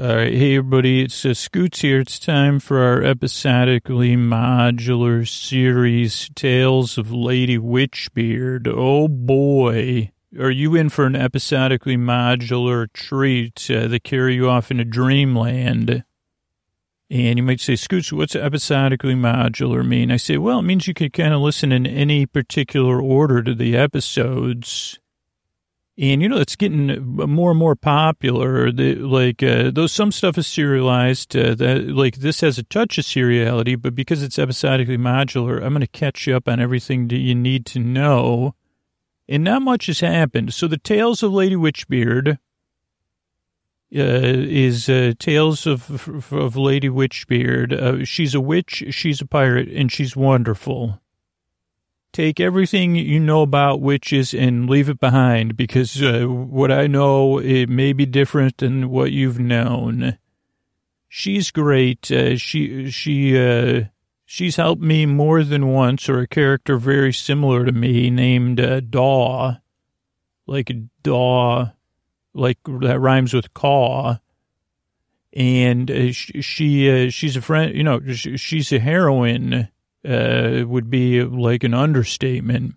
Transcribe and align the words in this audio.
All 0.00 0.06
right, 0.06 0.32
hey 0.32 0.56
everybody, 0.56 1.02
it's 1.02 1.26
uh, 1.26 1.34
Scoots 1.34 1.82
here. 1.82 2.00
It's 2.00 2.18
time 2.18 2.60
for 2.60 2.78
our 2.78 3.02
episodically 3.02 4.16
modular 4.16 5.28
series, 5.28 6.30
Tales 6.34 6.96
of 6.96 7.12
Lady 7.12 7.58
Witchbeard. 7.58 8.66
Oh 8.74 9.06
boy, 9.06 10.10
are 10.40 10.50
you 10.50 10.74
in 10.74 10.88
for 10.88 11.04
an 11.04 11.14
episodically 11.14 11.98
modular 11.98 12.90
treat 12.94 13.70
uh, 13.70 13.86
that 13.88 14.02
carry 14.02 14.36
you 14.36 14.48
off 14.48 14.70
into 14.70 14.86
dreamland? 14.86 16.04
And 17.10 17.38
you 17.38 17.42
might 17.42 17.60
say, 17.60 17.76
Scoots, 17.76 18.14
what's 18.14 18.34
episodically 18.34 19.14
modular 19.14 19.86
mean? 19.86 20.10
I 20.10 20.16
say, 20.16 20.38
well, 20.38 20.60
it 20.60 20.62
means 20.62 20.88
you 20.88 20.94
can 20.94 21.10
kind 21.10 21.34
of 21.34 21.42
listen 21.42 21.70
in 21.70 21.86
any 21.86 22.24
particular 22.24 22.98
order 22.98 23.42
to 23.42 23.54
the 23.54 23.76
episodes. 23.76 24.98
And 25.98 26.22
you 26.22 26.28
know, 26.28 26.38
it's 26.38 26.56
getting 26.56 27.04
more 27.04 27.50
and 27.50 27.58
more 27.58 27.76
popular. 27.76 28.72
The, 28.72 28.94
like, 28.94 29.42
uh, 29.42 29.70
though 29.70 29.86
some 29.86 30.10
stuff 30.10 30.38
is 30.38 30.46
serialized, 30.46 31.36
uh, 31.36 31.54
that 31.56 31.88
like 31.88 32.16
this 32.16 32.40
has 32.40 32.58
a 32.58 32.62
touch 32.62 32.96
of 32.96 33.04
seriality, 33.04 33.80
but 33.80 33.94
because 33.94 34.22
it's 34.22 34.38
episodically 34.38 34.96
modular, 34.96 35.56
I'm 35.62 35.74
going 35.74 35.82
to 35.82 35.86
catch 35.86 36.26
you 36.26 36.34
up 36.34 36.48
on 36.48 36.60
everything 36.60 37.08
that 37.08 37.18
you 37.18 37.34
need 37.34 37.66
to 37.66 37.78
know. 37.78 38.54
And 39.28 39.44
not 39.44 39.62
much 39.62 39.86
has 39.86 40.00
happened. 40.00 40.54
So 40.54 40.66
the 40.66 40.78
Tales 40.78 41.22
of 41.22 41.32
Lady 41.32 41.56
Witchbeard 41.56 42.38
uh, 42.38 42.38
is 43.94 44.88
uh, 44.88 45.12
Tales 45.18 45.66
of 45.66 46.08
of 46.32 46.56
Lady 46.56 46.88
Witchbeard. 46.88 47.72
Uh, 47.72 48.04
she's 48.06 48.34
a 48.34 48.40
witch, 48.40 48.84
she's 48.90 49.20
a 49.20 49.26
pirate, 49.26 49.68
and 49.68 49.92
she's 49.92 50.16
wonderful 50.16 51.01
take 52.12 52.40
everything 52.40 52.94
you 52.94 53.18
know 53.18 53.42
about 53.42 53.80
witches 53.80 54.34
and 54.34 54.68
leave 54.68 54.88
it 54.88 55.00
behind 55.00 55.56
because 55.56 56.02
uh, 56.02 56.24
what 56.26 56.70
I 56.70 56.86
know 56.86 57.38
it 57.38 57.68
may 57.68 57.92
be 57.92 58.06
different 58.06 58.58
than 58.58 58.90
what 58.90 59.12
you've 59.12 59.38
known. 59.38 60.18
She's 61.08 61.50
great. 61.50 62.10
Uh, 62.10 62.36
she 62.36 62.90
she 62.90 63.38
uh, 63.38 63.84
she's 64.24 64.56
helped 64.56 64.82
me 64.82 65.06
more 65.06 65.42
than 65.42 65.68
once, 65.68 66.08
or 66.08 66.20
a 66.20 66.26
character 66.26 66.76
very 66.76 67.12
similar 67.12 67.64
to 67.64 67.72
me 67.72 68.10
named 68.10 68.60
uh, 68.60 68.80
Daw, 68.80 69.56
like 70.46 70.72
Daw, 71.02 71.70
like 72.34 72.58
that 72.64 73.00
rhymes 73.00 73.34
with 73.34 73.52
caw. 73.54 74.18
And 75.34 75.90
uh, 75.90 76.12
she, 76.12 76.42
she 76.42 77.06
uh, 77.06 77.10
she's 77.10 77.36
a 77.36 77.42
friend. 77.42 77.74
You 77.74 77.84
know, 77.84 78.00
she, 78.12 78.36
she's 78.36 78.72
a 78.72 78.78
heroine 78.78 79.68
uh, 80.08 80.64
would 80.66 80.90
be 80.90 81.22
like 81.22 81.64
an 81.64 81.74
understatement. 81.74 82.74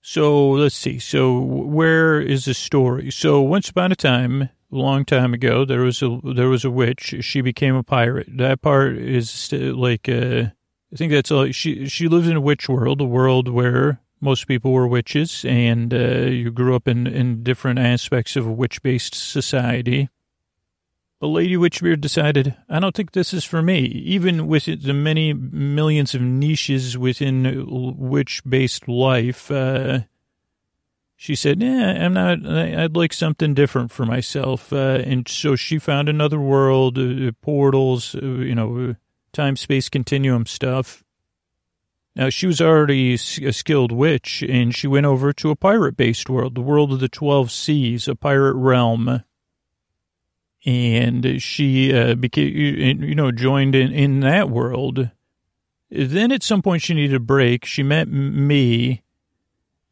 So 0.00 0.50
let's 0.50 0.74
see. 0.74 0.98
So 0.98 1.38
where 1.38 2.20
is 2.20 2.44
the 2.44 2.54
story? 2.54 3.10
So 3.10 3.40
once 3.40 3.70
upon 3.70 3.90
a 3.90 3.96
time, 3.96 4.42
a 4.42 4.50
long 4.70 5.04
time 5.04 5.32
ago, 5.32 5.64
there 5.64 5.80
was 5.80 6.02
a 6.02 6.20
there 6.22 6.48
was 6.48 6.64
a 6.64 6.70
witch. 6.70 7.14
She 7.20 7.40
became 7.40 7.74
a 7.74 7.82
pirate. 7.82 8.26
That 8.28 8.60
part 8.60 8.96
is 8.98 9.50
like 9.52 10.08
uh, 10.08 10.50
I 10.92 10.96
think 10.96 11.12
that's 11.12 11.30
all. 11.30 11.50
She 11.52 11.88
she 11.88 12.08
lives 12.08 12.28
in 12.28 12.36
a 12.36 12.40
witch 12.40 12.68
world, 12.68 13.00
a 13.00 13.04
world 13.04 13.48
where 13.48 14.00
most 14.20 14.46
people 14.46 14.72
were 14.72 14.86
witches, 14.86 15.44
and 15.44 15.92
uh, 15.94 16.26
you 16.26 16.50
grew 16.50 16.76
up 16.76 16.86
in 16.86 17.06
in 17.06 17.42
different 17.42 17.78
aspects 17.78 18.36
of 18.36 18.46
a 18.46 18.52
witch 18.52 18.82
based 18.82 19.14
society. 19.14 20.08
But 21.24 21.30
Lady 21.30 21.56
Witchbeard 21.56 22.02
decided, 22.02 22.54
I 22.68 22.80
don't 22.80 22.94
think 22.94 23.12
this 23.12 23.32
is 23.32 23.44
for 23.44 23.62
me. 23.62 23.78
Even 23.78 24.46
with 24.46 24.66
the 24.66 24.92
many 24.92 25.32
millions 25.32 26.14
of 26.14 26.20
niches 26.20 26.98
within 26.98 27.64
witch-based 27.96 28.88
life, 28.88 29.50
uh, 29.50 30.00
she 31.16 31.34
said, 31.34 31.62
yeah, 31.62 32.04
I'm 32.04 32.12
not, 32.12 32.44
I'd 32.46 32.94
like 32.94 33.14
something 33.14 33.54
different 33.54 33.90
for 33.90 34.04
myself. 34.04 34.70
Uh, 34.70 35.00
and 35.02 35.26
so 35.26 35.56
she 35.56 35.78
found 35.78 36.10
another 36.10 36.38
world, 36.38 36.98
uh, 36.98 37.32
portals, 37.40 38.14
uh, 38.14 38.20
you 38.20 38.54
know, 38.54 38.94
time-space 39.32 39.88
continuum 39.88 40.44
stuff. 40.44 41.04
Now, 42.14 42.28
she 42.28 42.46
was 42.46 42.60
already 42.60 43.14
a 43.14 43.52
skilled 43.54 43.92
witch, 43.92 44.42
and 44.46 44.74
she 44.74 44.86
went 44.86 45.06
over 45.06 45.32
to 45.32 45.48
a 45.48 45.56
pirate-based 45.56 46.28
world, 46.28 46.54
the 46.54 46.60
world 46.60 46.92
of 46.92 47.00
the 47.00 47.08
12 47.08 47.50
seas, 47.50 48.08
a 48.08 48.14
pirate 48.14 48.56
realm 48.56 49.24
and 50.64 51.42
she 51.42 51.94
uh, 51.94 52.14
became, 52.14 53.02
you 53.02 53.14
know, 53.14 53.30
joined 53.30 53.74
in, 53.74 53.92
in 53.92 54.20
that 54.20 54.48
world. 54.48 55.10
Then 55.90 56.32
at 56.32 56.42
some 56.42 56.62
point 56.62 56.82
she 56.82 56.94
needed 56.94 57.14
a 57.14 57.20
break. 57.20 57.64
She 57.64 57.82
met 57.82 58.08
me, 58.08 59.02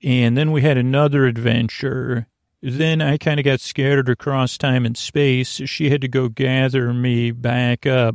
and 0.02 0.36
then 0.36 0.50
we 0.50 0.62
had 0.62 0.78
another 0.78 1.26
adventure. 1.26 2.26
Then 2.62 3.02
I 3.02 3.18
kind 3.18 3.38
of 3.38 3.44
got 3.44 3.60
scattered 3.60 4.08
across 4.08 4.56
time 4.56 4.86
and 4.86 4.96
space. 4.96 5.60
She 5.66 5.90
had 5.90 6.00
to 6.00 6.08
go 6.08 6.28
gather 6.28 6.92
me 6.92 7.30
back 7.32 7.86
up. 7.86 8.14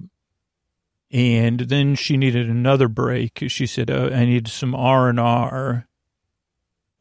And 1.12 1.62
then 1.62 1.96
she 1.96 2.18
needed 2.18 2.50
another 2.50 2.90
break. 2.90 3.44
She 3.48 3.66
said, 3.66 3.90
oh, 3.90 4.10
I 4.10 4.26
need 4.26 4.48
some 4.48 4.76
R 4.76 5.10
and 5.10 5.20
R. 5.20 5.88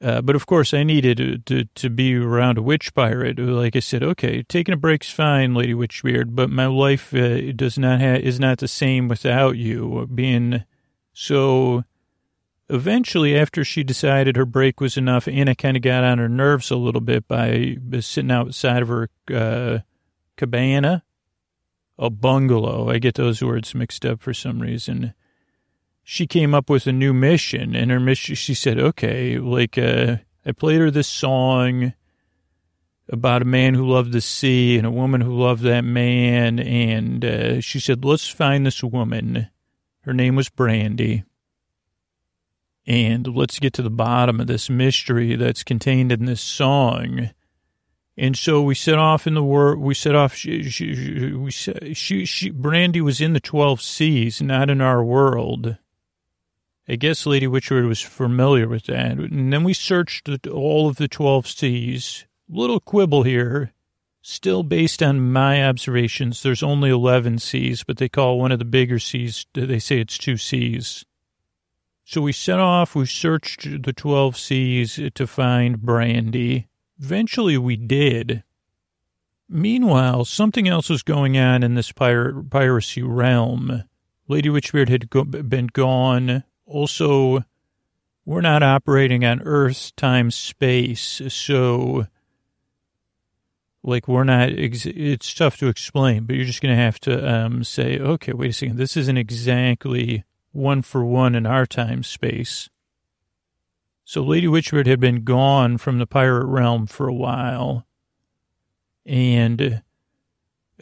Uh, 0.07 0.23
but 0.23 0.37
of 0.37 0.47
course, 0.47 0.73
I 0.73 0.85
needed 0.85 1.17
to, 1.17 1.39
to, 1.39 1.65
to 1.65 1.91
be 1.91 2.15
around 2.15 2.59
a 2.59 2.63
witch 2.63 2.95
pirate. 2.95 3.41
Like 3.41 3.75
I 3.75 3.81
said, 3.81 4.05
okay, 4.05 4.45
taking 4.45 4.73
a 4.73 4.77
break's 4.77 5.11
fine, 5.11 5.53
Lady 5.53 5.75
Witchbeard, 5.75 6.37
but 6.37 6.49
my 6.49 6.67
life 6.67 7.13
uh, 7.13 7.51
does 7.51 7.77
not 7.77 8.01
ha- 8.01 8.21
is 8.23 8.39
not 8.39 8.59
the 8.59 8.69
same 8.69 9.09
without 9.09 9.57
you. 9.57 10.09
Being 10.15 10.63
so, 11.13 11.83
eventually, 12.69 13.37
after 13.37 13.65
she 13.65 13.83
decided 13.83 14.37
her 14.37 14.47
break 14.47 14.81
was 14.81 14.97
enough, 14.97 15.27
Anna 15.27 15.57
kind 15.57 15.77
of 15.77 15.83
got 15.83 16.05
on 16.05 16.19
her 16.19 16.29
nerves 16.29 16.71
a 16.71 16.77
little 16.77 17.01
bit 17.01 17.27
by 17.27 17.77
sitting 17.99 18.31
outside 18.31 18.83
of 18.83 18.89
her 18.89 19.11
uh, 19.35 19.81
cabana, 20.37 21.03
a 21.99 22.11
bungalow. 22.11 22.89
I 22.91 22.99
get 22.99 23.17
those 23.17 23.43
words 23.43 23.75
mixed 23.75 24.07
up 24.07 24.21
for 24.21 24.33
some 24.33 24.63
reason 24.63 25.15
she 26.09 26.25
came 26.25 26.55
up 26.55 26.71
with 26.71 26.87
a 26.87 26.93
new 26.93 27.13
mission 27.13 27.75
and 27.75 27.91
her 27.91 27.99
mission 27.99 28.37
she 28.37 28.55
said 28.55 28.79
okay 28.79 29.39
like 29.39 29.77
uh, 29.77 30.17
i 30.47 30.53
played 30.53 30.81
her 30.81 30.89
this 30.89 31.09
song 31.09 31.93
about 33.09 33.43
a 33.43 33.45
man 33.45 33.75
who 33.75 33.85
loved 33.85 34.13
the 34.13 34.21
sea 34.21 34.79
and 34.79 34.87
a 34.87 34.91
woman 34.91 35.21
who 35.21 35.37
loved 35.37 35.65
that 35.65 35.83
man 35.83 36.61
and 36.61 37.25
uh, 37.25 37.61
she 37.61 37.81
said 37.81 38.05
let's 38.05 38.29
find 38.29 38.65
this 38.65 38.85
woman 38.85 39.49
her 40.03 40.15
name 40.15 40.37
was 40.37 40.49
brandy 40.49 41.25
and 42.87 43.27
let's 43.27 43.59
get 43.59 43.73
to 43.73 43.83
the 43.83 43.91
bottom 43.91 44.39
of 44.39 44.47
this 44.47 44.71
mystery 44.71 45.35
that's 45.35 45.65
contained 45.65 46.13
in 46.13 46.25
this 46.27 46.41
song 46.41 47.31
and 48.17 48.39
so 48.39 48.63
we 48.63 48.77
set 48.77 48.95
off 48.95 49.27
in 49.27 49.35
the 49.35 49.45
world. 49.45 49.79
We 49.79 49.93
set 49.93 50.15
off. 50.15 50.35
She, 50.35 50.71
she, 50.71 51.53
she, 51.93 52.25
she, 52.25 52.49
Brandy 52.49 53.03
was 53.03 53.21
in 53.21 53.35
the 53.35 53.41
twelve 53.41 53.83
seas, 53.83 54.41
not 54.41 54.71
in 54.71 54.81
our 54.81 55.05
world. 55.05 55.77
I 56.89 56.97
guess 56.97 57.27
Lady 57.27 57.47
Witchbeard 57.47 57.89
was 57.89 58.01
familiar 58.01 58.69
with 58.69 58.85
that. 58.85 59.19
And 59.19 59.53
then 59.53 59.65
we 59.65 59.75
searched 59.75 60.29
all 60.47 60.89
of 60.89 60.97
the 60.97 61.09
12 61.09 61.49
seas. 61.49 62.27
Little 62.49 62.79
quibble 62.79 63.25
here. 63.25 63.73
Still 64.23 64.63
based 64.63 65.03
on 65.03 65.33
my 65.33 65.65
observations, 65.65 66.43
there's 66.43 66.63
only 66.63 66.91
11 66.91 67.39
seas, 67.39 67.85
but 67.85 67.99
they 67.99 68.09
call 68.09 68.41
one 68.41 68.51
of 68.51 68.59
the 68.59 68.65
bigger 68.65 68.99
seas, 68.99 69.47
they 69.53 69.79
say 69.79 70.01
it's 70.01 70.19
two 70.19 70.37
seas. 70.37 71.05
So 72.05 72.21
we 72.21 72.33
set 72.33 72.59
off, 72.59 72.97
we 72.97 73.07
searched 73.07 73.85
the 73.85 73.93
12 73.93 74.37
seas 74.37 75.01
to 75.15 75.27
find 75.29 75.81
Brandy. 75.81 76.67
Eventually 77.01 77.57
we 77.57 77.77
did. 77.77 78.43
Meanwhile, 79.49 80.25
something 80.25 80.67
else 80.67 80.89
was 80.89 81.05
going 81.05 81.39
on 81.39 81.63
in 81.63 81.75
this 81.75 81.93
pirate, 81.93 82.51
piracy 82.51 83.03
realm. 83.03 83.85
Lady 84.27 84.49
Witchbeard 84.49 84.89
had 84.89 85.09
go, 85.09 85.23
been 85.23 85.69
gone 85.69 86.43
also, 86.67 87.45
we're 88.25 88.41
not 88.41 88.63
operating 88.63 89.25
on 89.25 89.41
Earth, 89.43 89.95
time, 89.97 90.31
space. 90.31 91.23
So, 91.29 92.07
like, 93.83 94.09
we're 94.09 94.25
not, 94.25 94.51
it's 94.51 95.33
tough 95.33 95.57
to 95.59 95.69
explain, 95.69 96.25
but 96.25 96.35
you're 96.35 96.45
just 96.45 96.61
to 96.75 96.75
have 96.75 96.99
to 97.01 97.33
um, 97.33 97.63
say, 97.65 97.99
okay, 97.99 98.33
wait 98.33 98.51
a 98.51 98.53
second, 98.53 98.77
this 98.77 98.97
isn't 98.97 99.17
exactly 99.17 100.25
one 100.51 100.83
for 100.83 101.05
one 101.05 101.35
in 101.35 101.47
our 101.47 101.67
time 101.67 102.03
space. 102.03 102.69
So, 104.05 104.23
Lady 104.23 104.47
Witchbeard 104.47 104.87
had 104.87 105.01
been 105.01 105.25
gone 105.25 105.79
from 105.79 105.99
the 105.99 106.07
pirate 106.07 106.47
realm 106.47 106.87
for 106.87 107.09
a 107.09 107.15
while, 107.15 107.87
and 109.05 109.83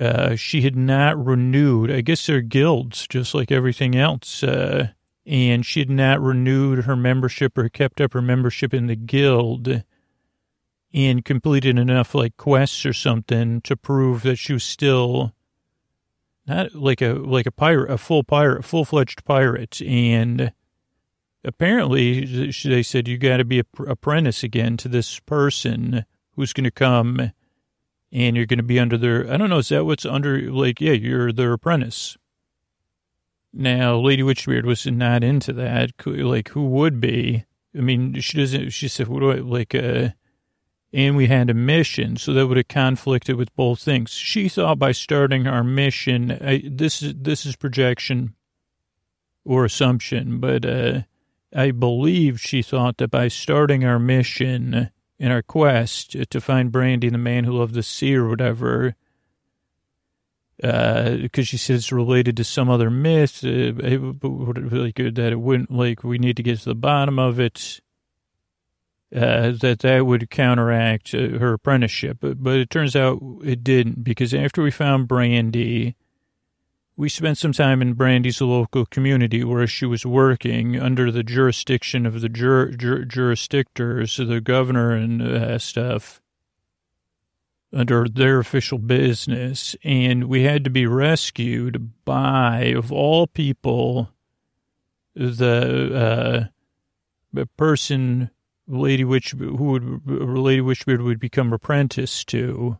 uh, 0.00 0.34
she 0.36 0.62
had 0.62 0.76
not 0.76 1.22
renewed. 1.22 1.90
I 1.90 2.00
guess 2.00 2.26
they're 2.26 2.40
guilds, 2.40 3.06
just 3.06 3.34
like 3.34 3.52
everything 3.52 3.94
else. 3.94 4.42
Uh, 4.42 4.88
and 5.26 5.64
she 5.64 5.80
had 5.80 5.90
not 5.90 6.20
renewed 6.20 6.84
her 6.84 6.96
membership 6.96 7.56
or 7.56 7.68
kept 7.68 8.00
up 8.00 8.12
her 8.12 8.22
membership 8.22 8.74
in 8.74 8.86
the 8.86 8.96
guild 8.96 9.82
and 10.92 11.24
completed 11.24 11.78
enough 11.78 12.14
like 12.14 12.36
quests 12.36 12.86
or 12.86 12.92
something 12.92 13.60
to 13.62 13.76
prove 13.76 14.22
that 14.22 14.36
she 14.36 14.52
was 14.52 14.64
still 14.64 15.32
not 16.46 16.74
like 16.74 17.00
a 17.00 17.14
like 17.14 17.46
a 17.46 17.52
pirate, 17.52 17.90
a 17.90 17.98
full 17.98 18.22
pirate, 18.22 18.64
full 18.64 18.84
fledged 18.84 19.24
pirate. 19.24 19.80
And 19.82 20.52
apparently, 21.42 22.52
they 22.64 22.82
said 22.82 23.08
you 23.08 23.18
got 23.18 23.38
to 23.38 23.44
be 23.44 23.60
a 23.60 23.64
apprentice 23.86 24.42
again 24.42 24.76
to 24.78 24.88
this 24.88 25.18
person 25.20 26.04
who's 26.36 26.52
going 26.52 26.64
to 26.64 26.70
come 26.70 27.32
and 28.12 28.36
you're 28.36 28.46
going 28.46 28.58
to 28.58 28.62
be 28.62 28.78
under 28.78 28.96
their, 28.96 29.30
I 29.30 29.36
don't 29.36 29.50
know, 29.50 29.58
is 29.58 29.70
that 29.70 29.84
what's 29.84 30.06
under, 30.06 30.40
like, 30.52 30.80
yeah, 30.80 30.92
you're 30.92 31.32
their 31.32 31.52
apprentice. 31.52 32.16
Now, 33.56 33.96
Lady 33.98 34.22
Witchbeard 34.22 34.64
was 34.64 34.84
not 34.84 35.22
into 35.22 35.52
that. 35.52 35.92
Like, 36.04 36.48
who 36.48 36.66
would 36.66 37.00
be? 37.00 37.44
I 37.76 37.80
mean, 37.80 38.20
she 38.20 38.38
doesn't, 38.38 38.70
she 38.70 38.88
said, 38.88 39.06
what 39.06 39.20
do 39.20 39.30
I, 39.30 39.36
like, 39.36 39.74
uh, 39.74 40.08
and 40.92 41.16
we 41.16 41.28
had 41.28 41.50
a 41.50 41.54
mission, 41.54 42.16
so 42.16 42.32
that 42.32 42.48
would 42.48 42.56
have 42.56 42.68
conflicted 42.68 43.36
with 43.36 43.54
both 43.54 43.80
things. 43.80 44.10
She 44.10 44.48
thought 44.48 44.78
by 44.78 44.92
starting 44.92 45.46
our 45.46 45.62
mission, 45.64 46.32
I, 46.32 46.62
this 46.68 47.02
is, 47.02 47.14
this 47.16 47.46
is 47.46 47.56
projection 47.56 48.34
or 49.44 49.64
assumption, 49.64 50.40
but, 50.40 50.64
uh, 50.64 51.02
I 51.54 51.70
believe 51.70 52.40
she 52.40 52.62
thought 52.62 52.96
that 52.96 53.12
by 53.12 53.28
starting 53.28 53.84
our 53.84 54.00
mission 54.00 54.90
in 55.20 55.30
our 55.30 55.42
quest 55.42 56.16
to 56.28 56.40
find 56.40 56.72
Brandy, 56.72 57.08
the 57.08 57.18
man 57.18 57.44
who 57.44 57.52
loved 57.52 57.74
the 57.74 57.84
sea 57.84 58.16
or 58.16 58.28
whatever, 58.28 58.96
because 60.56 61.30
uh, 61.38 61.42
she 61.42 61.56
says 61.56 61.80
it's 61.80 61.92
related 61.92 62.36
to 62.36 62.44
some 62.44 62.70
other 62.70 62.90
myth, 62.90 63.44
uh, 63.44 63.72
like 64.70 64.96
that 64.96 65.28
it 65.32 65.40
wouldn't 65.40 65.70
like 65.70 66.04
we 66.04 66.18
need 66.18 66.36
to 66.36 66.42
get 66.42 66.58
to 66.60 66.64
the 66.66 66.74
bottom 66.74 67.18
of 67.18 67.40
it. 67.40 67.80
Uh, 69.14 69.52
that 69.60 69.78
that 69.80 70.04
would 70.04 70.28
counteract 70.28 71.14
uh, 71.14 71.38
her 71.38 71.52
apprenticeship, 71.52 72.18
but, 72.20 72.42
but 72.42 72.56
it 72.56 72.68
turns 72.68 72.96
out 72.96 73.22
it 73.44 73.62
didn't 73.62 74.02
because 74.02 74.34
after 74.34 74.60
we 74.60 74.72
found 74.72 75.06
Brandy, 75.06 75.94
we 76.96 77.08
spent 77.08 77.38
some 77.38 77.52
time 77.52 77.80
in 77.80 77.92
Brandy's 77.92 78.40
local 78.40 78.86
community 78.86 79.44
where 79.44 79.68
she 79.68 79.86
was 79.86 80.04
working 80.04 80.80
under 80.80 81.12
the 81.12 81.22
jurisdiction 81.22 82.06
of 82.06 82.22
the 82.22 82.28
jur, 82.28 82.72
jur, 82.72 83.04
jurisdictors, 83.04 84.16
the 84.26 84.40
governor 84.40 84.90
and 84.90 85.22
uh, 85.22 85.58
stuff 85.60 86.20
under 87.74 88.08
their 88.08 88.38
official 88.38 88.78
business, 88.78 89.74
and 89.82 90.24
we 90.24 90.42
had 90.42 90.64
to 90.64 90.70
be 90.70 90.86
rescued 90.86 91.90
by, 92.04 92.72
of 92.76 92.92
all 92.92 93.26
people, 93.26 94.10
the 95.14 96.50
uh, 97.34 97.44
person 97.56 98.30
Lady 98.66 99.04
Witch 99.04 99.32
who 99.32 99.52
would 99.52 100.06
Lady 100.06 100.62
Witchbeard 100.62 101.02
would 101.04 101.20
become 101.20 101.52
apprentice 101.52 102.24
to. 102.24 102.78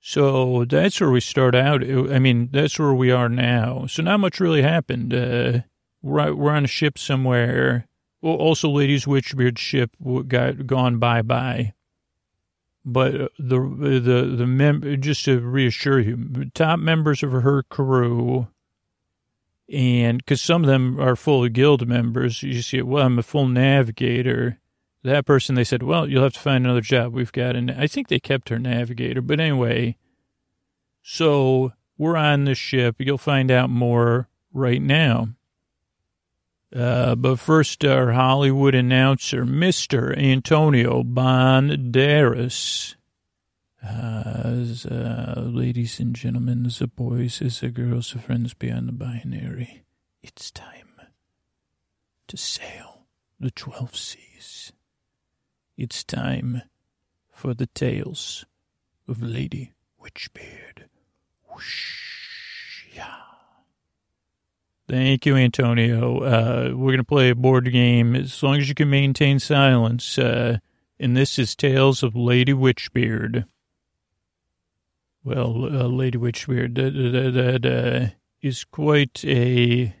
So 0.00 0.64
that's 0.64 1.00
where 1.00 1.10
we 1.10 1.20
start 1.20 1.54
out. 1.54 1.82
I 1.84 2.18
mean, 2.18 2.48
that's 2.52 2.78
where 2.78 2.94
we 2.94 3.10
are 3.10 3.28
now. 3.28 3.86
So 3.86 4.02
not 4.02 4.20
much 4.20 4.40
really 4.40 4.62
happened. 4.62 5.14
Uh, 5.14 5.60
we're 6.02 6.34
we're 6.34 6.52
on 6.52 6.64
a 6.64 6.68
ship 6.68 6.98
somewhere. 6.98 7.86
Also, 8.22 8.68
Lady's 8.68 9.04
Witchbeard 9.04 9.58
ship 9.58 9.90
got 10.28 10.66
gone 10.66 10.98
bye 10.98 11.22
bye. 11.22 11.74
But 12.84 13.14
uh, 13.14 13.28
the 13.38 13.60
the 13.60 14.34
the 14.36 14.46
mem 14.46 15.00
just 15.00 15.24
to 15.26 15.40
reassure 15.40 16.00
you, 16.00 16.50
top 16.52 16.80
members 16.80 17.22
of 17.22 17.30
her 17.30 17.62
crew, 17.62 18.48
and 19.72 20.18
because 20.18 20.42
some 20.42 20.62
of 20.64 20.68
them 20.68 21.00
are 21.00 21.16
full 21.16 21.48
guild 21.48 21.86
members, 21.86 22.42
you 22.42 22.60
see, 22.60 22.82
well, 22.82 23.06
I'm 23.06 23.18
a 23.18 23.22
full 23.22 23.46
navigator. 23.46 24.58
That 25.04 25.26
person, 25.26 25.54
they 25.54 25.64
said, 25.64 25.82
well, 25.82 26.08
you'll 26.08 26.22
have 26.22 26.34
to 26.34 26.40
find 26.40 26.64
another 26.64 26.80
job. 26.80 27.12
We've 27.12 27.32
got, 27.32 27.56
and 27.56 27.70
I 27.70 27.86
think 27.86 28.06
they 28.08 28.20
kept 28.20 28.50
her 28.50 28.58
navigator. 28.58 29.20
But 29.20 29.40
anyway, 29.40 29.96
so 31.02 31.72
we're 31.98 32.16
on 32.16 32.44
the 32.44 32.54
ship. 32.54 32.96
You'll 32.98 33.18
find 33.18 33.50
out 33.50 33.70
more 33.70 34.28
right 34.52 34.80
now. 34.80 35.28
Uh, 36.74 37.14
but 37.14 37.38
first, 37.38 37.84
our 37.84 38.12
Hollywood 38.12 38.74
announcer, 38.74 39.44
Mr. 39.44 40.16
Antonio 40.16 41.02
Banderas. 41.02 42.94
Uh, 43.84 44.64
uh, 44.90 45.40
ladies 45.40 46.00
and 46.00 46.14
gentlemen, 46.14 46.62
the 46.62 46.86
boys, 46.86 47.40
the 47.60 47.68
girls, 47.68 48.12
the 48.12 48.18
friends 48.18 48.54
beyond 48.54 48.88
the 48.88 48.92
binary, 48.92 49.82
it's 50.22 50.50
time 50.50 51.00
to 52.28 52.36
sail 52.36 53.06
the 53.38 53.50
12 53.50 53.96
seas. 53.96 54.72
It's 55.76 56.04
time 56.04 56.62
for 57.30 57.54
the 57.54 57.66
tales 57.66 58.46
of 59.08 59.20
Lady 59.20 59.72
Witchbeard. 60.00 60.84
Whoosh. 61.48 62.02
Thank 64.92 65.24
you, 65.24 65.36
Antonio. 65.36 66.18
Uh, 66.18 66.64
we're 66.74 66.90
going 66.90 66.98
to 66.98 67.04
play 67.04 67.30
a 67.30 67.34
board 67.34 67.72
game 67.72 68.14
as 68.14 68.42
long 68.42 68.58
as 68.58 68.68
you 68.68 68.74
can 68.74 68.90
maintain 68.90 69.38
silence. 69.38 70.18
Uh, 70.18 70.58
and 71.00 71.16
this 71.16 71.38
is 71.38 71.56
Tales 71.56 72.02
of 72.02 72.14
Lady 72.14 72.52
Witchbeard. 72.52 73.46
Well, 75.24 75.64
uh, 75.64 75.86
Lady 75.86 76.18
Witchbeard, 76.18 76.74
that, 76.74 76.90
that, 76.92 77.62
that 77.62 77.64
uh, 77.64 78.14
is 78.42 78.64
quite 78.64 79.24
a 79.24 79.96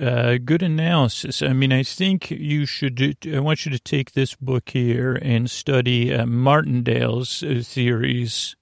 uh, 0.00 0.38
good 0.44 0.64
analysis. 0.64 1.40
I 1.40 1.52
mean, 1.52 1.72
I 1.72 1.84
think 1.84 2.32
you 2.32 2.66
should, 2.66 3.24
I 3.32 3.38
want 3.38 3.64
you 3.64 3.70
to 3.70 3.78
take 3.78 4.14
this 4.14 4.34
book 4.34 4.70
here 4.70 5.14
and 5.14 5.48
study 5.48 6.12
uh, 6.12 6.26
Martindale's 6.26 7.44
theories 7.68 8.56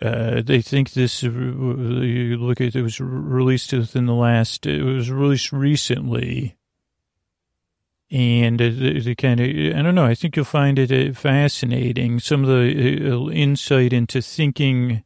uh, 0.00 0.42
they 0.42 0.62
think 0.62 0.92
this, 0.92 1.24
uh, 1.24 1.28
you 1.28 2.36
look 2.36 2.60
at 2.60 2.76
it 2.76 2.82
was 2.82 3.00
released 3.00 3.72
within 3.72 4.06
the 4.06 4.14
last, 4.14 4.66
it 4.66 4.82
was 4.82 5.10
released 5.10 5.52
recently. 5.52 6.54
And 8.10 8.58
the, 8.58 9.14
kind 9.16 9.38
of, 9.38 9.46
I 9.46 9.82
don't 9.82 9.94
know, 9.94 10.06
I 10.06 10.14
think 10.14 10.36
you'll 10.36 10.44
find 10.46 10.78
it 10.78 10.90
uh, 10.90 11.12
fascinating. 11.12 12.20
Some 12.20 12.42
of 12.42 12.48
the 12.48 13.10
uh, 13.12 13.30
insight 13.30 13.92
into 13.92 14.22
thinking 14.22 15.02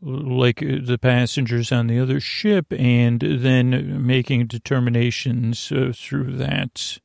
like 0.00 0.60
the 0.60 0.98
passengers 1.00 1.72
on 1.72 1.88
the 1.88 1.98
other 1.98 2.20
ship 2.20 2.66
and 2.72 3.20
then 3.20 4.06
making 4.06 4.46
determinations 4.46 5.72
uh, 5.72 5.92
through 5.94 6.36
that. 6.36 6.98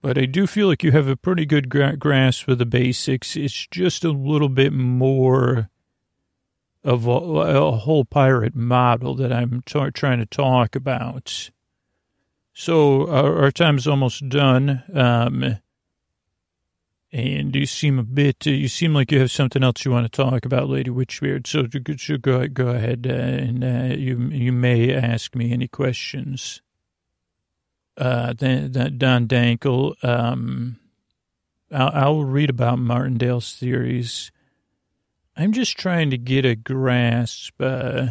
But 0.00 0.16
I 0.16 0.26
do 0.26 0.46
feel 0.46 0.68
like 0.68 0.84
you 0.84 0.92
have 0.92 1.08
a 1.08 1.16
pretty 1.16 1.44
good 1.44 1.68
gra- 1.68 1.96
grasp 1.96 2.48
of 2.48 2.58
the 2.58 2.66
basics. 2.66 3.36
It's 3.36 3.66
just 3.66 4.04
a 4.04 4.10
little 4.10 4.48
bit 4.48 4.72
more 4.72 5.70
of 6.84 7.06
a, 7.06 7.10
a 7.10 7.72
whole 7.72 8.04
pirate 8.04 8.54
model 8.54 9.14
that 9.16 9.32
I'm 9.32 9.62
trying 9.66 10.18
to 10.18 10.26
talk 10.26 10.76
about. 10.76 11.50
So 12.52 13.08
our, 13.08 13.42
our 13.42 13.50
time's 13.50 13.88
almost 13.88 14.28
done. 14.28 14.84
Um, 14.94 15.58
and 17.10 17.56
you 17.56 17.66
seem 17.66 17.98
a 17.98 18.04
bit, 18.04 18.46
uh, 18.46 18.50
you 18.50 18.68
seem 18.68 18.94
like 18.94 19.10
you 19.10 19.18
have 19.18 19.30
something 19.30 19.64
else 19.64 19.84
you 19.84 19.90
want 19.90 20.10
to 20.10 20.24
talk 20.24 20.44
about, 20.44 20.68
Lady 20.68 20.90
Witchbeard. 20.90 21.46
So, 21.46 21.66
so 21.96 22.18
go, 22.18 22.46
go 22.46 22.68
ahead 22.68 23.06
uh, 23.08 23.14
and 23.14 23.64
uh, 23.64 23.94
you, 23.96 24.18
you 24.28 24.52
may 24.52 24.94
ask 24.94 25.34
me 25.34 25.52
any 25.52 25.68
questions 25.68 26.60
uh, 27.98 28.32
Don 28.32 29.28
Dankle. 29.28 30.02
Um, 30.04 30.78
I'll, 31.70 31.90
I'll 31.92 32.24
read 32.24 32.50
about 32.50 32.78
Martindale's 32.78 33.54
theories. 33.54 34.30
I'm 35.36 35.52
just 35.52 35.76
trying 35.76 36.10
to 36.10 36.18
get 36.18 36.44
a 36.44 36.56
grasp. 36.56 37.60
Uh, 37.60 38.08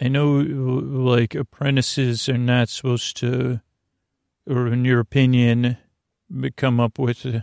I 0.00 0.08
know, 0.08 0.30
like, 0.30 1.34
apprentices 1.34 2.28
are 2.28 2.36
not 2.36 2.68
supposed 2.68 3.16
to, 3.18 3.60
or 4.46 4.66
in 4.66 4.84
your 4.84 5.00
opinion, 5.00 5.78
come 6.56 6.80
up 6.80 6.98
with, 6.98 7.24
uh, 7.24 7.40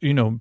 you 0.00 0.14
know, 0.14 0.40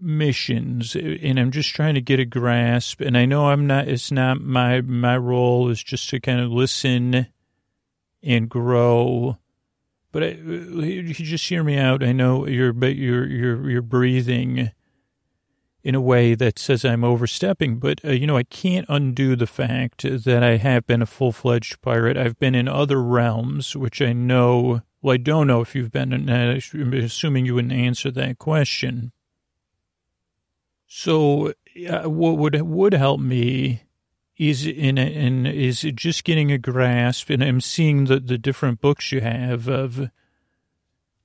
missions. 0.00 0.94
And 0.94 1.40
I'm 1.40 1.50
just 1.50 1.74
trying 1.74 1.94
to 1.94 2.00
get 2.00 2.20
a 2.20 2.24
grasp. 2.24 3.00
And 3.00 3.16
I 3.18 3.24
know 3.24 3.48
I'm 3.48 3.66
not, 3.66 3.88
it's 3.88 4.12
not 4.12 4.40
my, 4.40 4.80
my 4.80 5.16
role 5.16 5.70
is 5.70 5.82
just 5.82 6.08
to 6.10 6.20
kind 6.20 6.40
of 6.40 6.52
listen 6.52 7.26
and 8.24 8.48
grow. 8.48 9.38
But 10.12 10.22
I, 10.22 10.26
you 10.28 11.12
just 11.12 11.48
hear 11.48 11.64
me 11.64 11.76
out. 11.76 12.02
I 12.02 12.12
know 12.12 12.46
you're, 12.46 12.72
you're, 12.72 13.26
you're, 13.26 13.70
you're 13.70 13.82
breathing 13.82 14.70
in 15.82 15.94
a 15.94 16.00
way 16.00 16.34
that 16.34 16.58
says 16.58 16.84
I'm 16.84 17.04
overstepping, 17.04 17.78
but 17.78 18.02
uh, 18.04 18.12
you 18.12 18.26
know, 18.26 18.38
I 18.38 18.44
can't 18.44 18.86
undo 18.88 19.36
the 19.36 19.46
fact 19.46 20.02
that 20.02 20.42
I 20.42 20.56
have 20.56 20.86
been 20.86 21.02
a 21.02 21.06
full 21.06 21.30
fledged 21.30 21.82
pirate. 21.82 22.16
I've 22.16 22.38
been 22.38 22.54
in 22.54 22.68
other 22.68 23.02
realms, 23.02 23.76
which 23.76 24.00
I 24.00 24.14
know, 24.14 24.80
well, 25.02 25.14
I 25.14 25.18
don't 25.18 25.46
know 25.46 25.60
if 25.60 25.74
you've 25.74 25.92
been, 25.92 26.12
I'm 26.30 26.94
assuming 26.94 27.44
you 27.44 27.56
wouldn't 27.56 27.74
answer 27.74 28.10
that 28.12 28.38
question. 28.38 29.12
So, 30.86 31.52
uh, 31.88 32.08
what 32.08 32.38
would, 32.38 32.60
would 32.62 32.94
help 32.94 33.20
me 33.20 33.82
is 34.36 34.66
in 34.66 34.98
in 34.98 35.46
is 35.46 35.82
just 35.94 36.24
getting 36.24 36.50
a 36.50 36.58
grasp, 36.58 37.30
and 37.30 37.42
I'm 37.42 37.60
seeing 37.60 38.06
the 38.06 38.18
the 38.18 38.38
different 38.38 38.80
books 38.80 39.12
you 39.12 39.20
have 39.20 39.68
of 39.68 40.10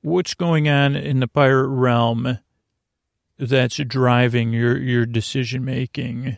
what's 0.01 0.33
going 0.33 0.69
on 0.69 0.95
in 0.95 1.19
the 1.19 1.27
pirate 1.27 1.67
realm 1.67 2.39
that's 3.37 3.77
driving 3.77 4.53
your 4.53 4.77
your 4.77 5.05
decision 5.05 5.65
making. 5.65 6.37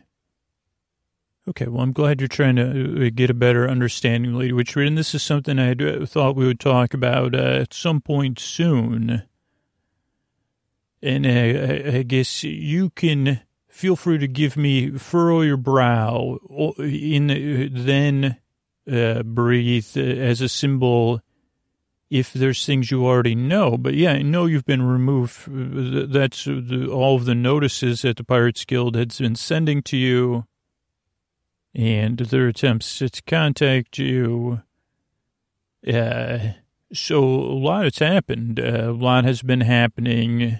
Okay, 1.47 1.67
well, 1.67 1.81
I'm 1.81 1.91
glad 1.91 2.21
you're 2.21 2.27
trying 2.27 2.55
to 2.57 3.07
uh, 3.07 3.09
get 3.13 3.31
a 3.31 3.33
better 3.33 3.67
understanding, 3.67 4.35
Lady 4.35 4.53
Witchbeard, 4.53 4.87
and 4.87 4.97
this 4.97 5.15
is 5.15 5.23
something 5.23 5.57
I 5.57 5.73
thought 6.05 6.35
we 6.35 6.45
would 6.45 6.59
talk 6.59 6.93
about 6.93 7.33
uh, 7.33 7.39
at 7.39 7.73
some 7.73 7.99
point 7.99 8.39
soon. 8.39 9.23
And 11.01 11.25
uh, 11.25 11.97
I 11.97 12.03
guess 12.03 12.43
you 12.43 12.91
can 12.91 13.41
feel 13.81 13.95
free 13.95 14.19
to 14.19 14.27
give 14.27 14.55
me 14.55 14.91
furrow 14.91 15.41
your 15.41 15.57
brow 15.57 16.37
in 16.77 17.71
then 17.73 18.37
uh, 18.91 19.23
breathe 19.23 19.97
as 19.97 20.39
a 20.39 20.47
symbol 20.47 21.19
if 22.11 22.31
there's 22.31 22.63
things 22.63 22.91
you 22.91 23.07
already 23.07 23.33
know. 23.33 23.79
But 23.79 23.95
yeah, 23.95 24.11
I 24.11 24.21
know 24.21 24.45
you've 24.45 24.67
been 24.67 24.83
removed. 24.83 25.47
That's 25.49 26.45
all 26.45 27.15
of 27.15 27.25
the 27.25 27.33
notices 27.33 28.03
that 28.03 28.17
the 28.17 28.23
Pirates 28.23 28.65
Guild 28.65 28.95
has 28.95 29.17
been 29.17 29.35
sending 29.35 29.81
to 29.83 29.97
you 29.97 30.45
and 31.73 32.19
their 32.19 32.49
attempts 32.49 32.99
to 32.99 33.09
contact 33.25 33.97
you. 33.97 34.61
Uh, 35.91 36.49
so 36.93 37.23
a 37.23 37.57
lot 37.57 37.85
has 37.85 37.97
happened. 37.97 38.59
Uh, 38.59 38.89
a 38.89 38.91
lot 38.91 39.23
has 39.23 39.41
been 39.41 39.61
happening. 39.61 40.59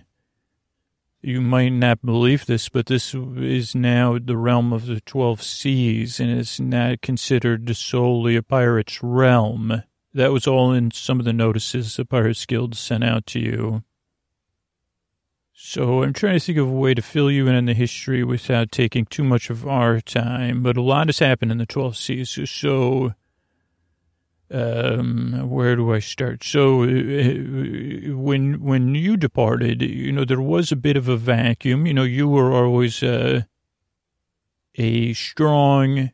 You 1.24 1.40
might 1.40 1.70
not 1.70 2.04
believe 2.04 2.48
this, 2.48 2.68
but 2.68 2.88
this 2.88 3.14
is 3.14 3.76
now 3.76 4.18
the 4.18 4.38
realm 4.38 4.74
of 4.74 4.88
the 4.88 5.02
12 5.02 5.44
seas, 5.44 6.20
and 6.20 6.32
it's 6.32 6.60
not 6.60 7.02
considered 7.02 7.76
solely 7.76 8.36
a 8.36 8.42
pirate's 8.42 9.04
realm. 9.04 9.84
That 10.16 10.32
was 10.32 10.48
all 10.48 10.72
in 10.72 10.90
some 10.90 11.20
of 11.20 11.26
the 11.26 11.34
notices 11.34 11.96
the 11.96 12.06
Pirates 12.06 12.46
Guild 12.48 12.76
sent 12.76 13.04
out 13.04 13.28
to 13.28 13.40
you. 13.40 13.84
So 15.54 16.02
I'm 16.02 16.14
trying 16.14 16.40
to 16.40 16.40
think 16.40 16.58
of 16.58 16.68
a 16.68 16.72
way 16.72 16.96
to 16.96 17.04
fill 17.04 17.30
you 17.30 17.48
in 17.48 17.54
on 17.54 17.66
the 17.66 17.76
history 17.76 18.24
without 18.24 18.72
taking 18.72 19.06
too 19.06 19.24
much 19.24 19.52
of 19.52 19.68
our 19.68 20.02
time, 20.02 20.64
but 20.64 20.76
a 20.76 20.82
lot 20.82 21.08
has 21.08 21.20
happened 21.20 21.52
in 21.52 21.60
the 21.60 21.68
12 21.68 21.96
seas. 21.96 22.50
So, 22.50 23.14
um, 24.52 25.50
where 25.50 25.76
do 25.76 25.94
I 25.94 26.00
start? 26.00 26.44
So, 26.44 26.84
uh, 26.84 28.16
when 28.16 28.62
when 28.62 28.96
you 28.96 29.18
departed, 29.18 29.82
you 29.82 30.12
know, 30.12 30.26
there 30.26 30.42
was 30.42 30.72
a 30.72 30.76
bit 30.76 30.98
of 30.98 31.08
a 31.08 31.18
vacuum. 31.18 31.86
You 31.86 31.94
know, 31.94 32.04
you 32.04 32.28
were 32.28 32.54
always 32.54 33.02
uh, 33.02 33.44
a 34.76 35.14
strong 35.14 36.12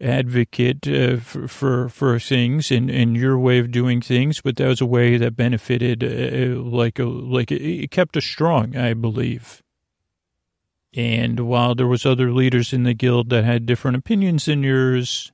advocate 0.00 0.86
uh, 0.86 1.16
for, 1.16 1.48
for, 1.48 1.88
for 1.88 2.18
things 2.18 2.70
and, 2.70 2.90
and 2.90 3.16
your 3.16 3.38
way 3.38 3.58
of 3.58 3.70
doing 3.70 4.00
things, 4.00 4.40
but 4.40 4.56
that 4.56 4.66
was 4.66 4.80
a 4.80 4.86
way 4.86 5.16
that 5.16 5.36
benefited 5.36 6.02
uh, 6.02 6.60
like 6.60 6.98
a, 6.98 7.04
like 7.04 7.50
it 7.50 7.90
kept 7.90 8.16
us 8.16 8.24
strong, 8.24 8.76
I 8.76 8.94
believe. 8.94 9.62
And 10.96 11.40
while 11.40 11.74
there 11.74 11.86
was 11.86 12.06
other 12.06 12.32
leaders 12.32 12.72
in 12.72 12.84
the 12.84 12.94
guild 12.94 13.30
that 13.30 13.44
had 13.44 13.66
different 13.66 13.96
opinions 13.96 14.44
than 14.44 14.62
yours, 14.62 15.32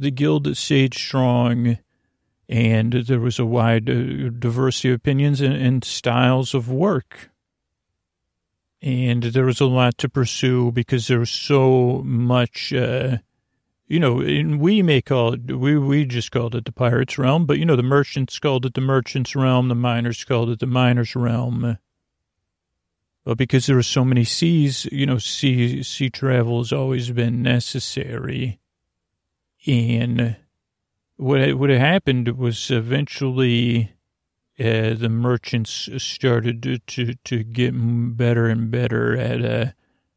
the 0.00 0.10
guild 0.10 0.56
stayed 0.56 0.94
strong, 0.94 1.78
and 2.48 2.92
there 2.92 3.20
was 3.20 3.38
a 3.38 3.46
wide 3.46 3.88
uh, 3.88 4.30
diversity 4.30 4.88
of 4.90 4.96
opinions 4.96 5.40
and, 5.40 5.54
and 5.54 5.84
styles 5.84 6.54
of 6.54 6.68
work. 6.68 7.30
And 8.82 9.22
there 9.22 9.44
was 9.44 9.60
a 9.60 9.66
lot 9.66 9.98
to 9.98 10.08
pursue 10.08 10.72
because 10.72 11.06
there 11.06 11.18
was 11.18 11.30
so 11.30 12.02
much. 12.04 12.72
Uh, 12.72 13.18
you 13.86 13.98
know, 13.98 14.14
we 14.14 14.82
may 14.82 15.02
call 15.02 15.34
it, 15.34 15.50
we, 15.50 15.76
we 15.76 16.04
just 16.04 16.30
called 16.30 16.54
it 16.54 16.64
the 16.64 16.70
pirates 16.70 17.18
realm, 17.18 17.44
but, 17.44 17.58
you 17.58 17.64
know, 17.64 17.74
the 17.74 17.82
merchants 17.82 18.38
called 18.38 18.64
it 18.64 18.74
the 18.74 18.80
merchants 18.80 19.34
realm, 19.34 19.66
the 19.66 19.74
miners 19.74 20.22
called 20.22 20.48
it 20.48 20.60
the 20.60 20.66
miners 20.66 21.16
realm. 21.16 21.76
But 23.24 23.36
because 23.36 23.66
there 23.66 23.76
are 23.76 23.82
so 23.82 24.04
many 24.04 24.22
seas, 24.22 24.86
you 24.92 25.06
know, 25.06 25.18
sea, 25.18 25.82
sea 25.82 26.08
travel 26.08 26.58
has 26.58 26.72
always 26.72 27.10
been 27.10 27.42
necessary. 27.42 28.59
And 29.66 30.36
what, 31.16 31.54
what 31.54 31.70
happened 31.70 32.36
was 32.38 32.70
eventually 32.70 33.92
uh, 34.58 34.94
the 34.94 35.08
merchants 35.10 35.88
started 35.98 36.62
to, 36.62 36.78
to, 36.78 37.14
to 37.24 37.42
get 37.42 37.72
better 37.74 38.46
and 38.46 38.70
better 38.70 39.16
at 39.16 39.44
uh, 39.44 39.72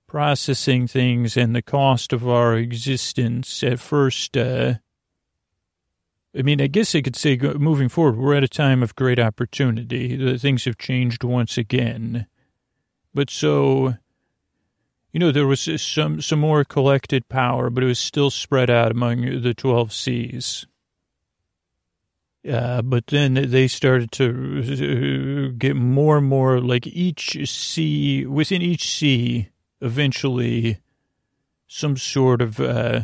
processing 0.08 0.88
things 0.88 1.36
and 1.36 1.56
the 1.56 1.62
cost 1.62 2.14
of 2.14 2.28
our 2.28 2.56
existence 2.56 3.64
at 3.64 3.80
first. 3.80 4.38
Uh, 4.38 4.76
I 6.38 6.42
mean, 6.42 6.62
I 6.62 6.68
guess 6.68 6.96
I 6.96 7.02
could 7.02 7.16
say 7.16 7.38
moving 7.38 7.90
forward, 7.90 8.18
we're 8.18 8.36
at 8.36 8.44
a 8.44 8.48
time 8.48 8.82
of 8.82 8.96
great 8.96 9.20
opportunity. 9.20 10.38
Things 10.38 10.66
have 10.66 10.78
changed 10.78 11.24
once 11.24 11.58
again. 11.58 12.28
But 13.14 13.30
so, 13.30 13.96
you 15.14 15.20
know, 15.20 15.32
there 15.32 15.46
was 15.46 15.70
some, 15.80 16.22
some 16.22 16.40
more 16.40 16.64
collected 16.64 17.30
power, 17.30 17.70
but 17.70 17.84
it 17.84 17.88
was 17.88 18.00
still 18.00 18.32
spread 18.32 18.70
out 18.70 18.92
among 18.92 19.42
the 19.42 19.54
12 19.54 19.94
seas. 19.94 20.66
Uh, 22.50 22.82
but 22.82 23.08
then 23.08 23.36
they 23.36 23.68
started 23.68 24.12
to 24.12 25.50
uh, 25.52 25.56
get 25.58 25.76
more 25.76 26.18
and 26.18 26.28
more 26.28 26.60
like 26.60 26.88
each 26.88 27.38
sea, 27.48 28.26
within 28.26 28.62
each 28.62 28.90
sea, 28.90 29.50
eventually 29.82 30.80
some 31.68 31.96
sort 31.96 32.42
of 32.42 32.60
uh, 32.60 33.02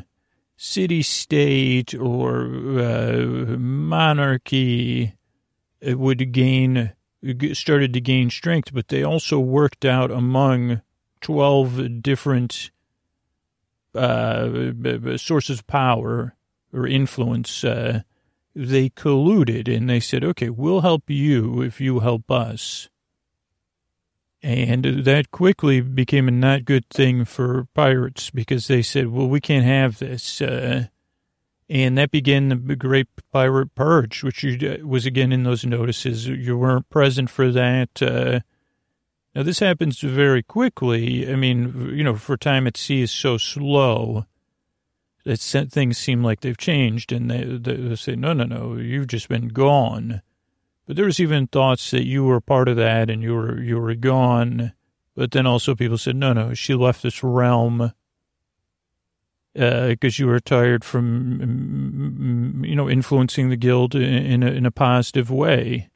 city 0.57 1.03
state 1.03 1.93
or 1.93 2.45
uh, 2.79 3.55
monarchy 3.57 5.13
would 5.81 6.31
gain 6.33 6.91
started 7.53 7.93
to 7.93 8.01
gain 8.01 8.29
strength, 8.29 8.73
but 8.73 8.87
they 8.87 9.03
also 9.03 9.39
worked 9.39 9.83
out 9.83 10.09
among 10.09 10.81
12 11.21 12.01
different 12.01 12.71
uh, 13.95 14.71
sources 15.17 15.59
of 15.59 15.67
power 15.67 16.35
or 16.73 16.87
influence. 16.87 17.63
Uh, 17.63 18.01
they 18.55 18.89
colluded 18.89 19.73
and 19.73 19.89
they 19.89 19.99
said, 19.99 20.23
okay, 20.23 20.49
we'll 20.49 20.81
help 20.81 21.09
you 21.09 21.61
if 21.61 21.79
you 21.79 21.99
help 21.99 22.29
us. 22.29 22.89
And 24.41 24.85
that 25.05 25.31
quickly 25.31 25.81
became 25.81 26.27
a 26.27 26.31
not 26.31 26.63
good 26.63 26.89
thing 26.89 27.25
for 27.25 27.67
pirates 27.73 28.29
because 28.29 28.67
they 28.67 28.81
said, 28.81 29.07
well, 29.09 29.27
we 29.27 29.41
can't 29.41 29.65
have 29.65 29.99
this. 29.99 30.41
Uh, 30.41 30.85
and 31.69 31.97
that 31.97 32.09
began 32.09 32.47
the 32.49 32.75
Great 32.75 33.07
Pirate 33.31 33.75
Purge, 33.75 34.23
which 34.23 34.43
you, 34.43 34.81
was 34.85 35.05
again 35.05 35.31
in 35.31 35.43
those 35.43 35.65
notices. 35.65 36.25
You 36.25 36.57
weren't 36.57 36.89
present 36.89 37.29
for 37.29 37.51
that. 37.51 38.01
Uh, 38.01 38.39
now, 39.39 39.43
this 39.43 39.59
happens 39.59 40.01
very 40.01 40.43
quickly. 40.43 41.31
I 41.31 41.37
mean, 41.37 41.93
you 41.95 42.03
know, 42.03 42.15
for 42.15 42.35
time 42.35 42.67
at 42.67 42.75
sea 42.75 43.03
is 43.03 43.11
so 43.11 43.37
slow 43.37 44.25
that 45.23 45.39
things 45.39 45.97
seem 45.97 46.21
like 46.21 46.41
they've 46.41 46.57
changed. 46.57 47.13
And 47.13 47.31
they, 47.31 47.45
they 47.45 47.95
say, 47.95 48.17
no, 48.17 48.33
no, 48.33 48.43
no, 48.43 48.75
you've 48.75 49.07
just 49.07 49.29
been 49.29 49.47
gone. 49.47 50.21
But 50.85 50.97
there 50.97 51.05
was 51.05 51.21
even 51.21 51.47
thoughts 51.47 51.89
that 51.91 52.05
you 52.05 52.25
were 52.25 52.41
part 52.41 52.67
of 52.67 52.75
that 52.75 53.09
and 53.09 53.23
you 53.23 53.33
were 53.33 53.61
you 53.61 53.79
were 53.79 53.95
gone. 53.95 54.73
But 55.15 55.31
then 55.31 55.47
also 55.47 55.73
people 55.73 55.97
said, 55.97 56.17
no, 56.17 56.33
no, 56.33 56.53
she 56.53 56.73
left 56.73 57.01
this 57.01 57.23
realm 57.23 57.93
because 59.53 60.19
uh, 60.19 60.21
you 60.21 60.27
were 60.27 60.41
tired 60.41 60.83
from, 60.83 62.59
mm, 62.59 62.69
you 62.69 62.75
know, 62.75 62.89
influencing 62.89 63.47
the 63.47 63.55
guild 63.55 63.95
in, 63.95 64.43
a, 64.43 64.47
in 64.47 64.65
a 64.65 64.71
positive 64.71 65.31
way. 65.31 65.88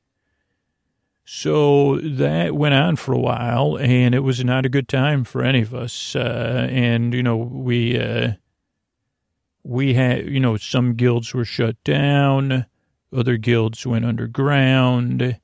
So 1.25 1.97
that 1.99 2.55
went 2.55 2.73
on 2.73 2.97
for 2.97 3.13
a 3.13 3.19
while, 3.19 3.77
and 3.77 4.13
it 4.13 4.19
was 4.19 4.43
not 4.43 4.65
a 4.65 4.69
good 4.69 4.89
time 4.89 5.23
for 5.23 5.41
any 5.41 5.61
of 5.61 5.73
us. 5.73 6.15
Uh, 6.15 6.67
and 6.69 7.13
you 7.13 7.23
know, 7.23 7.37
we 7.37 7.97
uh, 7.97 8.33
we 9.63 9.93
had, 9.93 10.27
you 10.27 10.39
know, 10.39 10.57
some 10.57 10.95
guilds 10.95 11.33
were 11.33 11.45
shut 11.45 11.81
down. 11.83 12.65
Other 13.15 13.37
guilds 13.37 13.85
went 13.85 14.05
underground. 14.05 15.39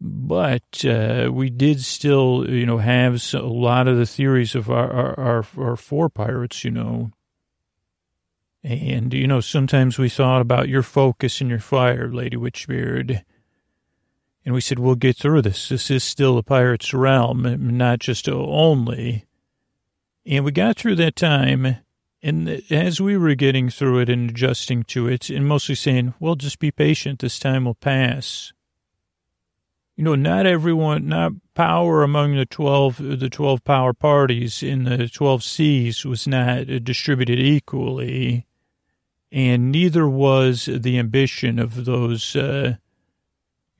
But 0.00 0.84
uh, 0.84 1.30
we 1.32 1.50
did 1.50 1.80
still, 1.82 2.48
you 2.48 2.64
know, 2.64 2.78
have 2.78 3.22
a 3.34 3.40
lot 3.40 3.88
of 3.88 3.98
the 3.98 4.06
theories 4.06 4.54
of 4.54 4.70
our, 4.70 4.90
our, 4.90 5.20
our, 5.20 5.46
our 5.58 5.76
four 5.76 6.08
pirates, 6.08 6.64
you 6.64 6.70
know. 6.70 7.10
And, 8.62 9.12
you 9.12 9.26
know, 9.26 9.40
sometimes 9.40 9.98
we 9.98 10.08
thought 10.08 10.40
about 10.40 10.68
your 10.68 10.82
focus 10.82 11.40
and 11.40 11.50
your 11.50 11.58
fire, 11.58 12.10
Lady 12.12 12.36
Witchbeard. 12.36 13.22
And 14.44 14.54
we 14.54 14.60
said, 14.60 14.78
we'll 14.78 14.94
get 14.94 15.16
through 15.16 15.42
this. 15.42 15.68
This 15.68 15.90
is 15.90 16.02
still 16.02 16.38
a 16.38 16.42
pirate's 16.42 16.94
realm, 16.94 17.76
not 17.76 17.98
just 17.98 18.28
only. 18.28 19.26
And 20.24 20.44
we 20.44 20.52
got 20.52 20.76
through 20.76 20.96
that 20.96 21.16
time 21.16 21.76
and 22.22 22.62
as 22.70 23.00
we 23.00 23.16
were 23.16 23.34
getting 23.34 23.70
through 23.70 24.00
it 24.00 24.10
and 24.10 24.30
adjusting 24.30 24.84
to 24.84 25.08
it, 25.08 25.30
and 25.30 25.46
mostly 25.46 25.74
saying, 25.74 26.14
well, 26.20 26.34
just 26.34 26.58
be 26.58 26.70
patient, 26.70 27.20
this 27.20 27.38
time 27.38 27.64
will 27.64 27.74
pass. 27.74 28.52
You 29.96 30.04
know, 30.04 30.14
not 30.14 30.46
everyone, 30.46 31.08
not 31.08 31.32
power 31.54 32.02
among 32.02 32.36
the 32.36 32.46
12, 32.46 33.20
the 33.20 33.30
12 33.30 33.64
power 33.64 33.92
parties 33.92 34.62
in 34.62 34.84
the 34.84 35.08
12 35.08 35.42
seas 35.42 36.04
was 36.04 36.26
not 36.26 36.66
distributed 36.84 37.38
equally. 37.38 38.46
And 39.32 39.70
neither 39.70 40.08
was 40.08 40.68
the 40.70 40.98
ambition 40.98 41.58
of 41.58 41.84
those, 41.84 42.36
uh, 42.36 42.76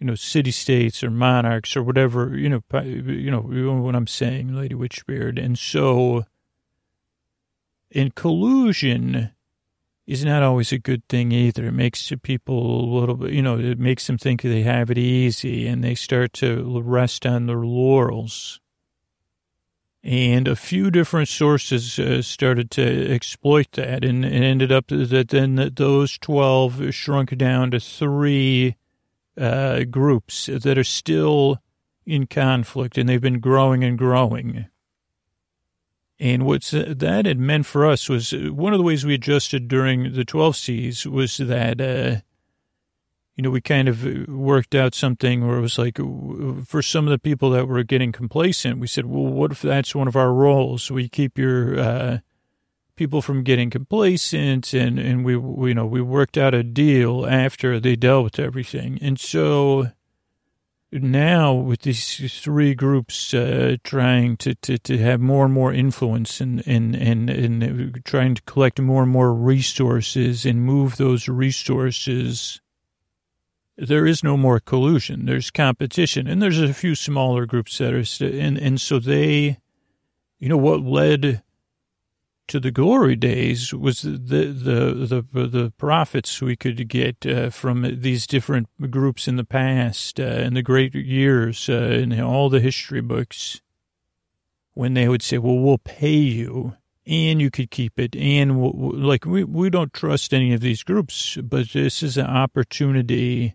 you 0.01 0.07
know, 0.07 0.15
city 0.15 0.51
states 0.51 1.05
or 1.05 1.11
monarchs 1.11 1.77
or 1.77 1.83
whatever, 1.83 2.35
you 2.37 2.49
know, 2.49 2.63
you 2.73 3.31
know, 3.31 3.43
what 3.43 3.95
I'm 3.95 4.07
saying, 4.07 4.55
Lady 4.55 4.75
Witchbeard. 4.75 5.43
And 5.43 5.59
so, 5.59 6.25
in 7.91 8.11
collusion 8.13 9.31
is 10.07 10.25
not 10.25 10.43
always 10.43 10.73
a 10.73 10.79
good 10.79 11.07
thing 11.09 11.33
either. 11.33 11.67
It 11.67 11.73
makes 11.73 12.11
people 12.23 12.81
a 12.81 12.99
little 12.99 13.15
bit, 13.17 13.33
you 13.33 13.43
know, 13.43 13.59
it 13.59 13.79
makes 13.79 14.07
them 14.07 14.17
think 14.17 14.41
they 14.41 14.63
have 14.63 14.91
it 14.91 14.99
easy 14.99 15.67
and 15.67 15.85
they 15.85 15.95
start 15.95 16.33
to 16.35 16.81
rest 16.83 17.27
on 17.27 17.47
their 17.47 17.59
laurels. 17.59 18.59
And 20.03 20.49
a 20.49 20.57
few 20.57 20.91
different 20.91 21.29
sources 21.29 21.99
uh, 21.99 22.23
started 22.23 22.71
to 22.71 23.13
exploit 23.13 23.73
that, 23.73 24.03
and 24.03 24.25
it 24.25 24.33
ended 24.33 24.73
up 24.73 24.87
that 24.89 25.29
then 25.29 25.73
those 25.77 26.17
12 26.17 26.95
shrunk 26.95 27.37
down 27.37 27.71
to 27.73 27.81
three 27.81 28.77
uh, 29.39 29.85
groups 29.85 30.47
that 30.47 30.79
are 30.79 30.85
still 30.85 31.59
in 32.07 32.27
conflict, 32.27 32.99
and 32.99 33.09
they've 33.09 33.21
been 33.21 33.41
growing 33.41 33.85
and 33.85 33.99
growing. 33.99 34.67
And 36.19 36.45
what 36.45 36.63
that 36.73 37.25
had 37.25 37.39
meant 37.39 37.65
for 37.65 37.87
us 37.87 38.09
was 38.09 38.35
uh, 38.35 38.53
one 38.53 38.75
of 38.75 38.79
the 38.79 38.85
ways 38.85 39.07
we 39.07 39.15
adjusted 39.15 39.69
during 39.69 40.13
the 40.13 40.25
12 40.25 40.57
C's 40.57 41.07
was 41.07 41.39
that, 41.39 41.81
uh, 41.81 42.21
you 43.37 43.43
know, 43.43 43.51
we 43.51 43.63
kind 43.63 43.89
of 43.89 44.05
uh, 44.05 44.31
worked 44.31 44.75
out 44.75 44.95
something 44.95 45.47
where 45.47 45.57
it 45.57 45.63
was 45.63 45.79
like, 45.79 45.99
uh, 45.99 46.05
for 46.67 46.83
some 46.83 47.07
of 47.07 47.11
the 47.11 47.19
people 47.19 47.49
that 47.51 47.67
were 47.67 47.83
getting 47.85 48.13
complacent, 48.13 48.79
we 48.79 48.87
said, 48.87 49.07
well, 49.07 49.25
what 49.25 49.53
if 49.53 49.63
that's 49.63 49.95
one 49.95 50.09
of 50.09 50.17
our 50.17 50.33
roles? 50.33 50.91
We 50.91 51.09
keep 51.09 51.39
your 51.39 51.81
uh, 51.81 52.19
people 53.01 53.23
from 53.23 53.43
getting 53.43 53.71
complacent, 53.71 54.75
and 54.75 54.99
and 54.99 55.25
we, 55.25 55.35
we, 55.35 55.71
you 55.71 55.75
know, 55.75 55.87
we 55.87 56.03
worked 56.03 56.37
out 56.37 56.53
a 56.53 56.63
deal 56.63 57.27
after 57.27 57.81
they 57.81 57.97
dealt 57.97 58.25
with 58.25 58.39
everything, 58.39 58.99
and 59.01 59.19
so 59.19 59.91
now 60.93 61.55
with 61.55 61.81
these 61.81 62.39
three 62.43 62.75
groups 62.75 63.33
uh, 63.33 63.77
trying 63.85 64.37
to, 64.37 64.55
to, 64.57 64.77
to 64.77 64.99
have 64.99 65.19
more 65.19 65.47
and 65.47 65.55
more 65.55 65.73
influence 65.73 66.43
and, 66.43 66.63
and, 66.67 66.95
and, 66.95 67.31
and 67.31 68.05
trying 68.05 68.35
to 68.35 68.43
collect 68.43 68.79
more 68.79 69.05
and 69.05 69.13
more 69.13 69.33
resources 69.33 70.45
and 70.45 70.67
move 70.67 70.97
those 70.97 71.27
resources, 71.27 72.61
there 73.79 74.05
is 74.05 74.23
no 74.23 74.37
more 74.37 74.59
collusion. 74.59 75.27
There's 75.27 75.51
competition. 75.51 76.27
And 76.27 76.43
there's 76.43 76.61
a 76.61 76.75
few 76.75 76.97
smaller 76.97 77.47
groups 77.47 77.79
that 77.79 77.95
are, 77.95 78.27
and, 78.27 78.59
and 78.59 78.81
so 78.81 78.99
they, 78.99 79.59
you 80.41 80.49
know, 80.49 80.59
what 80.59 80.83
led 80.83 81.43
to 82.51 82.59
the 82.59 82.73
glory 82.73 83.15
days 83.15 83.73
was 83.73 84.03
the 84.03 84.19
the 84.19 85.23
the 85.33 85.47
the 85.47 85.73
profits 85.79 86.43
we 86.43 86.57
could 86.57 86.89
get 86.89 87.25
uh, 87.25 87.49
from 87.49 88.01
these 88.01 88.27
different 88.27 88.69
groups 88.91 89.29
in 89.29 89.37
the 89.37 89.45
past 89.45 90.19
uh, 90.19 90.25
in 90.25 90.55
the 90.55 90.63
great 90.63 90.93
years 90.93 91.69
uh, 91.69 91.75
in 91.75 92.21
all 92.21 92.49
the 92.49 92.59
history 92.59 93.01
books. 93.01 93.61
When 94.75 94.95
they 94.95 95.09
would 95.09 95.23
say 95.23 95.39
well 95.39 95.61
we'll 95.61 95.79
pay 95.79 96.17
you 96.17 96.77
and 97.07 97.41
you 97.41 97.53
could 97.53 97.71
keep 97.71 98.01
it 98.01 98.17
and 98.17 98.61
we'll, 98.61 98.99
like 98.99 99.25
we 99.25 99.45
we 99.45 99.71
don't 99.71 99.93
trust 99.93 100.35
any 100.35 100.53
of 100.53 100.61
these 100.61 100.83
groups 100.83 101.39
but 101.43 101.71
this 101.71 102.03
is 102.03 102.17
an 102.17 102.27
opportunity 102.27 103.55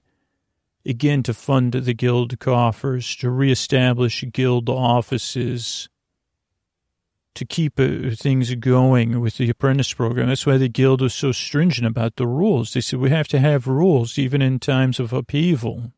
again 0.86 1.22
to 1.24 1.34
fund 1.34 1.74
the 1.74 1.94
guild 1.94 2.40
coffers 2.40 3.16
to 3.18 3.30
reestablish 3.30 4.24
guild 4.32 4.70
offices 4.70 5.90
to 7.36 7.46
keep 7.46 7.80
uh, 7.80 8.16
things 8.16 8.54
going 8.56 9.20
with 9.20 9.38
the 9.38 9.50
apprentice 9.50 9.94
program. 9.94 10.28
That's 10.28 10.46
why 10.46 10.58
the 10.58 10.70
guild 10.70 11.02
was 11.02 11.14
so 11.14 11.32
stringent 11.32 11.86
about 11.86 12.16
the 12.16 12.28
rules. 12.28 12.74
They 12.74 12.82
said 12.82 13.00
we 13.00 13.10
have 13.10 13.28
to 13.30 13.40
have 13.40 13.68
rules 13.68 14.18
even 14.18 14.42
in 14.42 14.60
times 14.60 15.00
of 15.00 15.14
upheaval. 15.14 15.92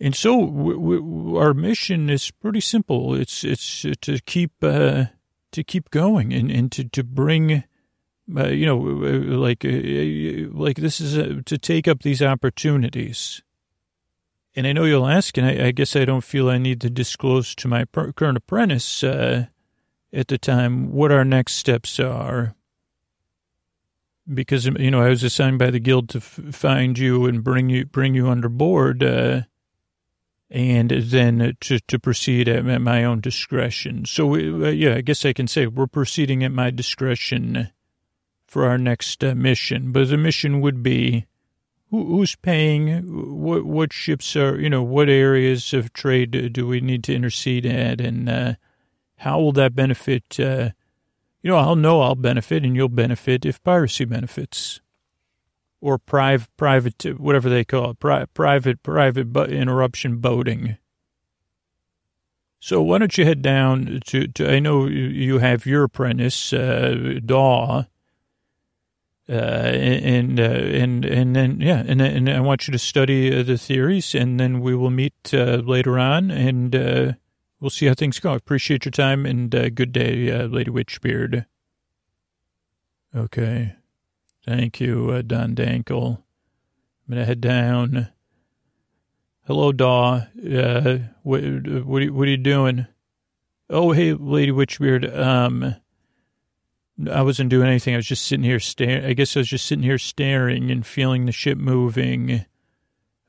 And 0.00 0.14
so 0.14 0.36
we, 0.36 0.76
we, 0.76 1.38
our 1.38 1.52
mission 1.52 2.08
is 2.08 2.30
pretty 2.30 2.60
simple. 2.60 3.14
It's 3.14 3.42
it's 3.42 3.84
to 4.00 4.20
keep 4.20 4.52
uh, 4.62 5.06
to 5.50 5.64
keep 5.64 5.90
going 5.90 6.32
and, 6.32 6.50
and 6.50 6.70
to 6.72 6.84
to 6.84 7.02
bring, 7.02 7.64
uh, 8.36 8.46
you 8.46 8.64
know, 8.64 8.78
like 8.78 9.64
uh, 9.64 10.48
like 10.52 10.76
this 10.76 11.00
is 11.00 11.16
a, 11.16 11.42
to 11.42 11.58
take 11.58 11.88
up 11.88 12.02
these 12.02 12.22
opportunities. 12.22 13.42
And 14.54 14.66
I 14.66 14.72
know 14.72 14.84
you'll 14.84 15.06
ask, 15.06 15.36
and 15.36 15.46
I, 15.46 15.66
I 15.66 15.70
guess 15.72 15.96
I 15.96 16.04
don't 16.04 16.24
feel 16.24 16.48
I 16.48 16.58
need 16.58 16.80
to 16.82 16.90
disclose 16.90 17.54
to 17.56 17.68
my 17.68 17.84
current 17.84 18.38
apprentice 18.38 19.02
uh, 19.02 19.46
at 20.12 20.28
the 20.28 20.38
time 20.38 20.92
what 20.92 21.12
our 21.12 21.24
next 21.24 21.54
steps 21.54 22.00
are. 22.00 22.54
Because, 24.32 24.66
you 24.66 24.90
know, 24.90 25.00
I 25.00 25.08
was 25.08 25.22
assigned 25.22 25.58
by 25.58 25.70
the 25.70 25.80
guild 25.80 26.10
to 26.10 26.18
f- 26.18 26.40
find 26.52 26.98
you 26.98 27.24
and 27.24 27.42
bring 27.42 27.70
you, 27.70 27.86
bring 27.86 28.14
you 28.14 28.28
under 28.28 28.50
board, 28.50 29.02
uh, 29.02 29.42
and 30.50 30.90
then 30.90 31.56
to, 31.60 31.80
to 31.80 31.98
proceed 31.98 32.46
at, 32.46 32.66
at 32.66 32.82
my 32.82 33.04
own 33.04 33.20
discretion. 33.20 34.04
So, 34.04 34.34
uh, 34.34 34.68
yeah, 34.68 34.96
I 34.96 35.00
guess 35.00 35.24
I 35.24 35.32
can 35.32 35.48
say 35.48 35.66
we're 35.66 35.86
proceeding 35.86 36.44
at 36.44 36.52
my 36.52 36.70
discretion 36.70 37.70
for 38.46 38.66
our 38.66 38.76
next 38.76 39.24
uh, 39.24 39.34
mission. 39.34 39.92
But 39.92 40.08
the 40.08 40.18
mission 40.18 40.60
would 40.60 40.82
be 40.82 41.24
who, 41.90 42.04
who's 42.04 42.34
paying, 42.34 43.42
what, 43.42 43.64
what 43.64 43.94
ships 43.94 44.36
are, 44.36 44.60
you 44.60 44.68
know, 44.68 44.82
what 44.82 45.08
areas 45.08 45.72
of 45.72 45.94
trade 45.94 46.52
do 46.52 46.66
we 46.66 46.82
need 46.82 47.02
to 47.04 47.14
intercede 47.14 47.64
at, 47.64 48.00
and, 48.00 48.28
uh, 48.28 48.54
how 49.18 49.40
will 49.40 49.52
that 49.52 49.74
benefit? 49.74 50.38
Uh, 50.38 50.70
you 51.42 51.50
know, 51.50 51.56
I'll 51.56 51.76
know 51.76 52.00
I'll 52.00 52.14
benefit 52.14 52.64
and 52.64 52.74
you'll 52.74 52.88
benefit 52.88 53.46
if 53.46 53.62
piracy 53.62 54.04
benefits 54.04 54.80
or 55.80 55.98
private, 55.98 56.48
private, 56.56 57.20
whatever 57.20 57.48
they 57.48 57.64
call 57.64 57.90
it, 57.90 58.00
pri- 58.00 58.26
private, 58.26 58.82
private 58.82 59.28
interruption 59.50 60.16
boating. 60.18 60.76
So 62.60 62.82
why 62.82 62.98
don't 62.98 63.16
you 63.16 63.24
head 63.24 63.40
down 63.40 64.00
to, 64.06 64.26
to 64.26 64.50
I 64.50 64.58
know 64.58 64.86
you 64.86 65.38
have 65.38 65.64
your 65.64 65.84
apprentice, 65.84 66.52
uh, 66.52 67.20
Daw, 67.24 67.84
uh, 69.28 69.32
and, 69.32 70.40
uh, 70.40 70.42
and, 70.42 71.04
and 71.04 71.36
then, 71.36 71.60
yeah, 71.60 71.84
and, 71.86 72.00
and 72.02 72.28
I 72.28 72.40
want 72.40 72.66
you 72.66 72.72
to 72.72 72.78
study 72.78 73.38
uh, 73.38 73.44
the 73.44 73.58
theories 73.58 74.14
and 74.14 74.40
then 74.40 74.60
we 74.60 74.74
will 74.74 74.90
meet, 74.90 75.32
uh, 75.32 75.62
later 75.64 75.98
on 75.98 76.32
and, 76.32 76.74
we'll 77.60 77.70
see 77.70 77.86
how 77.86 77.94
things 77.94 78.20
go. 78.20 78.34
Appreciate 78.34 78.84
your 78.84 78.92
time 78.92 79.26
and 79.26 79.54
uh, 79.54 79.70
good 79.70 79.92
day, 79.92 80.30
uh, 80.30 80.46
Lady 80.46 80.70
Witchbeard. 80.70 81.46
Okay. 83.14 83.74
Thank 84.44 84.80
you, 84.80 85.10
uh, 85.10 85.22
Don 85.22 85.54
Dankle. 85.54 86.18
I'm 86.18 87.14
going 87.14 87.20
to 87.20 87.24
head 87.24 87.40
down. 87.40 88.08
Hello, 89.46 89.72
Daw. 89.72 90.26
Uh, 90.38 90.98
what, 91.22 91.42
what, 91.42 92.10
what 92.10 92.28
are 92.28 92.30
you 92.30 92.36
doing? 92.36 92.86
Oh, 93.70 93.92
hey, 93.92 94.12
Lady 94.12 94.52
Witchbeard. 94.52 95.16
Um, 95.16 95.74
I 97.10 97.22
wasn't 97.22 97.50
doing 97.50 97.68
anything. 97.68 97.94
I 97.94 97.98
was 97.98 98.06
just 98.06 98.26
sitting 98.26 98.44
here 98.44 98.60
staring. 98.60 99.04
I 99.04 99.12
guess 99.12 99.36
I 99.36 99.40
was 99.40 99.48
just 99.48 99.66
sitting 99.66 99.84
here 99.84 99.98
staring 99.98 100.70
and 100.70 100.86
feeling 100.86 101.26
the 101.26 101.32
ship 101.32 101.58
moving. 101.58 102.44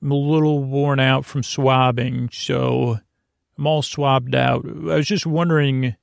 I'm 0.02 0.12
a 0.12 0.16
little 0.16 0.64
worn 0.64 1.00
out 1.00 1.26
from 1.26 1.44
swabbing, 1.44 2.30
so 2.32 3.00
I'm 3.60 3.68
all 3.68 3.82
swabbed 3.82 4.36
out. 4.36 4.66
I 4.66 4.96
was 4.96 5.06
just 5.06 5.26
wondering, 5.26 5.98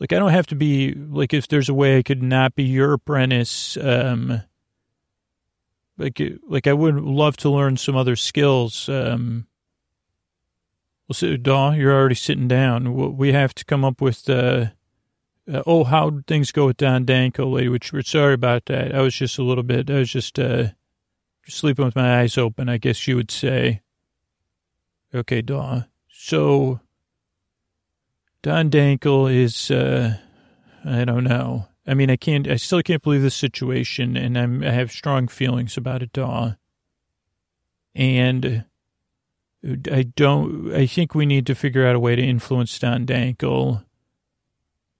like, 0.00 0.12
I 0.12 0.18
don't 0.18 0.32
have 0.32 0.48
to 0.48 0.56
be, 0.56 0.92
like, 0.94 1.32
if 1.32 1.46
there's 1.46 1.68
a 1.68 1.74
way 1.74 1.96
I 1.96 2.02
could 2.02 2.24
not 2.24 2.56
be 2.56 2.64
your 2.64 2.94
apprentice, 2.94 3.76
um, 3.76 4.42
like, 5.96 6.20
like 6.48 6.66
I 6.66 6.72
would 6.72 6.96
love 6.96 7.36
to 7.38 7.50
learn 7.50 7.76
some 7.76 7.96
other 7.96 8.16
skills. 8.16 8.88
Um, 8.88 9.46
well, 11.06 11.14
so, 11.14 11.36
Daw, 11.36 11.70
you're 11.70 11.94
already 11.94 12.16
sitting 12.16 12.48
down. 12.48 13.16
We 13.16 13.32
have 13.32 13.54
to 13.54 13.64
come 13.64 13.84
up 13.84 14.00
with, 14.00 14.28
uh, 14.28 14.70
uh, 15.48 15.62
oh, 15.68 15.84
how 15.84 16.20
things 16.26 16.50
go 16.50 16.66
with 16.66 16.78
Don 16.78 17.06
Dankle, 17.06 17.52
lady, 17.52 17.68
which 17.68 17.92
we're 17.92 18.02
sorry 18.02 18.34
about 18.34 18.66
that. 18.66 18.92
I 18.92 19.02
was 19.02 19.14
just 19.14 19.38
a 19.38 19.44
little 19.44 19.62
bit, 19.62 19.88
I 19.88 20.00
was 20.00 20.10
just, 20.10 20.36
uh, 20.36 20.70
sleeping 21.46 21.84
with 21.84 21.94
my 21.94 22.20
eyes 22.20 22.36
open, 22.36 22.68
I 22.68 22.78
guess 22.78 23.06
you 23.06 23.14
would 23.14 23.30
say. 23.30 23.82
Okay, 25.14 25.42
Daw. 25.42 25.82
So 26.22 26.80
Don 28.42 28.70
Dankle 28.70 29.34
is, 29.34 29.70
uh, 29.70 30.18
I 30.84 31.06
don't 31.06 31.24
know. 31.24 31.68
I 31.86 31.94
mean, 31.94 32.10
I 32.10 32.16
can't, 32.16 32.46
I 32.46 32.56
still 32.56 32.82
can't 32.82 33.02
believe 33.02 33.22
this 33.22 33.34
situation, 33.34 34.18
and 34.18 34.36
I'm, 34.36 34.62
I 34.62 34.70
have 34.70 34.92
strong 34.92 35.28
feelings 35.28 35.78
about 35.78 36.02
it, 36.02 36.12
Daw. 36.12 36.56
And 37.94 38.66
I 39.90 40.02
don't, 40.02 40.74
I 40.74 40.84
think 40.86 41.14
we 41.14 41.24
need 41.24 41.46
to 41.46 41.54
figure 41.54 41.86
out 41.86 41.96
a 41.96 42.00
way 42.00 42.16
to 42.16 42.22
influence 42.22 42.78
Don 42.78 43.06
Dankle. 43.06 43.82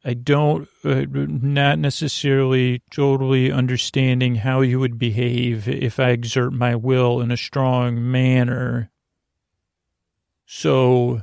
I 0.02 0.14
don't, 0.14 0.68
uh, 0.86 1.04
not 1.10 1.78
necessarily 1.78 2.82
totally 2.90 3.52
understanding 3.52 4.36
how 4.36 4.62
you 4.62 4.80
would 4.80 4.98
behave 4.98 5.68
if 5.68 6.00
I 6.00 6.10
exert 6.10 6.54
my 6.54 6.74
will 6.74 7.20
in 7.20 7.30
a 7.30 7.36
strong 7.36 8.10
manner 8.10 8.89
so 10.52 11.22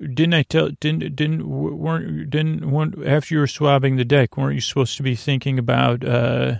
didn't 0.00 0.34
I 0.34 0.42
tell 0.42 0.70
didn't 0.80 1.14
didn't 1.14 1.48
weren't 1.48 2.28
didn't 2.28 2.68
weren't, 2.68 3.06
after 3.06 3.32
you 3.32 3.40
were 3.40 3.46
swabbing 3.46 3.94
the 3.94 4.04
deck 4.04 4.36
weren't 4.36 4.56
you 4.56 4.60
supposed 4.60 4.96
to 4.96 5.04
be 5.04 5.14
thinking 5.14 5.60
about 5.60 6.04
uh 6.04 6.56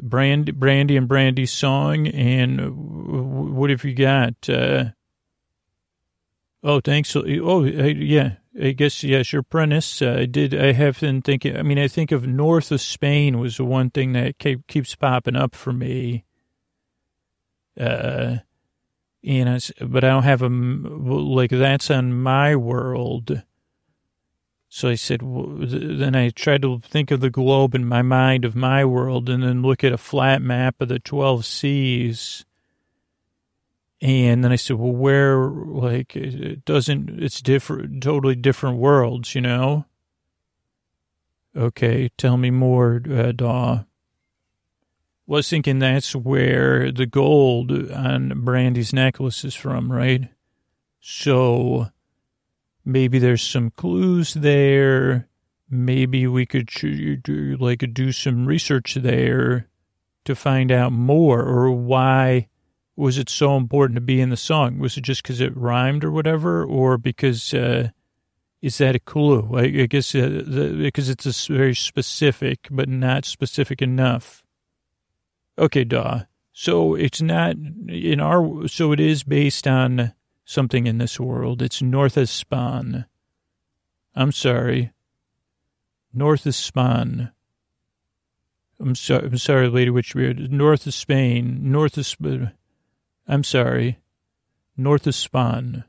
brand 0.00 0.58
brandy 0.58 0.96
and 0.96 1.06
brandy's 1.06 1.52
song 1.52 2.06
and 2.08 3.54
what 3.54 3.68
have 3.68 3.84
you 3.84 3.92
got 3.92 4.48
uh 4.48 4.86
oh 6.62 6.80
thanks 6.80 7.14
oh 7.14 7.64
yeah 7.64 8.36
I 8.56 8.70
guess 8.70 9.02
yes, 9.02 9.32
your 9.32 9.42
premise. 9.42 10.00
Uh, 10.00 10.18
I 10.20 10.26
did. 10.26 10.54
I 10.54 10.70
have 10.74 11.00
been 11.00 11.22
thinking. 11.22 11.56
I 11.56 11.62
mean, 11.62 11.76
I 11.76 11.88
think 11.88 12.12
of 12.12 12.24
north 12.24 12.70
of 12.70 12.80
Spain 12.80 13.40
was 13.40 13.56
the 13.56 13.64
one 13.64 13.90
thing 13.90 14.12
that 14.12 14.38
keep, 14.38 14.68
keeps 14.68 14.94
popping 14.94 15.34
up 15.34 15.56
for 15.56 15.72
me. 15.72 16.24
Uh, 17.76 18.36
and 19.26 19.48
I, 19.48 19.84
but 19.84 20.04
I 20.04 20.08
don't 20.08 20.22
have 20.24 20.42
a 20.42 20.48
like 20.48 21.50
that's 21.50 21.90
on 21.90 22.12
my 22.12 22.54
world. 22.56 23.42
So 24.68 24.88
I 24.88 24.96
said, 24.96 25.20
then 25.22 26.16
I 26.16 26.30
tried 26.30 26.62
to 26.62 26.80
think 26.80 27.12
of 27.12 27.20
the 27.20 27.30
globe 27.30 27.76
in 27.76 27.86
my 27.86 28.02
mind 28.02 28.44
of 28.44 28.56
my 28.56 28.84
world, 28.84 29.28
and 29.28 29.42
then 29.42 29.62
look 29.62 29.84
at 29.84 29.92
a 29.92 29.98
flat 29.98 30.42
map 30.42 30.80
of 30.80 30.88
the 30.88 30.98
twelve 30.98 31.44
seas 31.46 32.44
and 34.04 34.44
then 34.44 34.52
I 34.52 34.56
said, 34.56 34.76
well, 34.76 34.92
where, 34.92 35.38
like, 35.48 36.14
it 36.14 36.66
doesn't, 36.66 37.22
it's 37.22 37.40
different, 37.40 38.02
totally 38.02 38.34
different 38.34 38.76
worlds, 38.76 39.34
you 39.34 39.40
know? 39.40 39.86
Okay, 41.56 42.10
tell 42.18 42.36
me 42.36 42.50
more, 42.50 43.00
uh, 43.10 43.32
Daw. 43.32 43.84
Was 45.26 45.48
thinking 45.48 45.78
that's 45.78 46.14
where 46.14 46.92
the 46.92 47.06
gold 47.06 47.72
on 47.90 48.44
Brandy's 48.44 48.92
necklace 48.92 49.44
is 49.44 49.54
from, 49.54 49.90
right? 49.90 50.28
So 51.00 51.88
maybe 52.84 53.18
there's 53.18 53.42
some 53.42 53.70
clues 53.70 54.34
there. 54.34 55.28
Maybe 55.70 56.26
we 56.26 56.44
could 56.44 56.70
like 57.58 57.94
do 57.94 58.12
some 58.12 58.44
research 58.46 58.96
there 58.96 59.68
to 60.24 60.34
find 60.34 60.70
out 60.70 60.92
more 60.92 61.42
or 61.42 61.70
why 61.72 62.48
was 62.96 63.18
it 63.18 63.28
so 63.28 63.56
important 63.56 63.96
to 63.96 64.00
be 64.00 64.20
in 64.20 64.30
the 64.30 64.36
song? 64.36 64.78
Was 64.78 64.96
it 64.96 65.02
just 65.02 65.22
because 65.22 65.40
it 65.40 65.56
rhymed 65.56 66.04
or 66.04 66.10
whatever, 66.10 66.64
or 66.64 66.96
because 66.96 67.52
uh, 67.52 67.88
is 68.62 68.78
that 68.78 68.94
a 68.94 69.00
clue? 69.00 69.50
I, 69.54 69.62
I 69.62 69.86
guess 69.86 70.14
uh, 70.14 70.42
the, 70.46 70.74
because 70.80 71.08
it's 71.08 71.48
a 71.48 71.52
very 71.52 71.74
specific, 71.74 72.68
but 72.70 72.88
not 72.88 73.24
specific 73.24 73.82
enough. 73.82 74.43
Okay, 75.58 75.84
Daw. 75.84 76.22
So 76.52 76.94
it's 76.94 77.20
not 77.20 77.56
in 77.88 78.20
our. 78.20 78.68
So 78.68 78.92
it 78.92 79.00
is 79.00 79.22
based 79.22 79.66
on 79.66 80.12
something 80.44 80.86
in 80.86 80.98
this 80.98 81.18
world. 81.18 81.62
It's 81.62 81.82
North 81.82 82.16
of 82.16 82.28
Spawn. 82.28 83.06
I'm 84.14 84.32
sorry. 84.32 84.92
North 86.12 86.46
of 86.46 86.54
Spawn. 86.54 87.32
I'm 88.80 88.94
sorry. 88.94 89.26
I'm 89.26 89.38
sorry, 89.38 89.68
Lady 89.68 89.90
Witchbeard. 89.90 90.50
North 90.50 90.86
of 90.86 90.94
Spain. 90.94 91.58
North 91.72 91.98
of. 91.98 92.06
Spain. 92.06 92.52
I'm 93.26 93.44
sorry. 93.44 93.98
North 94.76 95.06
of 95.06 95.14
Spawn. 95.14 95.84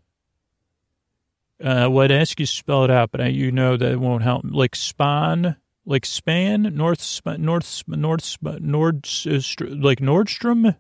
Uh, 1.64 1.88
well, 1.90 2.04
I'd 2.04 2.12
ask 2.12 2.40
you 2.40 2.46
to 2.46 2.52
spell 2.52 2.84
it 2.84 2.92
out, 2.92 3.12
but 3.12 3.22
I, 3.22 3.28
you 3.28 3.52
know 3.52 3.78
that 3.78 3.92
it 3.92 4.00
won't 4.00 4.24
help. 4.24 4.44
Like 4.46 4.76
Spawn, 4.76 5.56
like 5.86 6.06
Span, 6.06 6.64
North, 6.76 7.22
North, 7.38 7.84
North, 7.88 8.38
Nord, 8.42 8.96
like 9.26 10.00
Nordstrom, 10.00 10.76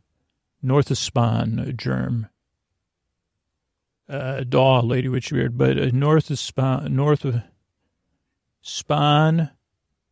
North 0.62 0.92
of 0.92 0.98
Spawn, 0.98 1.74
germ. 1.78 2.28
Uh, 4.08 4.44
Daw, 4.44 4.82
Lady 4.82 5.08
Witchbeard, 5.08 5.58
but 5.58 5.80
uh, 5.80 5.90
North 5.92 6.30
of 6.30 6.38
Spawn, 6.40 6.96
North 6.96 7.26
of 7.26 7.42
Spawn. 8.62 9.50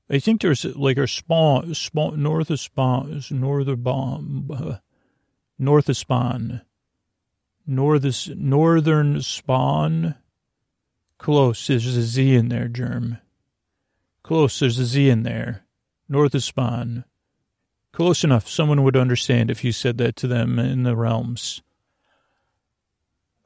I 0.10 0.20
think 0.20 0.42
there's 0.42 0.66
like 0.66 0.98
a 0.98 1.08
spawn, 1.08 1.74
spawn, 1.74 2.22
North 2.22 2.50
of 2.50 2.60
Spawn, 2.60 3.22
Northern 3.32 3.82
bomb. 3.82 4.50
Uh, 4.52 4.78
north 5.58 5.90
of 5.90 5.98
Spawn. 5.98 6.62
North, 7.66 8.30
northern 8.30 9.22
Spawn. 9.22 10.16
Close. 11.18 11.68
There's 11.68 11.86
a 11.86 12.02
Z 12.02 12.36
in 12.36 12.50
there, 12.50 12.68
Germ. 12.68 13.18
Close. 14.24 14.60
There's 14.60 14.80
a 14.80 14.86
Z 14.86 15.10
in 15.10 15.24
there. 15.24 15.66
North 16.08 16.34
of 16.34 16.44
Spawn. 16.44 17.06
Close 17.92 18.24
enough. 18.24 18.48
Someone 18.48 18.84
would 18.84 18.96
understand 18.96 19.52
if 19.52 19.64
you 19.64 19.72
said 19.72 19.98
that 20.00 20.16
to 20.18 20.28
them 20.28 20.58
in 20.58 20.84
the 20.84 20.96
realms. 20.96 21.62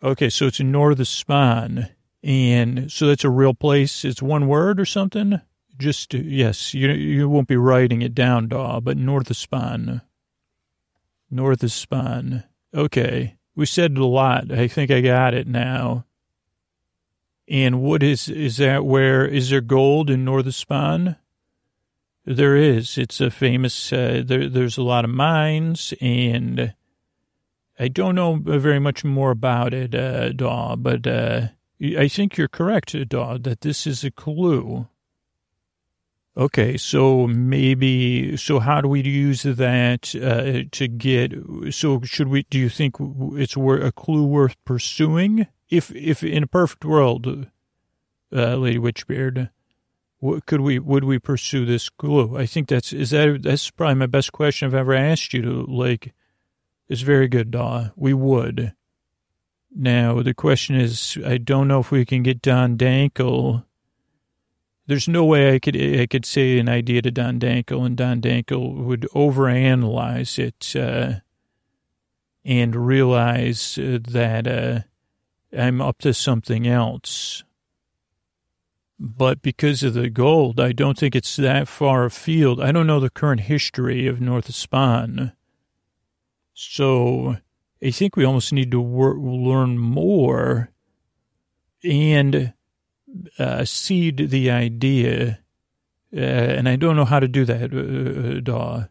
Okay, 0.01 0.29
so 0.29 0.47
it's 0.47 0.59
in 0.59 0.71
North 0.71 0.99
of 0.99 1.07
Spawn. 1.07 1.89
And 2.23 2.91
so 2.91 3.07
that's 3.07 3.23
a 3.23 3.29
real 3.29 3.53
place. 3.53 4.05
It's 4.05 4.21
one 4.21 4.47
word 4.47 4.79
or 4.79 4.85
something? 4.85 5.41
Just, 5.77 6.13
yes, 6.13 6.73
you 6.73 6.89
you 6.89 7.29
won't 7.29 7.47
be 7.47 7.57
writing 7.57 8.01
it 8.01 8.15
down, 8.15 8.47
Daw, 8.47 8.79
but 8.79 8.97
North 8.97 9.29
of 9.29 9.37
Spawn. 9.37 10.01
North 11.29 11.61
of 11.61 11.71
Spawn. 11.71 12.43
Okay. 12.73 13.35
We 13.55 13.65
said 13.65 13.97
a 13.97 14.05
lot. 14.05 14.51
I 14.51 14.67
think 14.67 14.91
I 14.91 15.01
got 15.01 15.33
it 15.33 15.47
now. 15.47 16.05
And 17.49 17.81
what 17.81 18.03
is, 18.03 18.27
is 18.27 18.57
that 18.57 18.85
where, 18.85 19.25
is 19.25 19.49
there 19.49 19.61
gold 19.61 20.09
in 20.09 20.25
North 20.25 20.47
of 20.47 20.55
Spawn? 20.55 21.15
There 22.25 22.57
is. 22.57 22.97
It's 22.97 23.21
a 23.21 23.31
famous, 23.31 23.93
uh, 23.93 24.21
there, 24.25 24.49
there's 24.49 24.77
a 24.77 24.83
lot 24.83 25.05
of 25.05 25.11
mines 25.11 25.93
and 26.01 26.73
I 27.79 27.87
don't 27.87 28.15
know 28.15 28.35
very 28.35 28.79
much 28.79 29.05
more 29.05 29.31
about 29.31 29.73
it, 29.73 29.95
uh, 29.95 30.33
Daw, 30.33 30.75
but, 30.75 31.07
uh, 31.07 31.47
I 31.97 32.07
think 32.07 32.35
you're 32.35 32.47
correct, 32.47 32.95
Daw, 33.07 33.37
that 33.37 33.61
this 33.61 33.87
is 33.87 34.03
a 34.03 34.11
clue. 34.11 34.87
Okay, 36.35 36.75
so 36.75 37.27
maybe, 37.27 38.35
so 38.35 38.59
how 38.59 38.81
do 38.81 38.89
we 38.89 39.01
use 39.01 39.43
that 39.43 40.13
uh, 40.15 40.67
to 40.71 40.87
get, 40.87 41.33
so 41.71 42.01
should 42.01 42.27
we, 42.27 42.45
do 42.49 42.59
you 42.59 42.69
think 42.69 42.95
it's 42.99 43.55
worth 43.55 43.83
a 43.83 43.91
clue 43.91 44.25
worth 44.25 44.55
pursuing? 44.65 45.47
If, 45.69 45.91
if 45.95 46.23
in 46.23 46.43
a 46.43 46.47
perfect 46.47 46.85
world, 46.85 47.47
uh, 48.33 48.55
Lady 48.55 48.79
Witchbeard, 48.79 49.49
what 50.19 50.45
could 50.45 50.61
we, 50.61 50.79
would 50.79 51.03
we 51.03 51.19
pursue 51.19 51.65
this 51.65 51.89
clue? 51.89 52.37
I 52.37 52.45
think 52.45 52.69
that's, 52.69 52.93
is 52.93 53.11
that, 53.11 53.41
that's 53.43 53.69
probably 53.69 53.95
my 53.95 54.05
best 54.05 54.31
question 54.31 54.65
I've 54.65 54.73
ever 54.73 54.93
asked 54.93 55.33
you 55.33 55.41
to, 55.41 55.65
like, 55.67 56.13
it's 56.87 57.01
very 57.01 57.27
good, 57.27 57.51
Daw. 57.51 57.89
We 57.95 58.13
would. 58.13 58.73
Now, 59.75 60.21
the 60.21 60.33
question 60.33 60.75
is, 60.75 61.17
I 61.25 61.37
don't 61.37 61.67
know 61.67 61.81
if 61.81 61.91
we 61.91 62.05
can 62.05 62.23
get 62.23 62.41
Don 62.41 62.77
Dankle 62.77 63.65
there's 64.87 65.07
no 65.07 65.25
way 65.25 65.53
I 65.53 65.59
could 65.59 65.75
I 65.75 66.07
could 66.07 66.25
say 66.25 66.57
an 66.59 66.69
idea 66.69 67.01
to 67.01 67.11
Don 67.11 67.39
Dankle 67.39 67.85
and 67.85 67.95
Don 67.95 68.21
Dankle 68.21 68.73
would 68.75 69.01
overanalyze 69.13 70.39
it 70.39 70.75
uh, 70.75 71.19
and 72.43 72.75
realize 72.75 73.77
uh, 73.77 73.99
that 74.09 74.47
uh, 74.47 74.79
I'm 75.55 75.81
up 75.81 75.99
to 75.99 76.13
something 76.13 76.67
else. 76.67 77.43
But 78.99 79.41
because 79.41 79.83
of 79.83 79.93
the 79.93 80.09
gold, 80.09 80.59
I 80.59 80.71
don't 80.71 80.97
think 80.97 81.15
it's 81.15 81.35
that 81.35 81.67
far 81.67 82.05
afield. 82.05 82.59
I 82.59 82.71
don't 82.71 82.87
know 82.87 82.99
the 82.99 83.11
current 83.11 83.41
history 83.41 84.07
of 84.07 84.19
North 84.19 84.53
Spawn. 84.53 85.33
So 86.53 87.37
I 87.83 87.91
think 87.91 88.15
we 88.15 88.25
almost 88.25 88.51
need 88.51 88.71
to 88.71 88.81
wor- 88.81 89.19
learn 89.19 89.77
more 89.77 90.71
and 91.83 92.53
uh, 93.37 93.65
seed 93.65 94.29
the 94.29 94.49
idea, 94.49 95.39
uh, 96.15 96.19
and 96.19 96.67
I 96.67 96.75
don't 96.75 96.95
know 96.95 97.05
how 97.05 97.19
to 97.19 97.27
do 97.27 97.45
that, 97.45 97.73
uh, 97.73 98.37
uh, 98.37 98.39
Daw, 98.41 98.85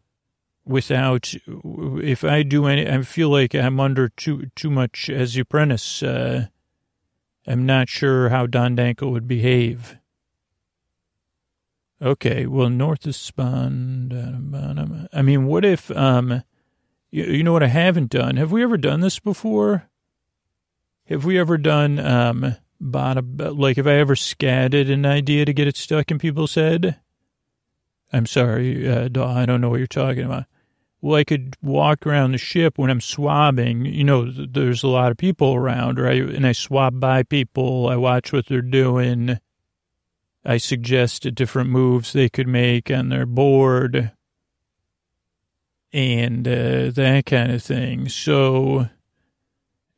without, 0.67 1.33
if 1.47 2.25
I 2.25 2.43
do 2.43 2.67
any, 2.67 2.89
I 2.89 3.03
feel 3.03 3.31
like 3.31 3.55
I'm 3.55 3.81
under 3.81 4.09
too, 4.09 4.51
too 4.55 4.71
much 4.71 5.09
as 5.09 5.35
the 5.35 5.41
apprentice. 5.41 6.03
Uh, 6.03 6.47
I'm 7.47 7.65
not 7.65 7.89
sure 7.89 8.29
how 8.29 8.47
Don 8.47 8.77
Dankle 8.77 9.13
would 9.13 9.29
behave. 9.29 9.97
Okay, 12.03 12.47
well, 12.47 12.69
North 12.69 13.07
is 13.07 13.17
spawn. 13.17 15.09
I 15.13 15.23
mean, 15.23 15.47
what 15.47 15.65
if, 15.65 15.91
um, 15.93 16.43
you, 17.11 17.25
you 17.25 17.43
know 17.43 17.53
what 17.53 17.63
I 17.63 17.69
haven't 17.69 18.11
done? 18.11 18.37
Have 18.37 18.53
we 18.53 18.63
ever 18.63 18.77
done 18.77 19.01
this 19.01 19.19
before? 19.19 19.89
Have 21.05 21.25
we 21.25 21.39
ever 21.39 21.57
done, 21.57 21.99
um, 22.01 22.57
bottom, 22.81 23.37
like 23.39 23.77
have 23.77 23.87
I 23.87 23.95
ever 23.95 24.17
scatted 24.17 24.91
an 24.91 25.07
idea 25.07 25.45
to 25.45 25.53
get 25.53 25.69
it 25.69 25.77
stuck 25.77 26.11
in 26.11 26.19
people's 26.19 26.55
head. 26.55 27.01
I'm 28.13 28.27
sorry, 28.27 28.89
uh, 28.89 29.09
I 29.25 29.47
don't 29.47 29.61
know 29.61 29.71
what 29.71 29.79
you're 29.79 29.87
talking 29.87 30.25
about. 30.25 30.45
Well, 31.01 31.17
I 31.17 31.25
could 31.25 31.57
walk 31.63 32.07
around 32.07 32.33
the 32.33 32.39
ship 32.39 32.79
when 32.79 32.91
I'm 32.91 33.01
swabbing. 33.01 33.85
You 33.85 34.05
know, 34.05 34.31
there's 34.31 34.83
a 34.83 34.89
lot 34.89 35.11
of 35.11 35.19
people 35.19 35.55
around, 35.55 35.99
right? 35.99 36.23
And 36.23 36.47
I 36.47 36.53
swab 36.53 36.99
by 36.99 37.23
people. 37.23 37.89
I 37.89 37.97
watch 37.97 38.33
what 38.33 38.47
they're 38.47 38.63
doing. 38.63 39.39
I 40.45 40.57
suggest 40.57 41.35
different 41.35 41.71
moves 41.71 42.13
they 42.13 42.29
could 42.29 42.49
make 42.49 42.91
on 42.91 43.09
their 43.09 43.27
board 43.27 44.13
and 45.93 46.47
uh, 46.47 46.91
that 46.91 47.25
kind 47.27 47.53
of 47.53 47.63
thing. 47.63 48.09
So 48.09 48.89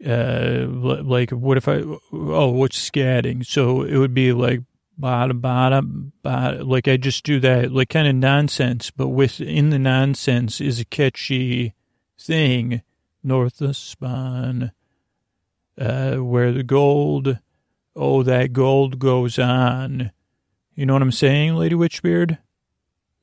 uh, 0.06 0.66
like 0.68 1.30
what 1.30 1.56
if 1.58 1.68
I, 1.68 1.82
oh, 2.12 2.50
what's 2.50 2.90
scatting? 2.90 3.44
So 3.44 3.82
it 3.82 3.96
would 3.96 4.14
be 4.14 4.32
like 4.32 4.61
bottom, 4.98 5.40
bottom, 5.40 6.12
bottom, 6.22 6.68
like 6.68 6.88
I 6.88 6.96
just 6.96 7.24
do 7.24 7.38
that, 7.40 7.72
like 7.72 7.88
kind 7.88 8.08
of 8.08 8.14
nonsense, 8.16 8.90
but 8.90 9.08
within 9.08 9.70
the 9.70 9.78
nonsense 9.78 10.61
is 10.61 10.80
a 10.80 10.84
catchy 10.84 11.74
thing, 12.18 12.82
north 13.22 13.61
of 13.61 13.76
spawn, 13.76 14.72
uh, 15.80 16.16
where 16.16 16.52
the 16.52 16.64
gold, 16.64 17.38
oh, 17.94 18.22
that 18.24 18.52
gold 18.52 18.98
goes 18.98 19.38
on. 19.38 20.11
You 20.74 20.87
know 20.87 20.92
what 20.92 21.02
I'm 21.02 21.12
saying, 21.12 21.54
Lady 21.54 21.74
Witchbeard? 21.74 22.38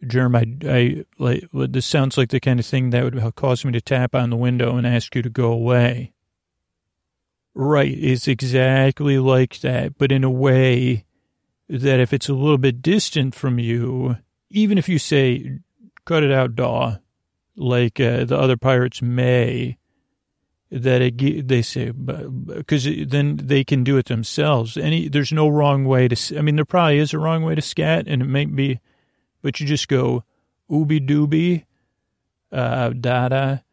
Germ, 0.05 0.35
I, 0.35 0.45
I, 0.65 1.05
like, 1.17 1.47
this 1.51 1.85
sounds 1.85 2.17
like 2.17 2.29
the 2.29 2.39
kind 2.39 2.59
of 2.59 2.65
thing 2.65 2.91
that 2.91 3.03
would 3.03 3.35
cause 3.35 3.65
me 3.65 3.71
to 3.73 3.81
tap 3.81 4.13
on 4.13 4.29
the 4.29 4.35
window 4.35 4.77
and 4.77 4.85
ask 4.85 5.15
you 5.15 5.21
to 5.21 5.29
go 5.29 5.51
away. 5.51 6.13
Right, 7.53 7.97
it's 7.97 8.27
exactly 8.27 9.17
like 9.17 9.61
that, 9.61 9.97
but 9.97 10.11
in 10.11 10.25
a 10.25 10.29
way 10.29 11.04
that 11.67 11.99
if 11.99 12.13
it's 12.13 12.30
a 12.30 12.34
little 12.34 12.58
bit 12.58 12.82
distant 12.82 13.36
from 13.36 13.60
you, 13.60 14.17
even 14.49 14.78
if 14.78 14.88
you 14.88 14.99
say, 14.99 15.60
cut 16.06 16.23
it 16.23 16.32
out, 16.32 16.56
Daw, 16.56 16.97
like 17.56 17.99
uh, 17.99 18.25
the 18.25 18.38
other 18.38 18.58
pirates 18.58 19.01
may, 19.01 19.78
that 20.71 21.01
it, 21.01 21.47
they 21.47 21.62
say, 21.62 21.91
because 21.91 22.88
then 23.08 23.38
they 23.38 23.63
can 23.63 23.84
do 23.84 23.97
it 23.97 24.06
themselves. 24.06 24.78
Any, 24.78 25.08
there's 25.08 25.32
no 25.32 25.47
wrong 25.47 25.86
way 25.86 26.08
to, 26.08 26.38
I 26.38 26.41
mean, 26.41 26.56
there 26.56 26.65
probably 26.65 26.99
is 26.99 27.13
a 27.13 27.19
wrong 27.19 27.43
way 27.43 27.56
to 27.56 27.62
scat, 27.62 28.08
and 28.08 28.21
it 28.21 28.25
may 28.25 28.45
be, 28.45 28.80
but 29.41 29.60
you 29.60 29.65
just 29.65 29.88
go, 29.88 30.23
ooby 30.69 31.08
dooby, 31.08 31.65
uh, 32.51 32.89
dada, 32.89 33.63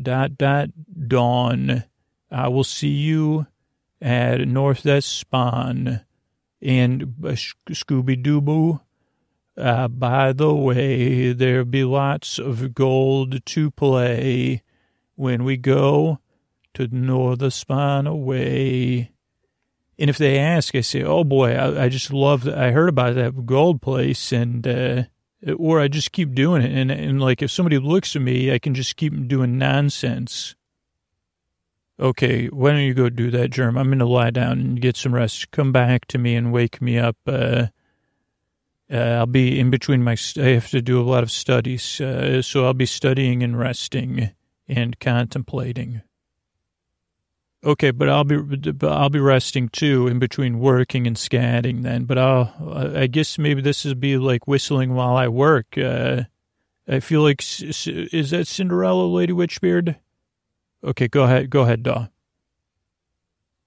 dot, 0.00 0.36
dot, 0.36 0.70
dawn 1.08 1.84
I 2.34 2.48
will 2.48 2.64
see 2.64 2.88
you 2.88 3.46
at 4.02 4.40
Northwest 4.40 5.08
Spawn 5.08 6.03
and 6.64 7.14
Scooby 7.70 8.20
Doo. 8.20 8.80
Uh, 9.56 9.86
by 9.86 10.32
the 10.32 10.52
way, 10.52 11.32
there'll 11.32 11.64
be 11.64 11.84
lots 11.84 12.38
of 12.38 12.74
gold 12.74 13.44
to 13.46 13.70
play 13.70 14.62
when 15.14 15.44
we 15.44 15.56
go 15.56 16.18
to 16.72 16.88
Northern 16.88 17.50
Spawn 17.50 18.06
away. 18.06 19.12
And 19.96 20.10
if 20.10 20.18
they 20.18 20.38
ask, 20.38 20.74
I 20.74 20.80
say, 20.80 21.04
oh 21.04 21.22
boy, 21.22 21.54
I, 21.54 21.84
I 21.84 21.88
just 21.88 22.12
love. 22.12 22.48
I 22.48 22.72
heard 22.72 22.88
about 22.88 23.14
that 23.14 23.46
gold 23.46 23.80
place 23.80 24.32
and, 24.32 24.66
uh, 24.66 25.04
or 25.56 25.80
I 25.80 25.86
just 25.86 26.10
keep 26.10 26.34
doing 26.34 26.62
it. 26.62 26.72
And, 26.72 26.90
and 26.90 27.20
like, 27.20 27.42
if 27.42 27.52
somebody 27.52 27.78
looks 27.78 28.16
at 28.16 28.22
me, 28.22 28.52
I 28.52 28.58
can 28.58 28.74
just 28.74 28.96
keep 28.96 29.28
doing 29.28 29.56
nonsense. 29.56 30.56
Okay, 31.98 32.46
why 32.48 32.72
don't 32.72 32.80
you 32.80 32.94
go 32.94 33.08
do 33.08 33.30
that, 33.30 33.50
Germ? 33.50 33.78
I'm 33.78 33.86
going 33.86 34.00
to 34.00 34.06
lie 34.06 34.30
down 34.30 34.58
and 34.58 34.80
get 34.80 34.96
some 34.96 35.14
rest. 35.14 35.50
Come 35.52 35.70
back 35.70 36.06
to 36.06 36.18
me 36.18 36.34
and 36.34 36.52
wake 36.52 36.82
me 36.82 36.98
up. 36.98 37.16
Uh, 37.24 37.66
uh, 38.92 38.96
I'll 38.96 39.26
be 39.26 39.58
in 39.58 39.70
between 39.70 40.02
my, 40.02 40.16
I 40.36 40.48
have 40.48 40.68
to 40.70 40.82
do 40.82 41.00
a 41.00 41.06
lot 41.08 41.22
of 41.22 41.30
studies, 41.30 42.00
uh, 42.00 42.42
so 42.42 42.66
I'll 42.66 42.74
be 42.74 42.86
studying 42.86 43.42
and 43.42 43.58
resting 43.58 44.32
and 44.68 44.98
contemplating. 44.98 46.02
Okay, 47.64 47.92
but 47.92 48.10
I'll 48.10 48.24
be, 48.24 48.36
but 48.36 48.92
I'll 48.92 49.08
be 49.08 49.20
resting 49.20 49.68
too 49.70 50.06
in 50.06 50.18
between 50.18 50.58
working 50.58 51.06
and 51.06 51.16
scatting 51.16 51.82
then, 51.82 52.04
but 52.04 52.18
I'll, 52.18 52.52
I 52.94 53.06
guess 53.06 53.38
maybe 53.38 53.62
this 53.62 53.84
will 53.84 53.94
be 53.94 54.18
like 54.18 54.46
whistling 54.46 54.94
while 54.94 55.16
I 55.16 55.28
work. 55.28 55.78
Uh, 55.78 56.24
I 56.86 57.00
feel 57.00 57.22
like, 57.22 57.40
is 57.40 58.30
that 58.30 58.46
Cinderella, 58.46 59.06
Lady 59.06 59.32
Witchbeard? 59.32 59.96
Okay, 60.84 61.08
go 61.08 61.24
ahead. 61.24 61.48
Go 61.48 61.62
ahead, 61.62 61.82
Daw. 61.82 62.08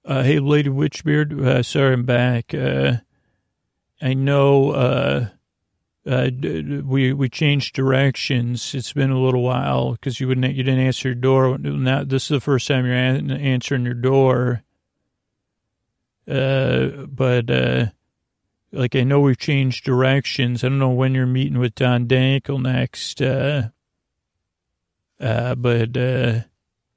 Uh, 0.06 0.23
hey, 0.23 0.39
Lady 0.39 0.69
Witchbeard. 0.69 1.43
Uh, 1.43 1.63
sorry, 1.63 1.93
I'm 1.93 2.03
back. 2.03 2.53
Uh, 2.53 2.97
I 3.99 4.13
know 4.13 4.71
uh, 4.71 5.27
uh, 6.08 6.30
we 6.86 7.12
we 7.13 7.27
changed 7.27 7.73
directions. 7.73 8.75
It's 8.75 8.93
been 8.93 9.10
a 9.10 9.19
little 9.19 9.41
while 9.41 9.93
because 9.93 10.19
you 10.19 10.27
wouldn't 10.27 10.53
you 10.53 10.63
didn't 10.63 10.80
answer 10.86 11.10
your 11.10 11.15
door. 11.15 11.58
Now 11.58 12.03
this 12.03 12.23
is 12.23 12.30
the 12.30 12.39
first 12.39 12.67
time 12.67 12.86
you're 12.86 12.95
answering 12.95 13.84
your 13.84 13.95
door. 13.95 14.63
Uh, 16.27 17.06
but 17.08 17.49
uh, 17.49 17.88
like 18.71 18.95
I 18.95 19.03
know 19.03 19.21
we've 19.21 19.39
changed 19.39 19.86
directions. 19.86 20.63
I 20.63 20.69
don't 20.69 20.80
know 20.80 20.89
when 20.89 21.15
you're 21.15 21.25
meeting 21.25 21.58
with 21.58 21.73
Don 21.73 22.08
Dankle 22.08 22.62
next. 22.62 23.21
Uh, 23.21 23.69
uh, 25.19 25.56
but 25.56 25.97
uh 25.97 26.41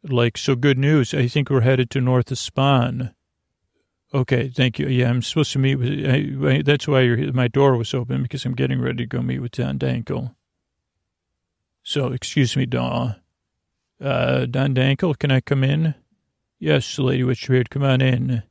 like, 0.02 0.38
so 0.38 0.54
good 0.54 0.78
news. 0.78 1.14
I 1.14 1.28
think 1.28 1.50
we're 1.50 1.60
headed 1.60 1.90
to 1.90 2.00
North 2.00 2.30
of 2.30 2.38
Spawn. 2.38 3.14
Okay, 4.12 4.48
thank 4.48 4.78
you. 4.78 4.88
Yeah, 4.88 5.08
I'm 5.08 5.22
supposed 5.22 5.52
to 5.52 5.58
meet 5.58 5.76
with, 5.76 5.88
I, 5.88 6.56
I, 6.56 6.62
that's 6.62 6.88
why 6.88 7.06
my 7.32 7.48
door 7.48 7.76
was 7.76 7.94
open, 7.94 8.22
because 8.22 8.44
I'm 8.44 8.54
getting 8.54 8.80
ready 8.80 8.98
to 8.98 9.06
go 9.06 9.22
meet 9.22 9.38
with 9.40 9.52
Don 9.52 9.78
Dankle. 9.78 10.34
So, 11.82 12.08
excuse 12.08 12.56
me, 12.56 12.66
Daw. 12.66 13.14
Uh, 14.00 14.46
Don 14.46 14.74
Dankle, 14.74 15.18
can 15.18 15.30
I 15.30 15.40
come 15.40 15.62
in? 15.62 15.94
Yes, 16.58 16.98
Lady 16.98 17.22
Witchbeard, 17.22 17.70
come 17.70 17.82
on 17.82 18.00
in. 18.00 18.42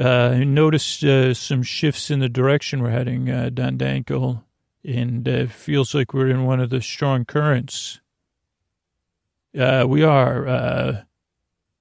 Uh, 0.00 0.30
I 0.34 0.44
noticed 0.44 1.04
uh, 1.04 1.34
some 1.34 1.62
shifts 1.62 2.10
in 2.10 2.20
the 2.20 2.28
direction 2.28 2.82
we're 2.82 2.90
heading, 2.90 3.30
uh, 3.30 3.50
Don 3.52 3.76
Dankle, 3.76 4.44
and 4.84 5.52
feels 5.52 5.94
like 5.94 6.14
we're 6.14 6.28
in 6.28 6.44
one 6.44 6.60
of 6.60 6.70
the 6.70 6.80
strong 6.80 7.24
currents. 7.24 8.00
Uh, 9.56 9.86
we 9.88 10.02
are. 10.02 10.46
Uh, 10.46 11.02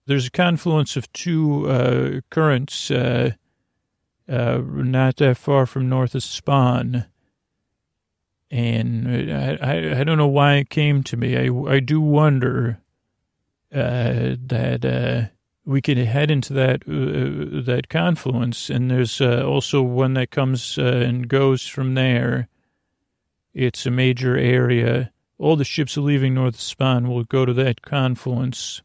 there's 0.05 0.27
a 0.27 0.31
confluence 0.31 0.95
of 0.95 1.11
two 1.11 1.69
uh, 1.69 2.21
currents 2.29 2.89
uh, 2.89 3.31
uh, 4.29 4.61
not 4.65 5.17
that 5.17 5.37
far 5.37 5.65
from 5.65 5.89
north 5.89 6.15
of 6.15 6.23
Spawn. 6.23 7.05
And 8.49 9.33
I, 9.33 9.57
I, 9.61 9.99
I, 9.99 10.03
don't 10.05 10.17
know 10.17 10.27
why 10.27 10.55
it 10.55 10.69
came 10.69 11.03
to 11.03 11.17
me. 11.17 11.35
I, 11.35 11.49
I 11.69 11.79
do 11.81 11.99
wonder 11.99 12.79
uh, 13.73 14.35
that 14.45 15.31
we 15.65 15.81
could 15.81 15.97
head 15.97 16.31
into 16.31 16.53
that 16.53 16.85
that 16.85 17.87
confluence. 17.89 18.69
And 18.69 18.89
there's 18.89 19.19
also 19.19 19.81
one 19.81 20.13
that 20.13 20.31
comes 20.31 20.77
and 20.77 21.27
goes 21.27 21.67
from 21.67 21.95
there. 21.95 22.47
It's 23.53 23.85
a 23.85 23.91
major 23.91 24.37
area 24.37 25.11
all 25.37 25.55
the 25.55 25.63
ships 25.63 25.97
leaving 25.97 26.33
North 26.33 26.59
Spawn 26.59 27.07
will 27.07 27.23
go 27.23 27.45
to 27.45 27.53
that 27.53 27.81
confluence, 27.81 28.81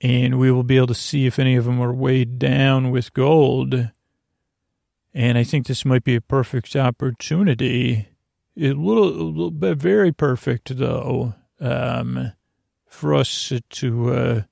and 0.00 0.38
we 0.38 0.50
will 0.50 0.62
be 0.62 0.76
able 0.76 0.88
to 0.88 0.94
see 0.94 1.26
if 1.26 1.38
any 1.38 1.56
of 1.56 1.64
them 1.64 1.80
are 1.80 1.92
weighed 1.92 2.38
down 2.38 2.90
with 2.90 3.14
gold. 3.14 3.90
And 5.14 5.38
I 5.38 5.44
think 5.44 5.66
this 5.66 5.84
might 5.84 6.04
be 6.04 6.16
a 6.16 6.20
perfect 6.20 6.76
opportunity. 6.76 8.08
A 8.56 8.72
little, 8.72 9.08
a 9.08 9.22
little 9.22 9.50
bit 9.50 9.78
very 9.78 10.12
perfect, 10.12 10.76
though, 10.76 11.34
um, 11.60 12.32
for 12.86 13.14
us 13.14 13.52
to 13.70 14.12
uh, 14.12 14.42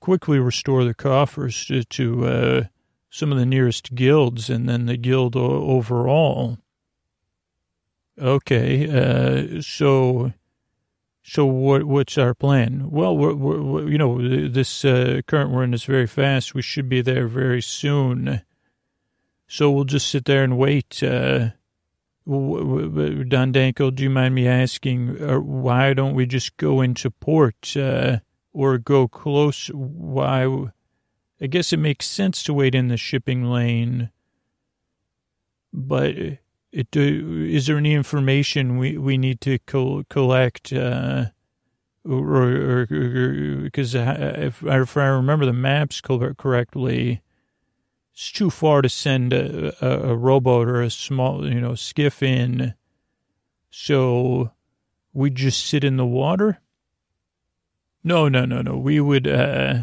quickly 0.00 0.38
restore 0.38 0.84
the 0.84 0.94
coffers 0.94 1.64
to, 1.66 1.84
to 1.84 2.26
uh, 2.26 2.64
some 3.10 3.30
of 3.30 3.38
the 3.38 3.46
nearest 3.46 3.94
guilds 3.94 4.48
and 4.48 4.68
then 4.68 4.86
the 4.86 4.96
guild 4.96 5.36
overall. 5.36 6.58
Okay, 8.20 8.88
uh, 8.88 9.60
so 9.60 10.32
so 11.22 11.46
what 11.46 11.84
what's 11.84 12.16
our 12.16 12.34
plan? 12.34 12.90
Well, 12.90 13.16
we're, 13.16 13.34
we're, 13.34 13.88
you 13.88 13.98
know 13.98 14.48
this 14.48 14.84
uh, 14.84 15.22
current 15.26 15.50
we're 15.50 15.64
in 15.64 15.74
is 15.74 15.84
very 15.84 16.06
fast. 16.06 16.54
We 16.54 16.62
should 16.62 16.88
be 16.88 17.00
there 17.00 17.26
very 17.26 17.62
soon. 17.62 18.42
So 19.46 19.70
we'll 19.70 19.84
just 19.84 20.08
sit 20.08 20.24
there 20.24 20.44
and 20.44 20.56
wait. 20.56 21.02
Uh, 21.02 21.50
Don 22.26 23.52
Dankle, 23.52 23.94
do 23.94 24.02
you 24.02 24.10
mind 24.10 24.34
me 24.34 24.48
asking, 24.48 25.22
uh, 25.22 25.40
why 25.40 25.92
don't 25.92 26.14
we 26.14 26.24
just 26.24 26.56
go 26.56 26.80
into 26.80 27.10
port 27.10 27.76
uh, 27.76 28.20
or 28.52 28.78
go 28.78 29.06
close? 29.06 29.68
Why? 29.68 30.70
I 31.40 31.46
guess 31.46 31.72
it 31.72 31.78
makes 31.78 32.06
sense 32.06 32.42
to 32.44 32.54
wait 32.54 32.74
in 32.74 32.88
the 32.88 32.96
shipping 32.96 33.44
lane, 33.44 34.10
but 35.72 36.14
it, 36.74 36.88
uh, 36.96 37.00
is 37.00 37.66
there 37.68 37.78
any 37.78 37.94
information 37.94 38.78
we, 38.78 38.98
we 38.98 39.16
need 39.16 39.40
to 39.42 39.60
co- 39.60 40.02
collect, 40.10 40.72
uh, 40.72 41.26
or 42.04 42.86
because 43.62 43.94
if, 43.94 44.62
if, 44.62 44.96
I 44.96 45.06
remember 45.06 45.46
the 45.46 45.52
maps 45.52 46.00
correctly, 46.00 47.22
it's 48.12 48.32
too 48.32 48.50
far 48.50 48.82
to 48.82 48.88
send 48.88 49.32
a, 49.32 49.72
a, 49.80 50.10
a 50.10 50.16
rowboat 50.16 50.68
or 50.68 50.82
a 50.82 50.90
small, 50.90 51.48
you 51.48 51.60
know, 51.60 51.76
skiff 51.76 52.22
in. 52.22 52.74
So 53.70 54.50
we 55.12 55.30
just 55.30 55.64
sit 55.64 55.84
in 55.84 55.96
the 55.96 56.04
water. 56.04 56.60
No, 58.02 58.28
no, 58.28 58.44
no, 58.44 58.62
no. 58.62 58.76
We 58.76 59.00
would, 59.00 59.28
uh, 59.28 59.82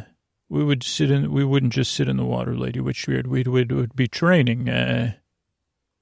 we 0.49 0.63
would 0.63 0.84
sit 0.84 1.10
in. 1.10 1.32
We 1.32 1.45
wouldn't 1.45 1.73
just 1.73 1.93
sit 1.93 2.10
in 2.10 2.17
the 2.17 2.25
water, 2.25 2.56
Lady 2.56 2.82
Witchbeard. 2.82 3.27
We 3.27 3.43
would 3.43 3.71
would 3.71 3.95
be 3.95 4.10
training. 4.10 4.69
Uh, 4.69 5.13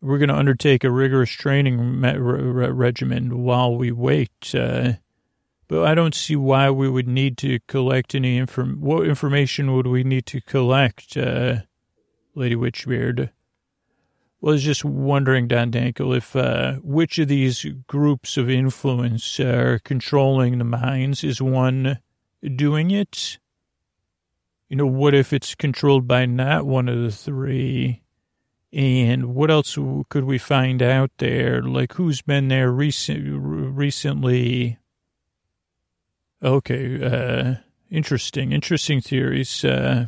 we're 0.01 0.17
going 0.17 0.29
to 0.29 0.35
undertake 0.35 0.83
a 0.83 0.91
rigorous 0.91 1.29
training 1.29 1.99
me- 1.99 2.17
re- 2.17 2.69
regimen 2.69 3.43
while 3.43 3.75
we 3.75 3.91
wait. 3.91 4.53
Uh, 4.53 4.93
but 5.67 5.85
I 5.85 5.93
don't 5.93 6.15
see 6.15 6.35
why 6.35 6.69
we 6.69 6.89
would 6.89 7.07
need 7.07 7.37
to 7.39 7.59
collect 7.67 8.15
any 8.15 8.37
inform. 8.37 8.81
What 8.81 9.07
information 9.07 9.75
would 9.75 9.87
we 9.87 10.03
need 10.03 10.25
to 10.27 10.41
collect, 10.41 11.15
uh, 11.15 11.57
Lady 12.33 12.55
Witchbeard? 12.55 13.29
Well, 14.41 14.53
I 14.53 14.55
was 14.55 14.63
just 14.63 14.85
wondering, 14.85 15.47
Don 15.47 15.69
Dankle, 15.71 16.15
if 16.15 16.35
uh, 16.35 16.75
which 16.75 17.19
of 17.19 17.27
these 17.27 17.65
groups 17.87 18.37
of 18.37 18.49
influence 18.49 19.39
are 19.39 19.79
controlling 19.79 20.57
the 20.57 20.63
minds? 20.63 21.23
Is 21.23 21.41
one 21.41 21.99
doing 22.55 22.89
it? 22.89 23.37
you 24.69 24.75
know, 24.75 24.85
what 24.85 25.15
if 25.15 25.33
it's 25.33 25.55
controlled 25.55 26.07
by 26.07 26.25
not 26.25 26.65
one 26.65 26.87
of 26.87 27.01
the 27.01 27.11
three? 27.11 28.03
And 28.71 29.33
what 29.33 29.49
else 29.49 29.77
could 30.09 30.25
we 30.25 30.37
find 30.37 30.81
out 30.81 31.11
there? 31.17 31.61
Like 31.61 31.93
who's 31.93 32.21
been 32.21 32.49
there 32.49 32.71
recent, 32.71 33.23
recently? 33.25 34.77
Okay, 36.43 37.03
uh, 37.03 37.55
interesting, 37.89 38.51
interesting 38.51 39.01
theories. 39.01 39.65
Uh, 39.65 40.07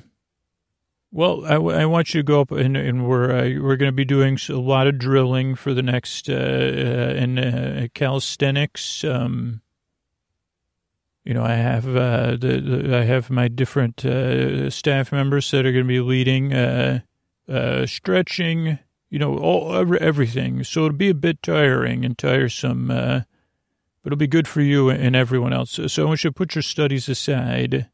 well, 1.12 1.44
I, 1.46 1.56
I 1.56 1.86
want 1.86 2.14
you 2.14 2.22
to 2.22 2.26
go 2.26 2.40
up 2.40 2.52
and, 2.52 2.78
and 2.78 3.06
we're 3.06 3.32
uh, 3.32 3.62
we're 3.62 3.76
going 3.76 3.92
to 3.92 3.96
be 3.96 4.06
doing 4.06 4.38
a 4.50 4.54
lot 4.54 4.88
of 4.88 4.98
drilling 4.98 5.56
for 5.56 5.74
the 5.74 5.84
next 5.84 6.30
uh, 6.30 6.34
uh, 6.34 7.42
uh, 7.42 7.88
calisthenics. 7.94 9.04
Um, 9.04 9.62
you 11.26 11.34
know, 11.34 11.44
I 11.44 11.56
have 11.56 11.86
uh, 11.86 12.32
the, 12.32 12.62
the 12.62 12.98
I 12.98 13.04
have 13.04 13.30
my 13.30 13.50
different 13.50 14.00
staff 14.72 15.12
members 15.12 15.52
that 15.52 15.66
are 15.66 15.72
going 15.72 15.84
to 15.84 15.88
be 15.88 16.00
leading 16.00 16.54
uh, 17.48 17.86
stretching. 17.86 18.80
You 19.10 19.20
know, 19.20 19.38
all 19.38 19.76
every, 19.76 20.00
everything. 20.00 20.64
So 20.64 20.86
it'll 20.86 20.98
be 20.98 21.10
a 21.10 21.14
bit 21.14 21.44
tiring 21.44 22.06
and 22.06 22.18
tiresome, 22.18 22.90
uh, 22.90 23.22
but 24.02 24.14
it'll 24.14 24.18
be 24.18 24.28
good 24.28 24.48
for 24.48 24.62
you 24.62 24.90
and 24.90 25.18
everyone 25.18 25.52
else. 25.52 25.80
So 25.88 26.04
I 26.04 26.06
want 26.08 26.24
you 26.24 26.30
to 26.30 26.34
put 26.34 26.56
your 26.56 26.62
studies 26.62 27.10
aside, 27.10 27.90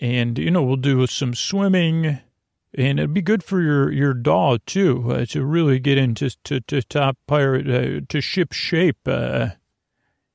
and 0.00 0.38
you 0.38 0.50
know 0.50 0.62
we'll 0.62 0.76
do 0.76 1.06
some 1.06 1.34
swimming, 1.34 2.20
and 2.72 2.98
it'll 2.98 3.12
be 3.12 3.20
good 3.20 3.44
for 3.44 3.60
your 3.60 3.92
your 3.92 4.14
dog 4.14 4.60
too 4.64 5.12
uh, 5.12 5.26
to 5.26 5.44
really 5.44 5.78
get 5.78 5.98
into 5.98 6.30
to, 6.44 6.60
to 6.62 6.80
top 6.80 7.18
pirate 7.26 7.68
uh, 7.68 8.00
to 8.08 8.20
ship 8.22 8.52
shape. 8.52 9.06
Uh, 9.06 9.48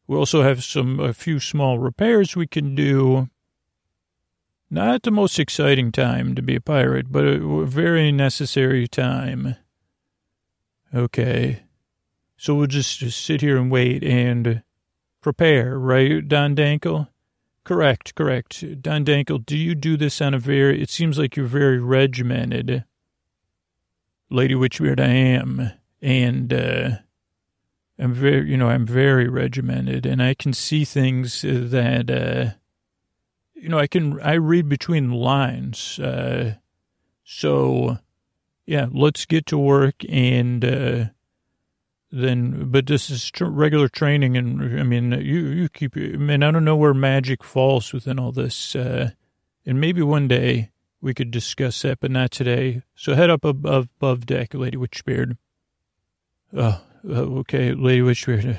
we 0.05 0.15
also 0.15 0.43
have 0.43 0.63
some 0.63 0.99
a 0.99 1.13
few 1.13 1.39
small 1.39 1.79
repairs 1.79 2.35
we 2.35 2.45
can 2.45 2.75
do. 2.75 3.29
Not 4.73 5.03
the 5.03 5.11
most 5.11 5.37
exciting 5.37 5.91
time 5.91 6.33
to 6.33 6.41
be 6.41 6.55
a 6.55 6.61
pirate, 6.61 7.11
but 7.11 7.25
a 7.25 7.65
very 7.65 8.09
necessary 8.09 8.87
time. 8.87 9.57
Okay. 10.95 11.63
So 12.37 12.55
we'll 12.55 12.67
just, 12.67 12.99
just 12.99 13.21
sit 13.23 13.41
here 13.41 13.57
and 13.57 13.69
wait 13.69 14.01
and 14.01 14.63
prepare, 15.19 15.77
right, 15.77 16.25
Don 16.25 16.55
Dankle? 16.55 17.09
Correct, 17.65 18.15
correct. 18.15 18.81
Don 18.81 19.03
Dankle, 19.03 19.45
do 19.45 19.57
you 19.57 19.75
do 19.75 19.97
this 19.97 20.21
on 20.21 20.33
a 20.33 20.39
very, 20.39 20.81
it 20.81 20.89
seems 20.89 21.19
like 21.19 21.35
you're 21.35 21.45
very 21.45 21.79
regimented. 21.79 22.85
Lady 24.29 24.55
Witchbeard, 24.55 25.01
I 25.01 25.09
am. 25.09 25.73
And, 26.01 26.53
uh, 26.53 26.91
I'm 27.99 28.13
very, 28.13 28.49
you 28.49 28.55
know, 28.55 28.69
I'm 28.69 28.87
very 28.87 29.27
regimented 29.27 30.05
and 30.05 30.23
I 30.23 30.33
can 30.33 30.53
see 30.53 30.85
things 30.85 31.41
that, 31.41 32.09
uh, 32.09 32.57
you 33.61 33.69
know, 33.69 33.77
I 33.77 33.87
can, 33.87 34.19
I 34.21 34.33
read 34.33 34.67
between 34.67 35.09
the 35.09 35.15
lines. 35.15 35.99
Uh, 35.99 36.55
so 37.23 37.99
yeah, 38.65 38.87
let's 38.91 39.25
get 39.25 39.45
to 39.47 39.57
work 39.57 39.95
and, 40.09 40.65
uh, 40.65 41.05
then, 42.11 42.69
but 42.69 42.87
this 42.87 43.09
is 43.09 43.31
tr- 43.31 43.45
regular 43.45 43.87
training. 43.87 44.35
And 44.35 44.79
I 44.79 44.83
mean, 44.83 45.11
you, 45.11 45.47
you 45.47 45.69
keep, 45.69 45.95
I 45.95 46.17
mean, 46.17 46.43
I 46.43 46.51
don't 46.51 46.65
know 46.65 46.75
where 46.75 46.93
magic 46.93 47.43
falls 47.43 47.93
within 47.93 48.19
all 48.19 48.31
this. 48.31 48.75
Uh, 48.75 49.11
and 49.65 49.79
maybe 49.79 50.01
one 50.01 50.27
day 50.27 50.71
we 50.99 51.13
could 51.13 51.31
discuss 51.31 51.83
that, 51.83 51.99
but 51.99 52.11
not 52.11 52.31
today. 52.31 52.81
So 52.95 53.15
head 53.15 53.29
up 53.29 53.45
above, 53.45 53.89
above 53.97 54.25
deck, 54.25 54.53
Lady 54.53 54.77
Witchbeard. 54.77 55.37
Oh, 56.53 56.81
okay, 57.07 57.73
Lady 57.73 58.01
Witchbeard. 58.01 58.57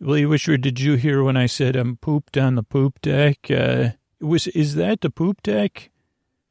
Lady 0.00 0.26
Witchbeard, 0.26 0.60
did 0.60 0.78
you 0.78 0.96
hear 0.96 1.22
when 1.22 1.36
I 1.36 1.46
said 1.46 1.74
I'm 1.74 1.96
pooped 1.96 2.36
on 2.36 2.54
the 2.54 2.62
poop 2.62 3.00
deck? 3.00 3.50
Uh, 3.50 3.90
was 4.20 4.46
is 4.48 4.74
that 4.74 5.00
the 5.00 5.10
poop 5.10 5.42
deck? 5.42 5.90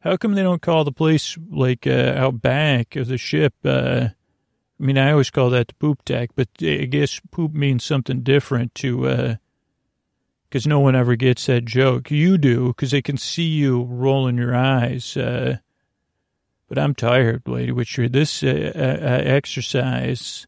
How 0.02 0.18
come 0.18 0.34
they 0.34 0.44
don't 0.44 0.62
call 0.62 0.84
the 0.84 0.92
place 0.92 1.38
like 1.50 1.88
uh, 1.88 2.14
out 2.16 2.42
back 2.42 2.96
of 2.96 3.08
the 3.08 3.18
ship? 3.18 3.54
Uh, 3.64 4.10
I 4.80 4.84
mean, 4.84 4.98
I 4.98 5.12
always 5.12 5.32
call 5.32 5.50
that 5.50 5.70
the 5.70 5.74
poop 5.74 6.06
deck, 6.06 6.32
but 6.36 6.50
I 6.62 6.86
guess 6.86 7.20
poop 7.32 7.54
means 7.54 7.84
something 7.84 8.22
different 8.22 8.76
to. 8.76 9.38
Because 10.50 10.68
uh, 10.68 10.70
no 10.70 10.80
one 10.80 10.96
ever 10.96 11.16
gets 11.16 11.48
that 11.48 11.66
joke. 11.66 12.12
You 12.12 12.38
do, 12.38 12.68
because 12.68 12.92
they 12.92 13.02
can 13.02 13.18
see 13.18 13.48
you 13.48 13.84
rolling 13.84 14.38
your 14.38 14.56
eyes. 14.56 15.18
Uh, 15.18 15.58
but 16.70 16.78
I'm 16.78 16.94
tired, 16.94 17.44
Lady 17.48 17.72
Witchbeard. 17.72 18.12
This 18.12 18.44
uh, 18.44 18.72
exercise 19.26 20.46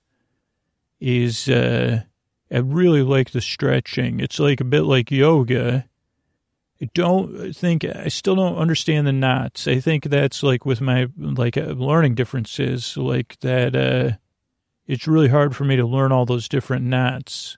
is 0.99 1.47
uh, 1.47 2.03
I 2.51 2.58
really 2.58 3.03
like 3.03 3.32
the 3.32 3.41
stretching. 3.41 4.19
It's 4.19 4.39
like 4.39 4.60
a 4.60 4.65
bit 4.65 4.84
like 4.84 5.12
yoga. 5.12 5.86
I 6.81 6.89
don't 6.93 7.53
think 7.53 7.83
I 7.83 8.07
still 8.07 8.35
don't 8.35 8.57
understand 8.57 9.05
the 9.05 9.11
knots. 9.11 9.67
I 9.67 9.79
think 9.79 10.05
that's 10.05 10.43
like 10.43 10.65
with 10.65 10.79
my 10.79 11.07
like 11.17 11.57
uh, 11.57 11.71
learning 11.71 12.15
differences, 12.15 12.95
like 12.95 13.37
that. 13.41 13.75
Uh, 13.75 14.17
it's 14.87 15.07
really 15.07 15.27
hard 15.27 15.55
for 15.55 15.65
me 15.65 15.75
to 15.75 15.85
learn 15.85 16.11
all 16.11 16.25
those 16.25 16.49
different 16.49 16.85
knots. 16.85 17.57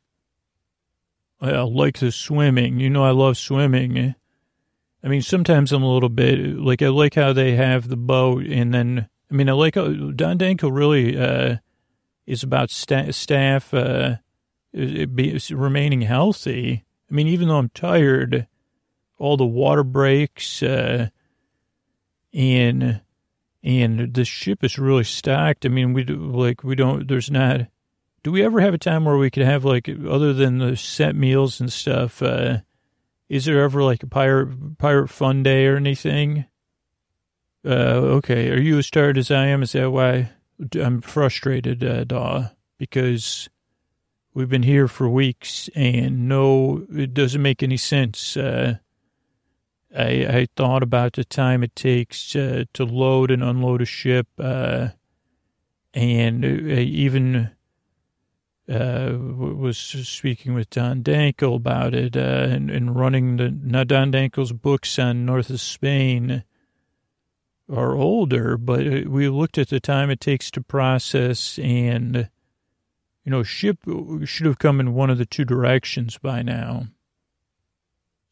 I 1.40 1.62
like 1.62 2.00
the 2.00 2.12
swimming. 2.12 2.80
You 2.80 2.90
know, 2.90 3.04
I 3.04 3.12
love 3.12 3.38
swimming. 3.38 4.16
I 5.04 5.08
mean, 5.08 5.22
sometimes 5.22 5.72
I'm 5.72 5.84
a 5.84 5.94
little 5.94 6.10
bit 6.10 6.58
like 6.58 6.82
I 6.82 6.90
like 6.90 7.16
how 7.16 7.34
they 7.34 7.56
have 7.56 7.88
the 7.88 7.98
boat, 7.98 8.46
and 8.46 8.74
then 8.74 9.08
I 9.30 9.34
mean, 9.34 9.50
I 9.50 9.54
like 9.54 9.76
Don 9.76 10.38
Dankle 10.38 10.76
really. 10.76 11.18
Uh, 11.18 11.58
is 12.26 12.44
about 12.44 12.70
sta- 12.70 13.12
staff 13.12 13.74
uh, 13.74 14.16
be, 14.74 15.40
remaining 15.52 16.02
healthy. 16.02 16.86
I 17.10 17.14
mean, 17.14 17.28
even 17.28 17.48
though 17.48 17.58
I'm 17.58 17.70
tired, 17.70 18.48
all 19.22 19.38
the 19.38 19.46
water 19.46 19.84
breaks, 19.84 20.64
uh, 20.64 21.10
and 22.34 23.02
and 23.64 24.14
the 24.14 24.26
ship 24.26 24.64
is 24.64 24.80
really 24.80 25.04
stacked. 25.04 25.66
I 25.66 25.70
mean, 25.70 25.94
we 25.94 26.04
do, 26.04 26.18
like 26.18 26.64
we 26.64 26.76
don't. 26.76 27.08
There's 27.08 27.30
not. 27.30 27.68
Do 28.24 28.32
we 28.32 28.44
ever 28.44 28.60
have 28.60 28.74
a 28.74 28.80
time 28.80 29.06
where 29.06 29.18
we 29.18 29.30
could 29.30 29.44
have 29.44 29.64
like 29.64 29.90
other 29.90 30.34
than 30.34 30.58
the 30.58 30.76
set 30.76 31.16
meals 31.16 31.62
and 31.62 31.72
stuff? 31.72 32.22
Uh, 32.22 32.60
is 33.30 33.46
there 33.46 33.62
ever 33.62 33.84
like 33.84 34.04
a 34.04 34.08
pirate 34.08 34.78
pirate 34.78 35.10
fun 35.10 35.44
day 35.44 35.68
or 35.68 35.78
anything? 35.78 36.46
Uh, 37.64 38.18
okay. 38.18 38.50
Are 38.50 38.60
you 38.60 38.80
as 38.80 38.90
tired 38.90 39.18
as 39.18 39.30
I 39.30 39.48
am? 39.48 39.62
Is 39.62 39.74
that 39.74 39.92
why? 39.92 40.32
I'm 40.80 41.02
frustrated, 41.02 41.84
uh, 41.84 42.04
Daw, 42.04 42.50
because 42.78 43.50
we've 44.34 44.50
been 44.50 44.64
here 44.64 44.88
for 44.88 45.10
weeks 45.10 45.70
and 45.76 46.28
no, 46.28 46.86
it 46.92 47.14
doesn't 47.14 47.42
make 47.42 47.64
any 47.64 47.78
sense. 47.78 48.38
Uh, 48.38 48.78
I, 49.96 50.06
I 50.06 50.48
thought 50.56 50.84
about 50.84 51.14
the 51.14 51.26
time 51.26 51.64
it 51.64 51.76
takes 51.76 52.36
uh, 52.36 52.66
to 52.74 52.86
load 52.86 53.32
and 53.32 53.44
unload 53.44 53.82
a 53.82 53.86
ship, 53.86 54.28
uh, 54.40 54.90
and 55.94 56.46
I 56.46 56.82
even 56.82 57.52
uh, 58.70 59.18
was 59.18 59.78
speaking 59.78 60.54
with 60.54 60.70
Don 60.70 61.04
Dankle 61.04 61.56
about 61.56 61.94
it 61.94 62.16
uh, 62.16 62.20
and, 62.20 62.70
and 62.70 62.96
running 62.96 63.38
the 63.38 63.52
now 63.52 63.84
Don 63.84 64.12
Dankle's 64.12 64.54
books 64.54 64.98
on 64.98 65.26
north 65.26 65.50
of 65.50 65.60
Spain 65.60 66.44
are 67.70 67.96
older, 67.96 68.58
but 68.58 69.08
we 69.08 69.30
looked 69.30 69.58
at 69.58 69.70
the 69.70 69.80
time 69.80 70.10
it 70.10 70.20
takes 70.20 70.52
to 70.52 70.62
process 70.62 71.58
and, 71.60 72.30
you 73.24 73.32
know, 73.32 73.44
ship 73.44 73.80
should 74.26 74.46
have 74.46 74.60
come 74.60 74.80
in 74.80 74.94
one 74.94 75.10
of 75.10 75.18
the 75.18 75.26
two 75.26 75.46
directions 75.46 76.18
by 76.18 76.42
now. 76.42 76.88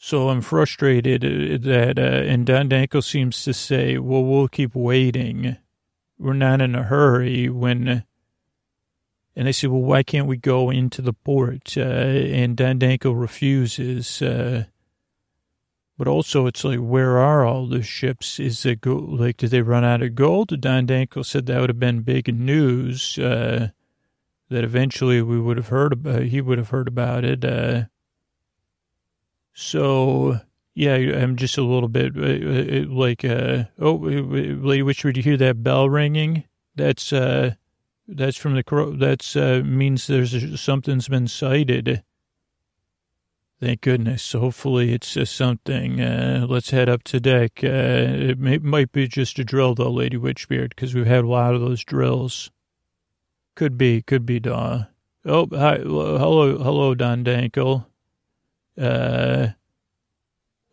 So 0.02 0.30
I'm 0.30 0.40
frustrated 0.40 1.22
that, 1.64 2.00
uh, 2.00 2.02
and 2.02 2.46
Don 2.46 2.70
Dankle 2.70 3.04
seems 3.04 3.44
to 3.44 3.54
say, 3.54 3.98
well, 3.98 4.24
we'll 4.24 4.48
keep 4.48 4.74
waiting. 4.74 5.58
We're 6.18 6.34
not 6.34 6.62
in 6.62 6.74
a 6.74 6.84
hurry 6.84 7.50
when, 7.50 8.06
and 9.36 9.48
I 9.48 9.52
say, 9.52 9.68
well, 9.68 9.82
why 9.82 10.04
can't 10.04 10.26
we 10.26 10.38
go 10.38 10.70
into 10.70 11.02
the 11.02 11.12
port? 11.12 11.76
Uh, 11.76 11.82
and 11.82 12.56
Don 12.56 12.80
Dankle 12.80 13.20
refuses, 13.20 14.22
uh, 14.22 14.64
but 15.98 16.08
also, 16.08 16.46
it's 16.46 16.64
like, 16.64 16.80
where 16.80 17.18
are 17.18 17.46
all 17.46 17.68
the 17.68 17.84
ships? 17.84 18.40
Is 18.40 18.66
it 18.66 18.80
go- 18.80 18.96
like, 18.96 19.36
did 19.36 19.52
they 19.52 19.62
run 19.62 19.84
out 19.84 20.02
of 20.02 20.16
gold? 20.16 20.62
Don 20.62 20.88
Dankle 20.88 21.26
said 21.26 21.46
that 21.46 21.60
would 21.60 21.70
have 21.70 21.80
been 21.80 22.04
big 22.04 22.34
news. 22.34 23.20
Uh, 23.20 23.72
that 24.48 24.64
eventually 24.64 25.22
we 25.22 25.38
would 25.38 25.58
have 25.58 25.68
heard 25.68 25.92
about. 25.92 26.24
He 26.24 26.40
would 26.40 26.58
have 26.58 26.70
heard 26.70 26.88
about 26.88 27.26
it. 27.26 27.44
Uh, 29.54 29.56
so 29.56 30.40
yeah, 30.76 30.96
I'm 30.96 31.36
just 31.36 31.58
a 31.58 31.64
little 31.64 31.90
bit 31.90 32.16
uh, 32.16 32.22
uh 32.22 32.86
like, 32.88 33.26
uh, 33.26 33.66
oh, 33.80 33.96
Lady 33.96 34.82
Witch, 34.82 35.02
did 35.02 35.18
you 35.18 35.24
hear 35.24 35.38
that 35.38 35.64
bell 35.64 35.90
ringing? 35.90 36.46
That's 36.76 37.12
uh, 37.12 37.56
that's 38.08 38.38
from 38.38 38.56
the 38.56 38.64
crow. 38.64 38.92
That's 38.92 39.36
uh, 39.36 39.62
means 39.66 40.08
there's 40.08 40.60
something's 40.60 41.08
been 41.08 41.28
sighted. 41.28 42.04
Thank 43.60 43.82
goodness. 43.82 44.32
Hopefully 44.32 44.94
it's 44.94 45.18
uh, 45.18 45.26
something. 45.26 46.00
Uh, 46.00 46.46
let's 46.48 46.70
head 46.70 46.88
up 46.88 47.04
to 47.04 47.20
deck. 47.20 47.60
Uh, 47.62 47.68
it 47.68 48.40
may, 48.40 48.58
might 48.58 48.94
be 48.94 49.06
just 49.06 49.38
a 49.38 49.44
drill, 49.44 49.76
though, 49.76 49.92
Lady 49.92 50.16
Witchbeard, 50.16 50.70
because 50.70 50.96
we've 50.96 51.06
had 51.06 51.26
a 51.26 51.28
lot 51.28 51.56
of 51.56 51.60
those 51.60 51.84
drills. 51.84 52.52
Could 53.56 53.78
be, 53.78 54.02
could 54.02 54.26
be, 54.26 54.40
Daw. 54.40 54.86
Oh, 55.26 55.48
hi, 55.52 55.76
hello, 55.80 56.58
hello, 56.58 56.96
Don 56.96 57.26
Dankle. 57.26 57.86
Uh, 58.80 59.50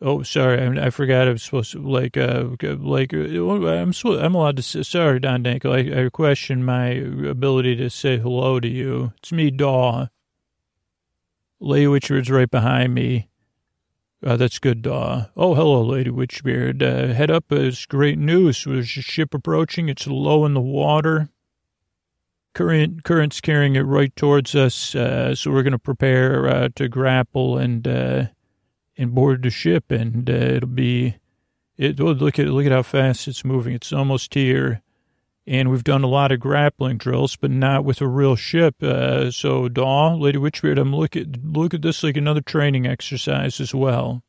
Oh, 0.00 0.22
sorry, 0.22 0.61
I, 0.61 0.86
I 0.86 0.90
forgot 0.90 1.26
I 1.26 1.32
was 1.32 1.42
supposed 1.42 1.72
to, 1.72 1.78
like, 1.80 2.18
uh, 2.18 2.50
like, 2.62 3.14
uh, 3.14 3.18
I'm, 3.18 3.92
I'm 4.04 4.34
allowed 4.34 4.57
to 4.57 4.62
say, 4.62 4.82
sorry, 4.82 5.20
Don 5.20 5.42
Dangle, 5.42 5.72
I, 5.72 6.04
I 6.04 6.09
question 6.11 6.62
my 6.64 6.88
ability 6.88 7.76
to 7.76 7.88
say 7.88 8.18
hello 8.18 8.61
to 8.61 8.68
you. 8.68 9.14
It's 9.18 9.32
me, 9.32 9.50
Daw. 9.50 10.09
Lady 11.61 11.86
Witchbeard's 11.86 12.30
right 12.30 12.50
behind 12.50 12.94
me. 12.94 13.28
Uh, 14.22 14.36
that's 14.36 14.59
good, 14.59 14.82
Daw. 14.82 15.26
Oh, 15.34 15.54
hello, 15.54 15.82
Lady 15.82 16.11
Witchbeard. 16.11 16.82
Uh, 16.82 17.14
head 17.14 17.30
up, 17.30 17.50
it's 17.50 17.86
great 17.86 18.18
news. 18.18 18.64
There's 18.64 18.98
a 18.98 19.02
ship 19.02 19.32
approaching. 19.32 19.88
It's 19.88 20.07
low 20.07 20.44
in 20.44 20.52
the 20.52 20.61
water. 20.61 21.30
Current, 22.57 23.04
current's 23.04 23.42
carrying 23.42 23.76
it 23.76 23.82
right 23.82 24.16
towards 24.16 24.54
us, 24.54 24.94
uh, 24.94 25.34
so 25.34 25.50
we're 25.50 25.62
going 25.62 25.72
to 25.72 25.78
prepare 25.78 26.48
uh, 26.48 26.68
to 26.76 26.88
grapple 26.88 27.59
and 27.59 27.86
uh, 27.86 28.28
and 28.96 29.14
board 29.14 29.42
the 29.42 29.50
ship, 29.50 29.90
and 29.90 30.30
uh, 30.30 30.32
it'll 30.32 30.66
be. 30.70 31.16
It, 31.76 32.00
look 32.00 32.38
at 32.38 32.46
look 32.46 32.64
at 32.64 32.72
how 32.72 32.82
fast 32.82 33.28
it's 33.28 33.44
moving. 33.44 33.74
It's 33.74 33.92
almost 33.92 34.32
here, 34.32 34.80
and 35.46 35.70
we've 35.70 35.84
done 35.84 36.02
a 36.02 36.07
lot 36.07 36.32
of 36.32 36.40
grappling 36.40 36.96
drills, 36.96 37.36
but 37.36 37.50
not 37.50 37.84
with 37.84 38.00
a 38.00 38.09
real 38.09 38.36
ship. 38.36 38.82
Uh, 38.82 39.30
so, 39.30 39.68
Daw, 39.68 40.14
Lady 40.14 40.38
Witchbeard, 40.38 40.78
I'm 40.78 40.96
look 40.96 41.14
at 41.14 41.44
look 41.44 41.74
at 41.74 41.82
this 41.82 42.02
like 42.02 42.16
another 42.16 42.40
training 42.40 42.86
exercise 42.86 43.61
as 43.61 43.74
well. 43.74 44.22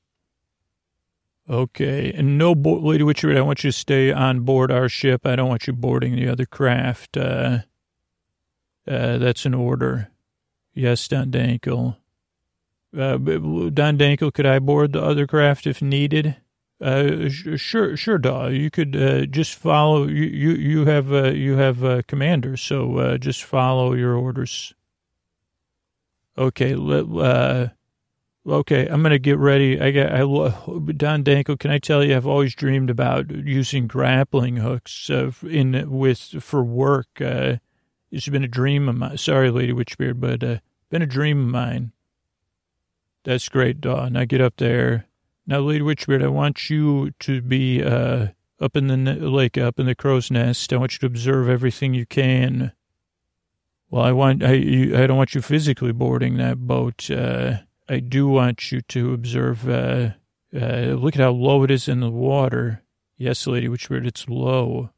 Okay, 1.50 2.12
and 2.12 2.38
no, 2.38 2.52
Lady 2.52 3.06
Witchbeard, 3.06 3.38
I 3.38 3.42
want 3.42 3.64
you 3.64 3.72
to 3.72 3.78
stay 3.78 4.12
on 4.12 4.42
board 4.42 4.70
our 4.70 4.90
ship. 4.90 5.26
I 5.26 5.38
don't 5.38 5.48
want 5.48 5.66
you 5.66 5.72
boarding 5.72 6.18
the 6.18 6.28
other 6.28 6.46
craft. 6.46 7.16
Uh, 8.88 9.18
that's 9.18 9.46
an 9.46 9.54
order. 9.54 10.10
Yes, 10.74 11.08
Don 11.08 11.32
Dankle. 11.32 11.98
Uh, 12.98 13.18
Don 13.18 13.98
Dankle, 13.98 14.34
could 14.34 14.46
I 14.46 14.60
board 14.60 14.94
the 14.94 15.02
other 15.02 15.28
craft 15.28 15.68
if 15.68 15.82
needed? 15.82 16.38
Uh, 16.80 17.28
sure, 17.30 17.98
sure, 17.98 18.18
Daw. 18.20 18.48
You 18.48 18.70
could 18.70 18.96
uh, 18.96 19.26
just 19.26 19.56
follow. 19.56 20.08
You 20.08 20.26
you 20.26 20.52
you 20.52 20.86
have 20.86 21.12
uh, 21.12 21.32
you 21.32 21.58
have 21.58 21.84
uh, 21.84 22.04
commanders, 22.08 22.62
so 22.62 22.98
uh, 22.98 23.18
just 23.18 23.44
follow 23.44 23.94
your 23.94 24.16
orders. 24.16 24.76
Okay, 26.38 26.76
uh, 26.76 27.68
okay. 28.48 28.88
I'm 28.88 29.02
gonna 29.02 29.18
get 29.18 29.40
ready. 29.40 29.82
I 29.82 29.90
got. 29.90 30.12
I 30.12 30.20
Don 30.20 31.24
Dankle. 31.24 31.58
Can 31.58 31.72
I 31.72 31.80
tell 31.80 32.04
you? 32.04 32.16
I've 32.16 32.28
always 32.28 32.54
dreamed 32.54 32.92
about 32.92 33.32
using 33.32 33.88
grappling 33.88 34.58
hooks 34.58 35.10
uh, 35.10 35.32
in 35.50 35.90
with 35.90 36.44
for 36.44 36.64
work. 36.64 37.20
Uh, 37.20 37.56
it's 38.12 38.28
been 38.28 38.44
a 38.44 38.48
dream 38.48 38.88
of 38.90 38.96
mine. 38.96 39.18
Sorry, 39.18 39.50
Lady 39.50 39.74
Witchbeard, 39.74 40.20
but 40.20 40.44
uh, 40.44 40.58
been 40.90 41.02
a 41.02 41.08
dream 41.08 41.42
of 41.42 41.48
mine. 41.48 41.92
That's 43.24 43.50
great, 43.50 43.82
Daw. 43.82 44.10
I 44.16 44.26
get 44.26 44.42
up 44.42 44.56
there. 44.58 45.06
Now, 45.46 45.60
Lady 45.60 45.84
Witchbeard, 45.84 46.24
I 46.24 46.28
want 46.28 46.70
you 46.70 47.12
to 47.20 47.42
be 47.42 47.84
uh, 47.84 48.28
up 48.60 48.76
in 48.76 48.88
the 48.88 49.14
lake, 49.16 49.58
up 49.58 49.80
in 49.80 49.86
the 49.86 49.96
crow's 49.96 50.32
nest. 50.32 50.72
I 50.72 50.78
want 50.78 50.94
you 50.94 51.00
to 51.00 51.06
observe 51.06 51.50
everything 51.50 51.94
you 51.94 52.06
can. 52.06 52.72
Well, 53.90 54.04
I 54.04 54.12
want 54.12 54.44
I 54.44 54.54
I 54.54 55.08
don't 55.08 55.18
want 55.18 55.36
you 55.36 55.42
physically 55.42 55.94
boarding 55.94 56.38
that 56.38 56.60
boat. 56.68 57.10
Uh, 57.10 57.60
I 57.88 58.00
do 58.00 58.28
want 58.28 58.72
you 58.72 58.82
to 58.82 59.14
observe. 59.14 59.68
Uh, 59.70 60.12
uh, 60.56 60.96
look 60.98 61.16
at 61.16 61.22
how 61.22 61.32
low 61.32 61.64
it 61.64 61.72
is 61.72 61.88
in 61.88 62.00
the 62.00 62.10
water. 62.10 62.84
Yes, 63.18 63.48
Lady 63.48 63.68
Witchbeard, 63.68 64.06
it's 64.06 64.28
low. 64.30 64.92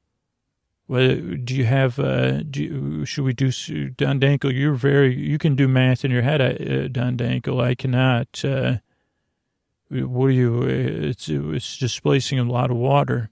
Well, 0.89 1.17
do 1.43 1.55
you 1.55 1.65
have, 1.65 1.99
uh, 1.99 2.41
do 2.41 2.63
you, 2.63 3.05
should 3.05 3.23
we 3.23 3.33
do, 3.33 3.51
Don 3.91 4.19
Dankle, 4.19 4.51
you're 4.51 4.73
very, 4.73 5.15
you 5.15 5.37
can 5.37 5.55
do 5.55 5.67
math 5.67 6.03
in 6.03 6.09
your 6.09 6.23
head, 6.23 6.41
uh, 6.41 6.87
Don 6.87 7.15
Dankle. 7.15 7.61
I 7.63 7.75
cannot. 7.75 8.43
Uh, 8.43 8.77
what 9.91 10.25
are 10.25 10.31
you, 10.31 10.63
it's, 10.63 11.29
it's 11.29 11.77
displacing 11.77 12.39
a 12.39 12.43
lot 12.43 12.71
of 12.71 12.77
water. 12.77 13.29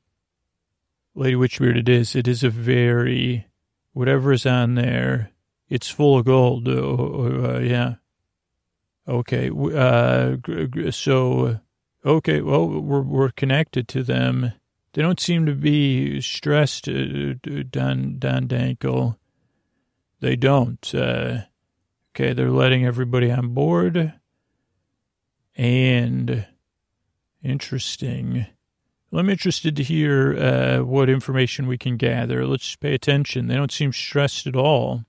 Lady 1.15 1.35
Witchbeard, 1.35 1.79
it 1.79 1.89
is. 1.89 2.15
It 2.15 2.27
is 2.27 2.43
a 2.43 2.51
very, 2.51 3.47
whatever 3.93 4.33
is 4.33 4.45
on 4.45 4.75
there, 4.75 5.31
it's 5.67 5.89
full 5.89 6.19
of 6.19 6.25
gold. 6.25 6.67
Uh, 6.67 7.55
uh 7.55 7.59
yeah. 7.59 7.95
Okay. 9.07 9.49
Uh, 9.49 10.91
so, 10.91 11.59
okay. 12.05 12.39
Well, 12.41 12.67
we're, 12.67 13.01
we're 13.01 13.31
connected 13.31 13.87
to 13.87 14.03
them. 14.03 14.53
They 14.97 15.03
don't 15.03 15.19
seem 15.19 15.45
to 15.45 15.53
be 15.53 16.21
stressed, 16.21 16.89
uh, 16.89 17.35
Don, 17.69 18.17
Don 18.17 18.47
Dankle. 18.47 19.17
They 20.21 20.35
don't. 20.35 20.91
Uh, 20.91 21.41
okay, 22.15 22.33
they're 22.33 22.49
letting 22.49 22.83
everybody 22.83 23.29
on 23.29 23.49
board. 23.49 24.13
And 25.55 26.47
interesting. 27.43 28.47
I'm 29.13 29.29
interested 29.29 29.75
to 29.75 29.83
hear 29.83 30.35
uh, 30.35 30.83
what 30.83 31.11
information 31.11 31.67
we 31.67 31.77
can 31.77 31.97
gather. 31.97 32.47
Let's 32.47 32.75
pay 32.75 32.95
attention. 32.95 33.45
They 33.45 33.55
don't 33.55 33.71
seem 33.71 33.93
stressed 33.93 34.47
at 34.47 34.55
all. 34.55 35.05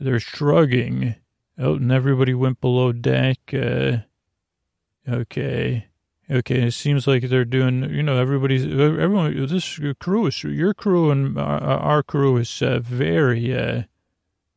They're 0.00 0.18
shrugging. 0.18 1.14
Oh, 1.56 1.76
and 1.76 1.92
everybody 1.92 2.34
went 2.34 2.60
below 2.60 2.90
deck. 2.90 3.38
Uh, 3.54 3.98
okay. 5.08 5.87
Okay, 6.30 6.66
it 6.66 6.72
seems 6.72 7.06
like 7.06 7.22
they're 7.22 7.46
doing, 7.46 7.84
you 7.84 8.02
know, 8.02 8.18
everybody's, 8.18 8.64
everyone, 8.64 9.46
this 9.46 9.80
crew 9.98 10.26
is, 10.26 10.44
your 10.44 10.74
crew 10.74 11.10
and 11.10 11.38
our, 11.38 11.62
our 11.62 12.02
crew 12.02 12.36
is 12.36 12.60
uh, 12.60 12.80
very, 12.80 13.56
uh, 13.56 13.84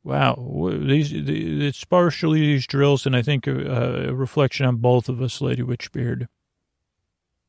wow, 0.03 0.35
these, 0.81 1.13
it's 1.13 1.85
partially 1.85 2.41
these 2.41 2.67
drills 2.67 3.05
and 3.05 3.15
I 3.15 3.21
think 3.21 3.47
a, 3.47 4.09
a 4.09 4.13
reflection 4.13 4.65
on 4.65 4.77
both 4.77 5.07
of 5.07 5.21
us, 5.21 5.39
Lady 5.39 5.61
Witchbeard. 5.61 6.27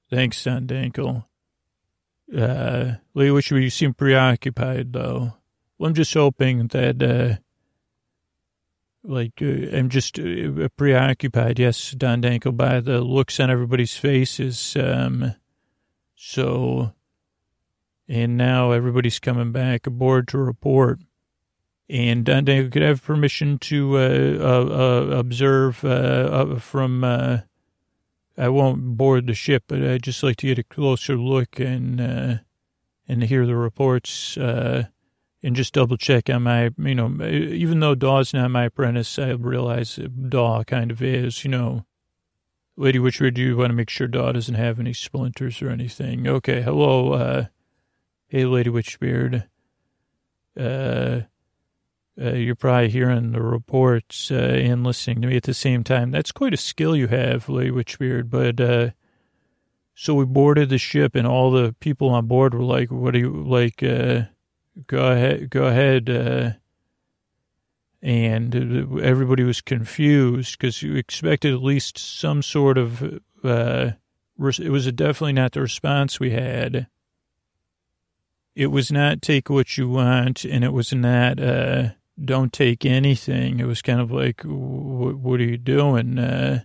Thanks, 0.09 0.45
Don 0.45 0.69
Dankle. 0.69 1.25
Uh, 2.33 2.93
Lady 3.15 3.31
Witchbeard, 3.31 3.65
you 3.65 3.71
seem 3.71 3.93
preoccupied 3.93 4.93
though. 4.93 5.33
Well, 5.79 5.89
I'm 5.89 5.95
just 5.95 6.15
hoping 6.15 6.69
that, 6.69 7.03
uh, 7.03 7.41
like 9.05 9.43
uh, 9.43 9.77
I'm 9.77 9.89
just 9.89 10.19
uh, 10.19 10.69
preoccupied. 10.77 11.59
Yes, 11.59 11.91
Don 11.93 12.23
Dankle, 12.23 12.57
by 12.57 12.81
the 12.81 13.01
looks 13.01 13.41
on 13.41 13.51
everybody's 13.51 13.97
faces. 13.97 14.77
Um, 14.77 15.35
so, 16.15 16.93
and 18.09 18.37
now 18.37 18.73
everybody's 18.73 19.19
coming 19.19 19.53
back 19.53 19.87
aboard 19.87 20.29
to 20.29 20.39
report. 20.39 21.01
And 21.89 22.25
Don 22.25 22.45
Dankle 22.45 22.73
could 22.73 22.83
I 22.83 22.89
have 22.89 23.03
permission 23.03 23.59
to 23.61 23.99
uh, 23.99 24.01
uh, 24.01 24.67
uh 24.67 25.17
observe 25.17 25.85
uh, 25.85 26.57
from. 26.57 27.05
I 28.39 28.49
won't 28.49 28.97
board 28.97 29.27
the 29.27 29.35
ship, 29.35 29.65
but 29.69 29.83
I'd 29.83 30.03
just 30.03 30.23
like 30.23 30.37
to 30.37 30.47
get 30.47 30.59
a 30.59 30.63
closer 30.63 31.19
look 31.19 31.61
and 31.61 32.41
and 33.07 33.23
hear 33.25 33.45
the 33.47 33.57
reports 33.57 34.39
and 35.43 35.57
just 35.57 35.75
double 35.75 35.97
check 35.97 36.31
on 36.31 36.45
my, 36.45 36.71
you 36.79 36.95
know, 36.95 37.23
even 37.25 37.81
though 37.81 37.95
Daw's 37.95 38.33
not 38.33 38.51
my 38.51 38.65
apprentice, 38.65 39.19
I 39.19 39.31
realize 39.31 39.97
Daw 39.97 40.65
kind 40.65 40.91
of 40.91 41.03
is, 41.03 41.45
you 41.45 41.51
know. 41.51 41.85
Lady 42.77 42.99
Witchbeard, 42.99 43.35
do 43.35 43.43
you 43.43 43.57
want 43.57 43.71
to 43.71 43.75
make 43.75 43.91
sure 43.91 44.07
Daw 44.07 44.33
doesn't 44.33 44.55
have 44.55 44.81
any 44.81 44.95
splinters 44.95 45.61
or 45.61 45.69
anything? 45.69 46.27
Okay, 46.27 46.63
hello, 46.63 47.13
uh, 47.13 47.47
hey, 48.29 48.47
Lady 48.47 48.71
Witchbeard. 48.71 49.47
Uh, 50.59 51.23
uh, 52.21 52.33
you're 52.33 52.55
probably 52.55 52.91
hearing 52.91 53.33
the 53.33 53.43
reports 53.43 54.31
uh, 54.31 54.35
and 54.35 54.85
listening 54.85 55.23
to 55.23 55.29
me 55.29 55.37
at 55.37 55.45
the 55.45 55.55
same 55.55 55.83
time. 55.83 56.11
That's 56.11 56.33
quite 56.33 56.55
a 56.55 56.59
skill 56.59 56.95
you 56.95 57.09
have, 57.09 57.49
Lady 57.49 57.71
Witchbeard. 57.71 58.31
But 58.31 58.61
uh, 58.61 58.91
so 59.95 60.15
we 60.15 60.25
boarded 60.25 60.69
the 60.69 60.79
ship, 60.79 61.15
and 61.15 61.27
all 61.27 61.51
the 61.51 61.75
people 61.81 62.11
on 62.11 62.27
board 62.27 62.55
were 62.55 62.65
like, 62.65 62.91
"What 62.91 63.15
are 63.15 63.19
you 63.19 63.31
like?" 63.31 63.83
Uh, 63.83 64.25
go 64.87 65.13
ahead, 65.13 65.51
go 65.51 65.65
ahead. 65.65 66.09
Uh, 66.11 66.51
and 68.03 68.55
everybody 69.01 69.45
was 69.45 69.61
confused 69.61 70.59
because 70.59 70.83
you 70.83 70.97
expected 70.97 71.55
at 71.55 71.63
least 71.63 71.99
some 71.99 72.43
sort 72.43 72.77
of, 72.77 73.21
uh, 73.45 73.93
it 74.39 74.71
was 74.71 74.91
definitely 74.93 75.35
not 75.35 75.53
the 75.53 75.61
response 75.61 76.19
we 76.19 76.31
had. 76.31 76.89
It 78.57 78.67
was 78.67 78.91
not 78.91 79.23
take 79.23 79.49
what 79.49 79.79
you 79.79 79.89
want, 79.89 80.45
and 80.45 80.65
it 80.65 80.73
was 80.73 80.93
not, 80.93 81.41
uh, 81.41 81.91
don't 82.23 82.53
take 82.53 82.85
anything. 82.85 83.61
It 83.61 83.67
was 83.67 83.83
kind 83.83 84.01
of 84.01 84.11
like, 84.11 84.43
what 84.43 85.41
are 85.41 85.45
you 85.45 85.57
doing? 85.57 86.19
Uh, 86.19 86.65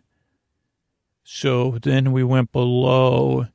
so 1.24 1.78
then 1.82 2.12
we 2.12 2.24
went 2.24 2.52
below 2.52 3.48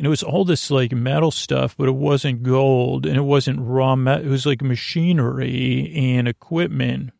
and 0.00 0.06
it 0.06 0.08
was 0.08 0.22
all 0.22 0.46
this 0.46 0.70
like 0.70 0.92
metal 0.92 1.30
stuff, 1.30 1.76
but 1.76 1.86
it 1.86 1.94
wasn't 1.94 2.42
gold 2.42 3.04
and 3.04 3.18
it 3.18 3.24
wasn't 3.24 3.60
raw 3.60 3.94
metal. 3.94 4.24
It 4.24 4.30
was 4.30 4.46
like 4.46 4.62
machinery 4.62 5.92
and 5.94 6.26
equipment. 6.26 7.10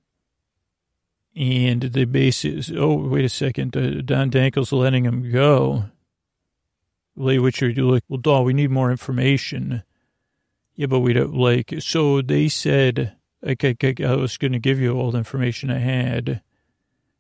And 1.37 1.83
the 1.83 2.07
basis, 2.07 2.73
oh, 2.75 3.07
wait 3.07 3.27
a 3.27 3.29
second. 3.29 3.77
Uh, 3.77 4.01
Don 4.01 4.31
Dankle's 4.31 4.73
letting 4.73 5.05
him 5.05 5.31
go. 5.31 5.91
Lay 7.17 7.39
Witcher, 7.39 7.69
you 7.69 7.87
like, 7.87 8.05
well, 8.09 8.17
Daw, 8.17 8.41
we 8.41 8.55
need 8.55 8.71
more 8.71 8.91
information. 8.91 9.83
Yeah, 10.75 10.87
but 10.87 11.01
we 11.01 11.13
don't 11.13 11.35
like, 11.35 11.75
so 11.81 12.23
they 12.23 12.49
said, 12.49 13.15
okay, 13.47 13.77
I 14.03 14.15
was 14.15 14.39
going 14.39 14.53
to 14.53 14.59
give 14.59 14.81
you 14.81 14.95
all 14.95 15.11
the 15.11 15.19
information 15.19 15.71
I 15.71 15.81
had. 15.81 16.41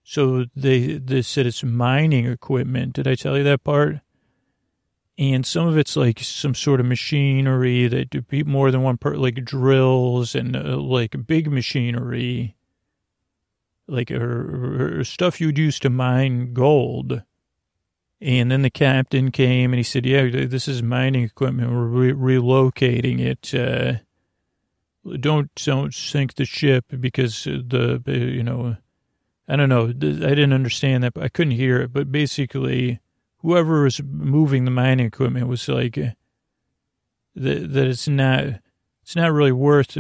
So 0.05 0.47
they, 0.57 0.95
they 0.95 1.21
said 1.21 1.45
it's 1.45 1.63
mining 1.63 2.25
equipment. 2.25 2.95
Did 2.95 3.07
I 3.07 3.15
tell 3.15 3.37
you 3.37 3.45
that 3.45 3.63
part? 3.63 4.01
And 5.21 5.45
some 5.45 5.69
of 5.69 5.77
it's 5.77 5.97
like 5.97 6.19
some 6.21 6.55
sort 6.55 6.81
of 6.81 6.87
machinery 6.87 7.87
that 7.89 8.47
more 8.47 8.71
than 8.71 8.81
one 8.81 8.97
part, 8.97 9.19
like 9.19 9.45
drills 9.45 10.35
and 10.35 10.57
uh, 10.57 10.79
like 10.79 11.27
big 11.27 11.53
machinery, 11.53 12.57
like 13.87 14.11
stuff 15.03 15.39
you'd 15.39 15.59
use 15.59 15.79
to 15.81 15.91
mine 15.91 16.55
gold. 16.55 17.23
And 18.23 18.51
then 18.51 18.63
the 18.63 18.71
captain 18.71 19.31
came 19.31 19.75
and 19.75 19.79
he 19.79 19.83
said, 19.83 20.07
"Yeah, 20.07 20.47
this 20.47 20.67
is 20.67 20.83
mining 20.83 21.25
equipment. 21.25 21.71
We're 21.71 22.13
re- 22.13 22.39
relocating 22.39 23.21
it. 23.21 23.55
Uh, 23.55 23.99
don't 25.19 25.55
don't 25.55 25.93
sink 25.93 26.37
the 26.37 26.47
ship 26.47 26.87
because 26.99 27.45
the 27.45 28.01
you 28.07 28.43
know." 28.43 28.79
I 29.49 29.57
don't 29.57 29.69
know. 29.69 29.89
I 29.89 29.93
didn't 29.93 30.53
understand 30.53 31.03
that. 31.03 31.13
But 31.13 31.25
I 31.25 31.29
couldn't 31.29 31.55
hear 31.55 31.81
it. 31.81 31.93
But 31.93 32.13
basically, 32.13 33.01
whoever 33.41 33.83
was 33.83 34.01
moving 34.03 34.65
the 34.65 34.71
mining 34.71 35.07
equipment 35.07 35.49
was 35.49 35.69
like 35.69 35.99
uh, 35.99 36.11
that. 37.35 37.73
That 37.73 37.87
it's 37.87 38.09
not. 38.09 38.45
It's 39.03 39.17
not 39.17 39.33
really 39.33 39.51
worth 39.51 39.99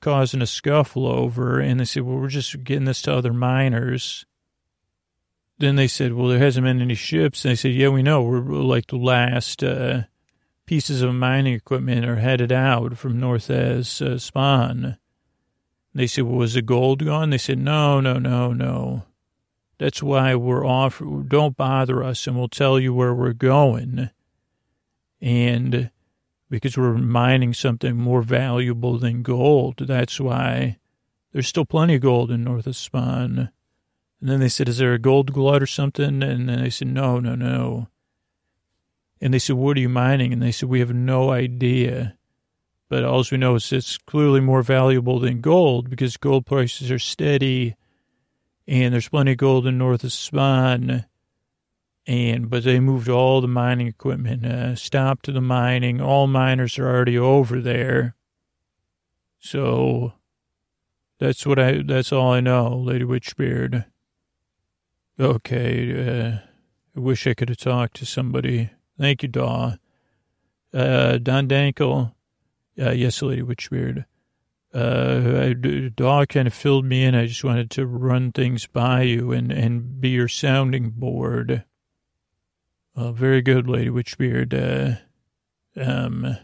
causing 0.00 0.42
a 0.42 0.46
scuffle 0.46 1.06
over. 1.06 1.60
And 1.60 1.78
they 1.78 1.84
said, 1.84 2.02
"Well, 2.02 2.16
we're 2.16 2.28
just 2.28 2.64
getting 2.64 2.84
this 2.84 3.02
to 3.02 3.14
other 3.14 3.32
miners." 3.32 4.26
Then 5.58 5.76
they 5.76 5.86
said, 5.86 6.14
"Well, 6.14 6.28
there 6.28 6.40
hasn't 6.40 6.64
been 6.64 6.80
any 6.80 6.94
ships." 6.94 7.44
And 7.44 7.52
they 7.52 7.56
said, 7.56 7.74
"Yeah, 7.74 7.90
we 7.90 8.02
know. 8.02 8.22
We're 8.22 8.40
like 8.40 8.88
the 8.88 8.96
last 8.96 9.62
uh, 9.62 10.04
pieces 10.66 11.02
of 11.02 11.14
mining 11.14 11.54
equipment 11.54 12.06
are 12.06 12.16
headed 12.16 12.50
out 12.50 12.98
from 12.98 13.20
North 13.20 13.50
as 13.50 14.02
uh, 14.02 14.18
spawn." 14.18 14.96
They 15.94 16.08
said, 16.08 16.24
well, 16.24 16.38
was 16.38 16.54
the 16.54 16.62
gold 16.62 17.04
gone? 17.04 17.30
They 17.30 17.38
said, 17.38 17.58
no, 17.58 18.00
no, 18.00 18.18
no, 18.18 18.52
no. 18.52 19.04
That's 19.78 20.02
why 20.02 20.34
we're 20.34 20.66
off. 20.66 21.02
Don't 21.28 21.56
bother 21.56 22.02
us 22.02 22.26
and 22.26 22.36
we'll 22.36 22.48
tell 22.48 22.78
you 22.78 22.94
where 22.94 23.14
we're 23.14 23.32
going. 23.32 24.10
And 25.20 25.90
because 26.50 26.76
we're 26.76 26.94
mining 26.94 27.54
something 27.54 27.96
more 27.96 28.22
valuable 28.22 28.98
than 28.98 29.22
gold, 29.22 29.78
that's 29.78 30.20
why 30.20 30.78
there's 31.32 31.48
still 31.48 31.64
plenty 31.64 31.96
of 31.96 32.02
gold 32.02 32.30
in 32.30 32.44
North 32.44 32.66
of 32.66 32.76
Spawn. 32.76 33.50
And 34.20 34.30
then 34.30 34.40
they 34.40 34.48
said, 34.48 34.68
is 34.68 34.78
there 34.78 34.94
a 34.94 34.98
gold 34.98 35.32
glut 35.32 35.62
or 35.62 35.66
something? 35.66 36.22
And 36.22 36.48
then 36.48 36.62
they 36.62 36.70
said, 36.70 36.88
no, 36.88 37.18
no, 37.18 37.34
no. 37.34 37.88
And 39.20 39.34
they 39.34 39.38
said, 39.38 39.56
what 39.56 39.76
are 39.76 39.80
you 39.80 39.88
mining? 39.88 40.32
And 40.32 40.42
they 40.42 40.52
said, 40.52 40.68
we 40.68 40.80
have 40.80 40.94
no 40.94 41.30
idea. 41.30 42.16
But 42.88 43.04
all 43.04 43.24
we 43.30 43.38
know 43.38 43.56
is 43.56 43.72
it's 43.72 43.98
clearly 43.98 44.40
more 44.40 44.62
valuable 44.62 45.18
than 45.18 45.40
gold 45.40 45.90
because 45.90 46.16
gold 46.16 46.46
prices 46.46 46.90
are 46.90 46.98
steady 46.98 47.74
and 48.66 48.94
there's 48.94 49.08
plenty 49.08 49.32
of 49.32 49.38
gold 49.38 49.66
in 49.66 49.78
north 49.78 50.04
of 50.04 50.12
Spawn. 50.12 51.04
And, 52.06 52.50
but 52.50 52.64
they 52.64 52.80
moved 52.80 53.08
all 53.08 53.40
the 53.40 53.48
mining 53.48 53.86
equipment, 53.86 54.44
uh, 54.44 54.74
stopped 54.74 55.32
the 55.32 55.40
mining. 55.40 56.02
All 56.02 56.26
miners 56.26 56.78
are 56.78 56.86
already 56.86 57.18
over 57.18 57.60
there. 57.60 58.14
So 59.38 60.12
that's 61.18 61.46
what 61.46 61.58
I, 61.58 61.82
that's 61.82 62.12
all 62.12 62.32
I 62.32 62.40
know, 62.40 62.76
Lady 62.76 63.04
Witchbeard. 63.04 63.86
Okay, 65.18 66.08
uh, 66.08 66.38
I 66.96 67.00
wish 67.00 67.26
I 67.26 67.34
could 67.34 67.48
have 67.48 67.58
talked 67.58 67.96
to 67.96 68.06
somebody. 68.06 68.70
Thank 68.98 69.22
you, 69.22 69.28
Daw. 69.28 69.76
Uh, 70.72 71.18
Don 71.18 71.48
Dankle, 71.48 72.12
uh, 72.80 72.90
yes, 72.90 73.22
Lady 73.22 73.42
Witchbeard. 73.42 74.04
Uh, 74.74 75.52
I, 75.52 75.54
dog 75.94 76.30
kind 76.30 76.48
of 76.48 76.54
filled 76.54 76.84
me 76.84 77.04
in. 77.04 77.14
I 77.14 77.26
just 77.26 77.44
wanted 77.44 77.70
to 77.72 77.86
run 77.86 78.32
things 78.32 78.66
by 78.66 79.02
you 79.02 79.30
and, 79.30 79.52
and 79.52 80.00
be 80.00 80.08
your 80.08 80.26
sounding 80.26 80.90
board. 80.90 81.64
Uh, 82.96 83.12
very 83.12 83.40
good, 83.40 83.68
Lady 83.68 83.90
Witchbeard. 83.90 84.52
Uh, 84.52 85.80
um, 85.80 86.36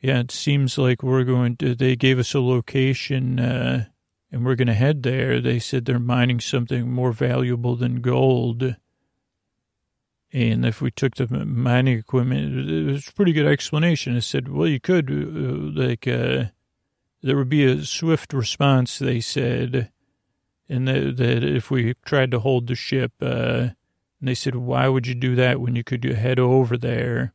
yeah, 0.00 0.20
it 0.20 0.30
seems 0.30 0.76
like 0.76 1.02
we're 1.02 1.24
going 1.24 1.56
to, 1.56 1.74
they 1.74 1.96
gave 1.96 2.18
us 2.18 2.34
a 2.34 2.40
location, 2.40 3.40
uh, 3.40 3.86
and 4.30 4.44
we're 4.44 4.54
going 4.54 4.68
to 4.68 4.74
head 4.74 5.02
there. 5.02 5.40
They 5.40 5.58
said 5.58 5.84
they're 5.84 5.98
mining 5.98 6.40
something 6.40 6.90
more 6.90 7.12
valuable 7.12 7.74
than 7.74 8.02
gold. 8.02 8.76
And 10.32 10.64
if 10.64 10.80
we 10.80 10.90
took 10.90 11.16
the 11.16 11.26
mining 11.26 11.98
equipment, 11.98 12.70
it 12.70 12.92
was 12.92 13.08
a 13.08 13.12
pretty 13.12 13.32
good 13.32 13.46
explanation. 13.46 14.16
It 14.16 14.22
said, 14.22 14.48
well, 14.48 14.68
you 14.68 14.78
could, 14.78 15.10
uh, 15.10 15.80
like, 15.82 16.06
uh, 16.06 16.44
there 17.22 17.36
would 17.36 17.48
be 17.48 17.64
a 17.64 17.84
swift 17.84 18.32
response, 18.32 18.98
they 18.98 19.20
said, 19.20 19.90
and 20.68 20.88
that, 20.88 21.16
that 21.16 21.44
if 21.44 21.70
we 21.70 21.94
tried 22.04 22.30
to 22.30 22.40
hold 22.40 22.66
the 22.66 22.74
ship, 22.74 23.12
uh, 23.20 23.68
and 24.20 24.28
they 24.28 24.34
said, 24.34 24.54
why 24.54 24.88
would 24.88 25.06
you 25.06 25.14
do 25.14 25.34
that 25.34 25.60
when 25.60 25.76
you 25.76 25.84
could 25.84 26.04
head 26.04 26.38
over 26.38 26.76
there? 26.76 27.32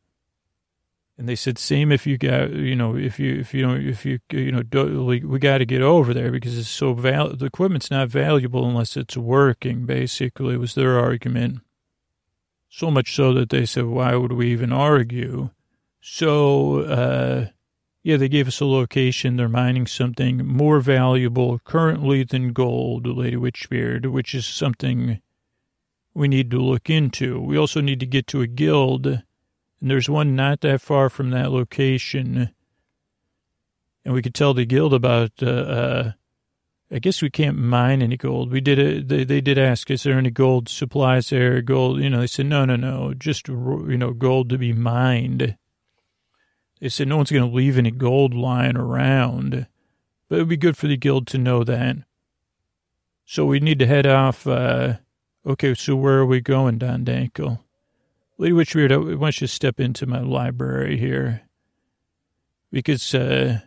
And 1.18 1.28
they 1.28 1.34
said, 1.34 1.58
same 1.58 1.92
if 1.92 2.06
you 2.06 2.18
got, 2.18 2.50
you 2.50 2.76
know, 2.76 2.94
if 2.94 3.18
you, 3.18 3.36
if 3.36 3.54
you 3.54 3.66
know, 3.66 3.74
if 3.74 4.04
you, 4.04 4.18
you 4.30 4.52
know, 4.52 4.62
we 5.02 5.38
got 5.38 5.58
to 5.58 5.64
get 5.64 5.80
over 5.80 6.12
there 6.12 6.30
because 6.30 6.58
it's 6.58 6.68
so 6.68 6.92
val, 6.92 7.34
the 7.34 7.46
equipment's 7.46 7.90
not 7.90 8.08
valuable 8.08 8.68
unless 8.68 8.96
it's 8.96 9.16
working, 9.16 9.86
basically, 9.86 10.56
was 10.58 10.74
their 10.74 10.98
argument. 10.98 11.60
So 12.68 12.90
much 12.90 13.14
so 13.14 13.32
that 13.32 13.48
they 13.48 13.64
said, 13.64 13.86
why 13.86 14.14
would 14.14 14.32
we 14.32 14.52
even 14.52 14.72
argue? 14.72 15.50
So, 16.00 16.80
uh, 16.80 17.46
yeah, 18.06 18.16
they 18.16 18.28
gave 18.28 18.46
us 18.46 18.60
a 18.60 18.64
location. 18.64 19.34
They're 19.34 19.48
mining 19.48 19.88
something 19.88 20.46
more 20.46 20.78
valuable 20.78 21.58
currently 21.64 22.22
than 22.22 22.52
gold, 22.52 23.04
Lady 23.04 23.36
Witchbeard, 23.36 24.06
which 24.06 24.32
is 24.32 24.46
something 24.46 25.20
we 26.14 26.28
need 26.28 26.48
to 26.52 26.60
look 26.60 26.88
into. 26.88 27.40
We 27.40 27.58
also 27.58 27.80
need 27.80 27.98
to 27.98 28.06
get 28.06 28.28
to 28.28 28.42
a 28.42 28.46
guild, 28.46 29.08
and 29.08 29.24
there's 29.80 30.08
one 30.08 30.36
not 30.36 30.60
that 30.60 30.80
far 30.80 31.10
from 31.10 31.30
that 31.30 31.50
location. 31.50 32.50
And 34.04 34.14
we 34.14 34.22
could 34.22 34.36
tell 34.36 34.54
the 34.54 34.64
guild 34.64 34.94
about 34.94 35.32
uh, 35.42 35.46
uh, 35.46 36.12
I 36.92 37.00
guess 37.00 37.20
we 37.22 37.30
can't 37.30 37.58
mine 37.58 38.02
any 38.02 38.16
gold. 38.16 38.52
We 38.52 38.60
did 38.60 38.78
it. 38.78 39.08
They, 39.08 39.24
they 39.24 39.40
did 39.40 39.58
ask, 39.58 39.90
is 39.90 40.04
there 40.04 40.16
any 40.16 40.30
gold 40.30 40.68
supplies 40.68 41.30
there? 41.30 41.60
Gold, 41.60 42.00
you 42.00 42.10
know, 42.10 42.20
they 42.20 42.28
said, 42.28 42.46
no, 42.46 42.64
no, 42.64 42.76
no, 42.76 43.14
just, 43.14 43.48
you 43.48 43.98
know, 43.98 44.12
gold 44.12 44.48
to 44.50 44.58
be 44.58 44.72
mined. 44.72 45.56
They 46.80 46.88
said 46.88 47.08
no 47.08 47.16
one's 47.16 47.30
going 47.30 47.48
to 47.48 47.56
leave 47.56 47.78
any 47.78 47.90
gold 47.90 48.34
lying 48.34 48.76
around, 48.76 49.66
but 50.28 50.36
it 50.36 50.38
would 50.42 50.48
be 50.48 50.56
good 50.56 50.76
for 50.76 50.88
the 50.88 50.96
guild 50.96 51.26
to 51.28 51.38
know 51.38 51.64
that. 51.64 51.96
So 53.24 53.44
we 53.46 53.60
need 53.60 53.78
to 53.78 53.86
head 53.86 54.06
off. 54.06 54.46
Uh, 54.46 54.94
okay, 55.46 55.74
so 55.74 55.96
where 55.96 56.18
are 56.18 56.26
we 56.26 56.40
going, 56.40 56.78
Don 56.78 57.04
Dankle? 57.04 57.60
Lady 58.38 58.54
Witchbeard, 58.54 58.92
I 58.92 59.14
want 59.16 59.40
you 59.40 59.46
to 59.46 59.52
step 59.52 59.80
into 59.80 60.06
my 60.06 60.20
library 60.20 60.98
here 60.98 61.42
because, 62.70 63.14
uh, 63.14 63.60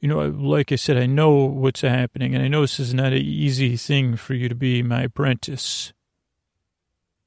you 0.00 0.08
know, 0.08 0.20
like 0.20 0.72
I 0.72 0.76
said, 0.76 0.96
I 0.96 1.04
know 1.04 1.44
what's 1.44 1.82
happening, 1.82 2.34
and 2.34 2.42
I 2.42 2.48
know 2.48 2.62
this 2.62 2.80
is 2.80 2.94
not 2.94 3.12
an 3.12 3.18
easy 3.18 3.76
thing 3.76 4.16
for 4.16 4.32
you 4.32 4.48
to 4.48 4.54
be 4.54 4.82
my 4.82 5.02
apprentice. 5.02 5.92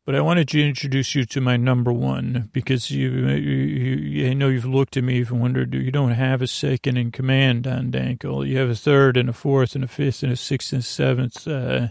But 0.10 0.16
I 0.16 0.22
wanted 0.22 0.48
to 0.48 0.68
introduce 0.68 1.14
you 1.14 1.24
to 1.26 1.40
my 1.40 1.56
number 1.56 1.94
one 1.94 2.50
because 2.52 2.90
you, 2.90 3.12
you, 3.28 3.96
you 3.96 4.30
I 4.32 4.34
know 4.34 4.48
you've 4.48 4.66
looked 4.66 4.98
at 4.98 5.04
me 5.04 5.20
and 5.20 5.40
wondered, 5.40 5.76
you 5.76 5.92
don't 5.92 6.14
have 6.14 6.42
a 6.42 6.48
second 6.48 6.98
in 6.98 7.12
command 7.12 7.68
on 7.68 7.92
Dankle. 7.92 8.48
You 8.48 8.58
have 8.58 8.72
a 8.72 8.76
third 8.76 9.18
and 9.18 9.30
a 9.30 9.34
fourth 9.34 9.76
and 9.76 9.84
a 9.84 9.88
fifth 9.88 10.24
and 10.24 10.32
a 10.32 10.36
sixth 10.36 10.74
and 10.74 10.80
a 10.80 10.84
seventh, 10.84 11.48
uh, 11.48 11.90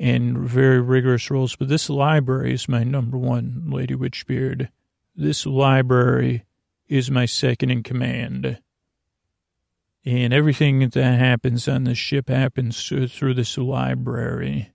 and 0.00 0.38
very 0.38 0.80
rigorous 0.80 1.30
roles. 1.30 1.56
But 1.56 1.68
this 1.68 1.90
library 1.90 2.54
is 2.54 2.70
my 2.70 2.84
number 2.84 3.18
one, 3.18 3.64
Lady 3.68 3.94
Witchbeard. 3.94 4.70
This 5.14 5.44
library 5.44 6.46
is 6.88 7.10
my 7.10 7.26
second 7.26 7.68
in 7.68 7.82
command 7.82 8.60
and 10.06 10.32
everything 10.32 10.88
that 10.88 10.94
happens 10.94 11.68
on 11.68 11.84
the 11.84 11.94
ship 11.94 12.30
happens 12.30 12.82
through 12.88 13.34
this 13.34 13.58
library. 13.58 14.72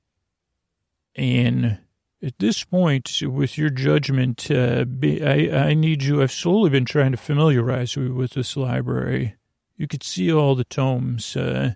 And 1.16 1.80
at 2.24 2.40
this 2.40 2.64
point, 2.64 3.22
with 3.22 3.58
your 3.58 3.70
judgment, 3.70 4.50
uh, 4.50 4.86
I, 5.04 5.50
I 5.52 5.74
need 5.74 6.04
you. 6.04 6.22
I've 6.22 6.32
slowly 6.32 6.70
been 6.70 6.86
trying 6.86 7.12
to 7.12 7.18
familiarize 7.18 7.98
you 7.98 8.14
with 8.14 8.32
this 8.32 8.56
library. 8.56 9.36
You 9.76 9.88
could 9.88 10.04
see 10.04 10.32
all 10.32 10.56
the 10.56 10.64
tomes, 10.64 11.36
uh, 11.36 11.74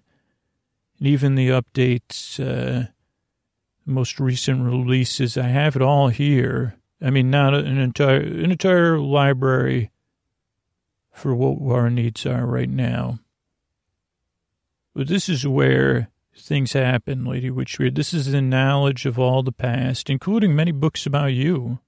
and 0.99 1.07
even 1.07 1.35
the 1.35 1.49
updates, 1.49 2.39
uh, 2.39 2.87
most 3.85 4.21
recent 4.21 4.63
releases. 4.63 5.37
I 5.37 5.47
have 5.47 5.75
it 5.75 5.81
all 5.81 6.07
here. 6.07 6.77
I 7.01 7.09
mean, 7.09 7.29
not 7.29 7.53
an 7.53 7.77
entire 7.77 8.21
an 8.21 8.51
entire 8.51 8.97
library 8.99 9.91
for 11.11 11.35
what 11.35 11.75
our 11.75 11.89
needs 11.89 12.25
are 12.25 12.45
right 12.45 12.69
now. 12.69 13.19
But 14.95 15.07
this 15.07 15.27
is 15.27 15.45
where 15.45 16.09
things 16.39 16.73
happen, 16.73 17.25
Lady 17.25 17.49
Witchbeard. 17.49 17.95
This 17.95 18.13
is 18.13 18.31
the 18.31 18.41
knowledge 18.41 19.05
of 19.05 19.19
all 19.19 19.43
the 19.43 19.51
past, 19.51 20.09
including 20.09 20.55
many 20.55 20.71
books 20.71 21.05
about 21.05 21.33
you. 21.33 21.79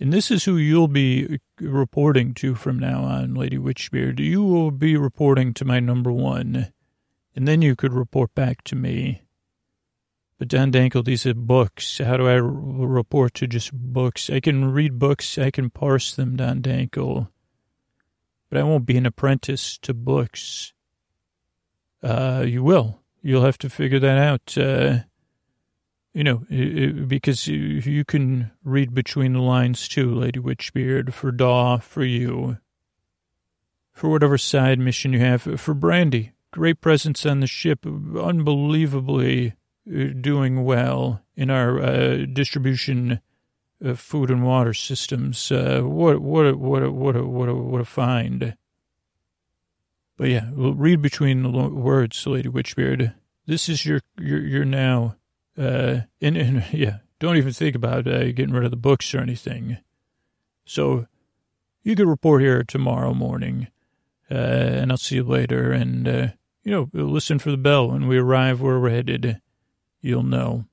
And 0.00 0.12
this 0.12 0.30
is 0.30 0.44
who 0.44 0.56
you'll 0.56 0.88
be 0.88 1.38
reporting 1.60 2.34
to 2.34 2.54
from 2.54 2.78
now 2.78 3.04
on, 3.04 3.34
Lady 3.34 3.58
Witchbeard. 3.58 4.18
You 4.18 4.42
will 4.42 4.70
be 4.70 4.96
reporting 4.96 5.54
to 5.54 5.64
my 5.64 5.80
number 5.80 6.10
one, 6.10 6.72
and 7.34 7.46
then 7.46 7.62
you 7.62 7.76
could 7.76 7.92
report 7.92 8.34
back 8.34 8.64
to 8.64 8.76
me. 8.76 9.22
But 10.38 10.48
Don 10.48 10.72
Dangle, 10.72 11.02
these 11.04 11.26
are 11.26 11.34
books. 11.34 11.98
How 11.98 12.16
do 12.16 12.28
I 12.28 12.34
report 12.34 13.34
to 13.34 13.46
just 13.46 13.72
books? 13.72 14.28
I 14.28 14.40
can 14.40 14.72
read 14.72 14.98
books. 14.98 15.38
I 15.38 15.50
can 15.50 15.70
parse 15.70 16.14
them, 16.14 16.36
Don 16.36 16.60
Dangle. 16.60 17.30
But 18.50 18.58
I 18.58 18.64
won't 18.64 18.84
be 18.84 18.96
an 18.96 19.06
apprentice 19.06 19.78
to 19.78 19.94
books. 19.94 20.72
Uh, 22.02 22.44
you 22.46 22.64
will. 22.64 23.00
You'll 23.26 23.46
have 23.46 23.56
to 23.58 23.70
figure 23.70 23.98
that 24.00 24.18
out. 24.18 24.58
Uh, 24.58 24.98
you 26.12 26.22
know, 26.22 26.44
because 27.08 27.46
you 27.46 28.04
can 28.04 28.50
read 28.62 28.92
between 28.92 29.32
the 29.32 29.40
lines 29.40 29.88
too, 29.88 30.14
Lady 30.14 30.38
Witchbeard, 30.38 31.14
for 31.14 31.32
Daw, 31.32 31.78
for 31.78 32.04
you, 32.04 32.58
for 33.94 34.10
whatever 34.10 34.36
side 34.36 34.78
mission 34.78 35.14
you 35.14 35.20
have, 35.20 35.42
for 35.58 35.72
Brandy. 35.72 36.32
Great 36.52 36.82
presence 36.82 37.24
on 37.24 37.40
the 37.40 37.46
ship, 37.46 37.86
unbelievably 37.86 39.54
uh, 39.88 40.04
doing 40.20 40.62
well 40.62 41.22
in 41.34 41.50
our 41.50 41.82
uh, 41.82 42.26
distribution 42.30 43.20
of 43.80 43.98
food 43.98 44.30
and 44.30 44.44
water 44.44 44.74
systems. 44.74 45.50
Uh, 45.50 45.80
what, 45.80 46.20
what, 46.20 46.56
what, 46.56 46.82
a, 46.82 46.92
what, 46.92 47.16
a, 47.16 47.24
what, 47.24 47.48
a, 47.48 47.54
what 47.54 47.80
a 47.80 47.86
find. 47.86 48.54
But 50.16 50.28
yeah, 50.28 50.50
we'll 50.52 50.74
read 50.74 51.02
between 51.02 51.42
the 51.42 51.50
words, 51.50 52.26
Lady 52.26 52.48
Witchbeard. 52.48 53.14
This 53.46 53.68
is 53.68 53.84
your, 53.84 54.00
your, 54.18 54.40
your 54.40 54.64
now 54.64 55.16
uh, 55.56 56.00
and, 56.20 56.36
and 56.36 56.64
yeah, 56.72 56.98
don't 57.18 57.36
even 57.36 57.52
think 57.52 57.76
about 57.76 58.06
uh, 58.06 58.24
getting 58.32 58.52
rid 58.52 58.64
of 58.64 58.70
the 58.70 58.76
books 58.76 59.14
or 59.14 59.20
anything. 59.20 59.78
So 60.64 61.06
you 61.82 61.94
could 61.96 62.08
report 62.08 62.42
here 62.42 62.62
tomorrow 62.62 63.14
morning, 63.14 63.68
uh, 64.30 64.34
and 64.34 64.90
I'll 64.90 64.96
see 64.96 65.16
you 65.16 65.24
later. 65.24 65.72
And, 65.72 66.08
uh, 66.08 66.26
you 66.62 66.72
know, 66.72 66.88
listen 66.92 67.38
for 67.38 67.50
the 67.50 67.56
bell 67.56 67.90
when 67.90 68.08
we 68.08 68.18
arrive 68.18 68.60
where 68.60 68.80
we're 68.80 68.90
headed. 68.90 69.40
You'll 70.00 70.22
know. 70.22 70.64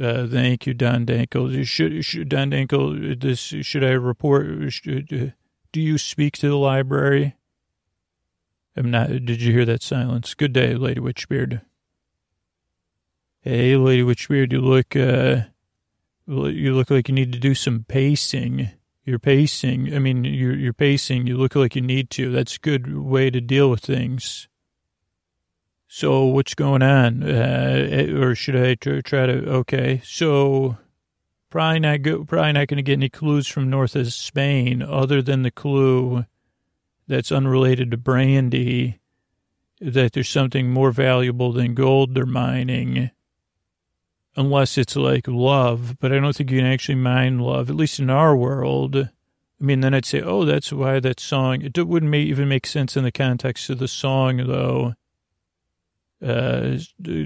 Uh, 0.00 0.26
thank 0.26 0.66
you, 0.66 0.72
Don 0.72 1.04
Dankle. 1.04 1.66
Should, 1.66 2.02
should 2.04 2.30
Don 2.30 2.50
Dankle, 2.50 3.20
this, 3.20 3.40
should 3.40 3.84
I 3.84 3.90
report? 3.90 4.72
Should, 4.72 5.12
uh, 5.12 5.32
do 5.70 5.80
you 5.82 5.98
speak 5.98 6.38
to 6.38 6.48
the 6.48 6.56
library? 6.56 7.36
I'm 8.76 8.90
not, 8.90 9.08
did 9.08 9.42
you 9.42 9.52
hear 9.52 9.64
that 9.66 9.82
silence? 9.82 10.34
Good 10.34 10.52
day, 10.52 10.74
Lady 10.74 11.00
Witchbeard. 11.00 11.62
Hey, 13.40 13.76
Lady 13.76 14.02
Witchbeard, 14.02 14.52
you 14.52 14.60
look, 14.60 14.96
uh, 14.96 15.42
you 16.26 16.74
look 16.74 16.90
like 16.90 17.08
you 17.08 17.14
need 17.14 17.32
to 17.32 17.38
do 17.38 17.54
some 17.54 17.84
pacing. 17.86 18.70
You're 19.04 19.18
pacing. 19.18 19.94
I 19.94 19.98
mean, 19.98 20.24
you're, 20.24 20.54
you're 20.54 20.72
pacing. 20.72 21.26
You 21.26 21.36
look 21.36 21.54
like 21.54 21.74
you 21.74 21.82
need 21.82 22.08
to. 22.10 22.30
That's 22.30 22.56
a 22.56 22.60
good 22.60 22.96
way 22.96 23.30
to 23.30 23.40
deal 23.40 23.68
with 23.68 23.80
things. 23.80 24.48
So 25.88 26.24
what's 26.24 26.54
going 26.54 26.82
on? 26.82 27.22
Uh, 27.22 27.88
eh, 27.90 28.12
or 28.12 28.34
should 28.34 28.56
I 28.56 28.76
try 28.76 29.26
to, 29.26 29.50
okay. 29.50 30.00
So 30.04 30.78
probably 31.50 31.80
not 31.80 32.26
probably 32.26 32.52
not 32.52 32.68
going 32.68 32.78
to 32.78 32.82
get 32.82 32.94
any 32.94 33.10
clues 33.10 33.46
from 33.46 33.68
north 33.68 33.94
of 33.94 34.10
Spain 34.10 34.80
other 34.80 35.20
than 35.20 35.42
the 35.42 35.50
clue 35.50 36.24
that's 37.06 37.32
unrelated 37.32 37.90
to 37.90 37.96
brandy 37.96 38.98
that 39.80 40.12
there's 40.12 40.28
something 40.28 40.70
more 40.70 40.92
valuable 40.92 41.52
than 41.52 41.74
gold 41.74 42.14
they're 42.14 42.24
mining 42.24 43.10
unless 44.36 44.78
it's 44.78 44.96
like 44.96 45.28
love, 45.28 45.98
but 45.98 46.12
I 46.12 46.18
don't 46.18 46.34
think 46.34 46.50
you 46.50 46.58
can 46.58 46.66
actually 46.66 46.94
mine 46.94 47.38
love, 47.38 47.68
at 47.68 47.76
least 47.76 48.00
in 48.00 48.10
our 48.10 48.34
world. 48.34 48.96
I 48.96 49.10
mean, 49.64 49.80
then 49.80 49.94
I'd 49.94 50.06
say, 50.06 50.22
oh, 50.22 50.44
that's 50.44 50.72
why 50.72 51.00
that 51.00 51.20
song, 51.20 51.62
it 51.62 51.76
wouldn't 51.86 52.14
even 52.14 52.48
make 52.48 52.66
sense 52.66 52.96
in 52.96 53.04
the 53.04 53.12
context 53.12 53.68
of 53.70 53.78
the 53.78 53.88
song, 53.88 54.38
though. 54.38 54.94
Uh, 56.24 56.78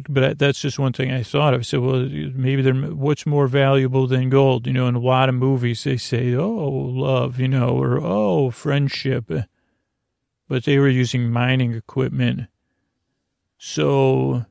but 0.09 0.39
that's 0.39 0.61
just 0.61 0.79
one 0.79 0.95
thing 0.95 1.13
I 1.13 1.23
thought 1.23 1.55
of. 1.55 1.67
So, 1.67 1.81
well, 1.81 2.09
maybe 2.35 2.63
they're, 2.63 2.75
what's 2.75 3.27
more 3.27 3.47
valuable 3.47 4.07
than 4.07 4.31
gold? 4.31 4.67
You 4.67 4.73
know, 4.73 4.89
in 4.89 4.95
a 4.95 5.01
lot 5.01 5.29
of 5.29 5.35
movies, 5.35 5.85
they 5.85 5.99
say, 5.99 6.35
oh, 6.35 6.69
love, 6.69 7.39
you 7.39 7.49
know, 7.49 7.81
or 7.81 8.01
oh, 8.03 8.51
friendship. 8.51 9.31
But 10.49 10.65
they 10.65 10.79
were 10.79 10.89
using 10.89 11.31
mining 11.31 11.75
equipment. 11.75 12.49
So, 13.59 14.47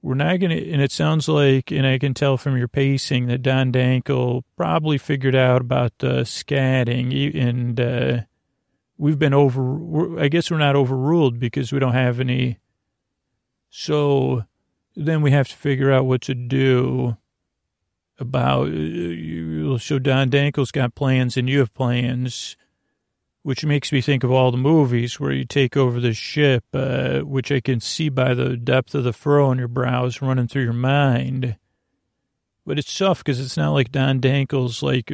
we're 0.00 0.14
not 0.14 0.38
going 0.38 0.50
to, 0.50 0.70
and 0.70 0.80
it 0.80 0.92
sounds 0.92 1.28
like, 1.28 1.72
and 1.72 1.86
I 1.86 1.98
can 1.98 2.14
tell 2.14 2.36
from 2.36 2.56
your 2.56 2.68
pacing 2.68 3.26
that 3.26 3.42
Don 3.42 3.72
Dankle 3.72 4.42
probably 4.56 4.96
figured 4.96 5.34
out 5.34 5.60
about 5.60 5.98
the 5.98 6.22
scatting, 6.22 7.34
and 7.34 7.80
uh, 7.80 8.20
we've 8.96 9.18
been 9.18 9.34
over, 9.34 10.20
I 10.20 10.28
guess 10.28 10.50
we're 10.50 10.58
not 10.58 10.76
overruled 10.76 11.40
because 11.40 11.72
we 11.72 11.80
don't 11.80 11.94
have 11.94 12.20
any. 12.20 12.58
So 13.70 14.44
then 14.94 15.20
we 15.20 15.32
have 15.32 15.48
to 15.48 15.56
figure 15.56 15.92
out 15.92 16.06
what 16.06 16.22
to 16.22 16.34
do 16.34 17.16
about, 18.20 18.68
uh, 18.68 19.78
so 19.78 19.98
Don 19.98 20.30
Dankle's 20.30 20.72
got 20.72 20.94
plans 20.94 21.36
and 21.36 21.48
you 21.48 21.58
have 21.58 21.74
plans 21.74 22.56
which 23.42 23.64
makes 23.64 23.92
me 23.92 24.00
think 24.00 24.24
of 24.24 24.30
all 24.30 24.50
the 24.50 24.56
movies 24.56 25.18
where 25.18 25.32
you 25.32 25.44
take 25.44 25.76
over 25.76 26.00
the 26.00 26.12
ship, 26.12 26.64
uh, 26.72 27.20
which 27.20 27.50
I 27.50 27.60
can 27.60 27.80
see 27.80 28.08
by 28.08 28.34
the 28.34 28.56
depth 28.56 28.94
of 28.94 29.04
the 29.04 29.12
furrow 29.12 29.50
in 29.52 29.58
your 29.58 29.68
brows 29.68 30.20
running 30.20 30.48
through 30.48 30.64
your 30.64 30.72
mind. 30.72 31.56
But 32.66 32.78
it's 32.78 32.96
tough 32.96 33.18
because 33.18 33.40
it's 33.40 33.56
not 33.56 33.72
like 33.72 33.90
Don 33.90 34.20
Dankle's 34.20 34.82
like 34.82 35.06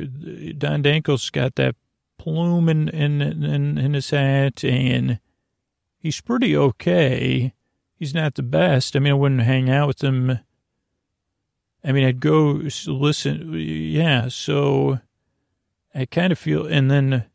Don 0.58 0.82
Dankle's 0.82 1.30
got 1.30 1.54
that 1.54 1.76
plume 2.18 2.68
in, 2.68 2.88
in 2.88 3.22
in 3.22 3.78
in 3.78 3.94
his 3.94 4.10
hat, 4.10 4.64
and 4.64 5.20
he's 5.98 6.20
pretty 6.20 6.56
okay. 6.56 7.52
He's 7.96 8.14
not 8.14 8.34
the 8.34 8.42
best. 8.42 8.96
I 8.96 8.98
mean, 8.98 9.12
I 9.12 9.16
wouldn't 9.16 9.42
hang 9.42 9.70
out 9.70 9.86
with 9.86 10.02
him. 10.02 10.40
I 11.84 11.92
mean, 11.92 12.04
I'd 12.04 12.18
go 12.18 12.62
listen. 12.86 13.52
Yeah, 13.54 14.28
so 14.28 14.98
I 15.94 16.06
kind 16.06 16.32
of 16.32 16.38
feel, 16.38 16.66
and 16.66 16.90
then 16.90 17.26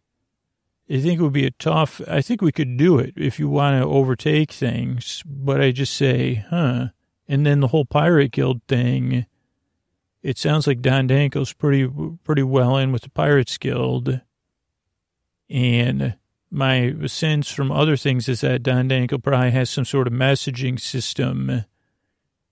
I 0.91 0.99
think 0.99 1.19
it 1.19 1.23
would 1.23 1.33
be 1.33 1.45
a 1.45 1.51
tough, 1.51 2.01
I 2.07 2.21
think 2.21 2.41
we 2.41 2.51
could 2.51 2.75
do 2.75 2.97
it 2.97 3.13
if 3.15 3.37
you 3.37 3.47
want 3.47 3.79
to 3.79 3.87
overtake 3.87 4.51
things, 4.51 5.21
but 5.25 5.61
I 5.61 5.71
just 5.71 5.93
say, 5.93 6.45
huh. 6.49 6.87
And 7.27 7.45
then 7.45 7.59
the 7.59 7.67
whole 7.67 7.85
Pirate 7.85 8.31
Guild 8.31 8.61
thing, 8.67 9.27
it 10.23 10.39
sounds 10.39 10.65
like 10.65 10.81
Don 10.81 11.07
Dankle's 11.07 11.53
pretty, 11.53 11.87
pretty 12.23 12.41
well 12.41 12.75
in 12.75 12.91
with 12.91 13.03
the 13.03 13.11
Pirates 13.11 13.59
Guild. 13.59 14.21
And 15.47 16.15
my 16.49 16.95
sense 17.05 17.51
from 17.51 17.71
other 17.71 17.95
things 17.95 18.27
is 18.27 18.41
that 18.41 18.63
Don 18.63 18.89
Dankle 18.89 19.21
probably 19.21 19.51
has 19.51 19.69
some 19.69 19.85
sort 19.85 20.07
of 20.07 20.13
messaging 20.13 20.79
system 20.79 21.65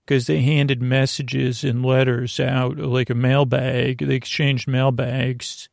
because 0.06 0.28
they 0.28 0.42
handed 0.42 0.80
messages 0.80 1.64
and 1.64 1.84
letters 1.84 2.38
out 2.38 2.78
like 2.78 3.10
a 3.10 3.16
mailbag. 3.16 3.98
They 3.98 4.14
exchanged 4.14 4.68
mailbags 4.68 5.68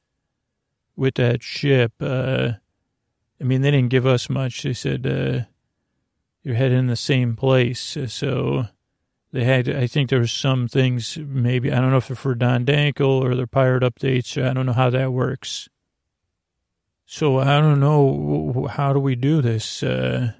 with 0.96 1.16
that 1.16 1.44
ship. 1.44 1.94
Uh, 2.00 2.54
I 3.40 3.44
mean, 3.44 3.62
they 3.62 3.72
didn't 3.72 3.90
give 3.90 4.06
us 4.06 4.30
much. 4.30 4.64
They 4.64 4.74
said, 4.74 5.06
uh, 5.06 5.46
you're 6.44 6.56
heading 6.56 6.80
in 6.80 6.88
the 6.88 6.96
same 6.96 7.36
place. 7.36 7.98
So 8.08 8.68
they 9.32 9.44
had, 9.44 9.68
I 9.68 9.88
think 9.88 10.10
there 10.10 10.20
was 10.20 10.32
some 10.32 10.68
things, 10.68 11.18
maybe, 11.18 11.72
I 11.72 11.82
don't 11.82 11.92
know 11.92 11.98
if 11.98 12.08
they're 12.08 12.16
for 12.16 12.36
Don 12.36 12.66
Dankle 12.66 13.22
or 13.22 13.36
their 13.36 13.48
pirate 13.48 13.84
updates. 13.84 14.42
I 14.42 14.54
don't 14.54 14.66
know 14.66 14.74
how 14.74 14.90
that 14.90 15.12
works. 15.12 15.68
So 17.06 17.40
I 17.40 17.60
don't 17.60 17.80
know. 17.80 18.68
How 18.72 18.94
do 18.94 19.00
we 19.00 19.16
do 19.16 19.42
this? 19.42 19.84
Uh, 19.84 20.32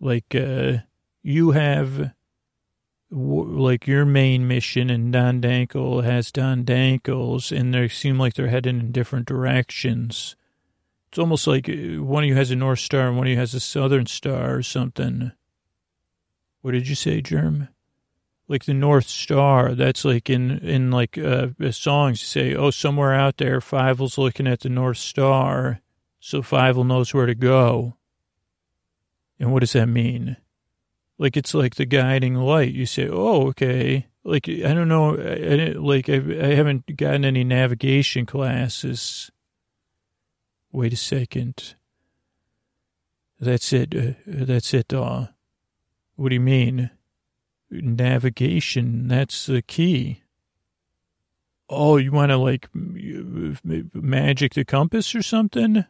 like, 0.00 0.34
uh, 0.34 0.78
you 1.22 1.52
have 1.52 2.12
like 3.10 3.86
your 3.86 4.04
main 4.04 4.46
mission 4.46 4.88
and 4.88 5.12
Don 5.12 5.40
Dankle 5.40 6.04
has 6.04 6.30
Don 6.30 6.64
Dankle's 6.64 7.50
and 7.50 7.74
they 7.74 7.88
seem 7.88 8.18
like 8.18 8.34
they're 8.34 8.48
heading 8.48 8.78
in 8.78 8.92
different 8.92 9.26
directions. 9.26 10.36
It's 11.08 11.18
almost 11.18 11.46
like 11.46 11.68
uh, 11.68 12.02
one 12.02 12.22
of 12.22 12.28
you 12.28 12.36
has 12.36 12.52
a 12.52 12.56
North 12.56 12.78
Star 12.78 13.08
and 13.08 13.16
one 13.16 13.26
of 13.26 13.32
you 13.32 13.36
has 13.36 13.52
a 13.52 13.60
Southern 13.60 14.06
Star 14.06 14.54
or 14.54 14.62
something. 14.62 15.32
What 16.62 16.72
did 16.72 16.88
you 16.88 16.94
say, 16.94 17.20
Germ? 17.20 17.68
Like 18.46 18.64
the 18.64 18.74
North 18.74 19.08
Star, 19.08 19.74
that's 19.74 20.04
like 20.04 20.30
in, 20.30 20.58
in 20.58 20.90
like 20.90 21.18
uh, 21.18 21.48
songs, 21.70 22.20
say, 22.20 22.54
oh, 22.54 22.70
somewhere 22.70 23.14
out 23.14 23.38
there, 23.38 23.60
Fievel's 23.60 24.18
looking 24.18 24.46
at 24.46 24.60
the 24.60 24.68
North 24.68 24.98
Star, 24.98 25.80
so 26.20 26.42
Fievel 26.42 26.86
knows 26.86 27.14
where 27.14 27.26
to 27.26 27.34
go. 27.34 27.96
And 29.38 29.52
what 29.52 29.60
does 29.60 29.72
that 29.72 29.86
mean? 29.86 30.36
Like 31.20 31.36
it's 31.36 31.52
like 31.52 31.74
the 31.74 31.84
guiding 31.84 32.34
light. 32.34 32.72
You 32.72 32.86
say, 32.86 33.06
"Oh, 33.06 33.48
okay." 33.48 34.06
Like 34.24 34.48
I 34.48 34.72
don't 34.72 34.88
know. 34.88 35.18
I, 35.18 35.68
I 35.68 35.72
like 35.72 36.08
I, 36.08 36.14
I 36.14 36.54
haven't 36.54 36.96
gotten 36.96 37.26
any 37.26 37.44
navigation 37.44 38.24
classes. 38.24 39.30
Wait 40.72 40.94
a 40.94 40.96
second. 40.96 41.74
That's 43.38 43.70
it. 43.70 43.94
Uh, 43.94 44.12
that's 44.26 44.72
it. 44.72 44.94
Uh, 44.94 45.26
what 46.16 46.30
do 46.30 46.36
you 46.36 46.40
mean? 46.40 46.88
Navigation. 47.70 49.08
That's 49.08 49.44
the 49.44 49.60
key. 49.60 50.22
Oh, 51.68 51.98
you 51.98 52.12
want 52.12 52.30
to 52.30 52.38
like 52.38 52.70
magic 52.74 54.54
the 54.54 54.64
compass 54.64 55.14
or 55.14 55.20
something? 55.20 55.84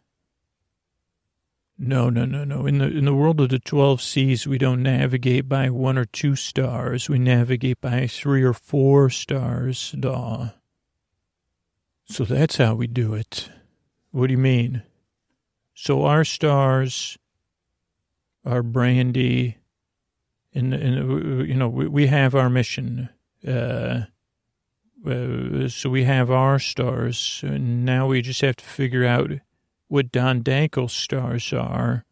No, 1.83 2.11
no, 2.11 2.27
no, 2.27 2.45
no. 2.45 2.67
In 2.67 2.77
the 2.77 2.89
in 2.89 3.07
the 3.07 3.15
world 3.15 3.41
of 3.41 3.49
the 3.49 3.59
twelve 3.59 4.03
seas, 4.03 4.47
we 4.47 4.59
don't 4.59 4.83
navigate 4.83 5.49
by 5.49 5.71
one 5.71 5.97
or 5.97 6.05
two 6.05 6.37
stars. 6.37 7.09
We 7.09 7.19
navigate 7.19 7.81
by 7.81 8.07
three 8.07 8.43
or 8.43 8.53
four 8.53 9.09
stars, 9.09 9.93
daw. 9.99 10.51
So 12.05 12.27
that's 12.27 12.59
how 12.59 12.75
we 12.75 12.87
do 12.87 13.15
it. 13.15 13.49
What 14.11 14.27
do 14.27 14.33
you 14.33 14.39
mean? 14.39 14.83
So 15.73 16.05
our 16.05 16.23
stars 16.23 17.17
are 18.45 18.63
Brandy, 18.63 19.57
and, 20.53 20.75
and 20.75 21.49
you 21.49 21.55
know 21.55 21.69
we, 21.69 21.89
we 21.89 22.07
have 22.09 22.35
our 22.35 22.51
mission. 22.51 23.09
Uh, 23.47 24.03
uh, 25.09 25.69
so 25.69 25.89
we 25.89 26.05
have 26.05 26.31
our 26.31 26.59
stars, 26.59 27.41
and 27.43 27.87
now 27.87 28.07
we 28.07 28.21
just 28.21 28.43
have 28.43 28.57
to 28.57 28.65
figure 28.67 29.07
out 29.07 29.31
what 29.91 30.13
Don 30.13 30.43
Dankle's 30.43 30.93
stars 30.93 31.53
are. 31.53 32.05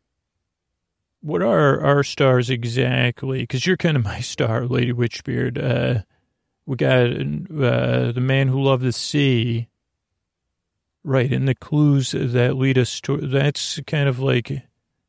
What 1.21 1.43
are 1.43 1.81
our 1.81 2.03
stars 2.03 2.51
exactly? 2.51 3.41
Because 3.41 3.67
you're 3.67 3.77
kind 3.77 3.97
of 3.97 4.03
my 4.05 4.19
star, 4.19 4.67
Lady 4.67 4.93
Witchbeard. 4.93 5.59
Uh, 5.63 6.03
we 6.67 6.77
got 6.77 7.07
uh, 7.07 8.13
the 8.13 8.21
man 8.21 8.49
who 8.49 8.61
loved 8.61 8.83
the 8.83 8.93
sea, 8.93 9.69
right? 11.05 11.33
And 11.33 11.47
the 11.47 11.55
clues 11.55 12.11
that 12.11 12.57
lead 12.57 12.79
us 12.79 13.01
to 13.03 13.17
that's 13.17 13.81
kind 13.87 14.09
of 14.09 14.19
like 14.19 14.63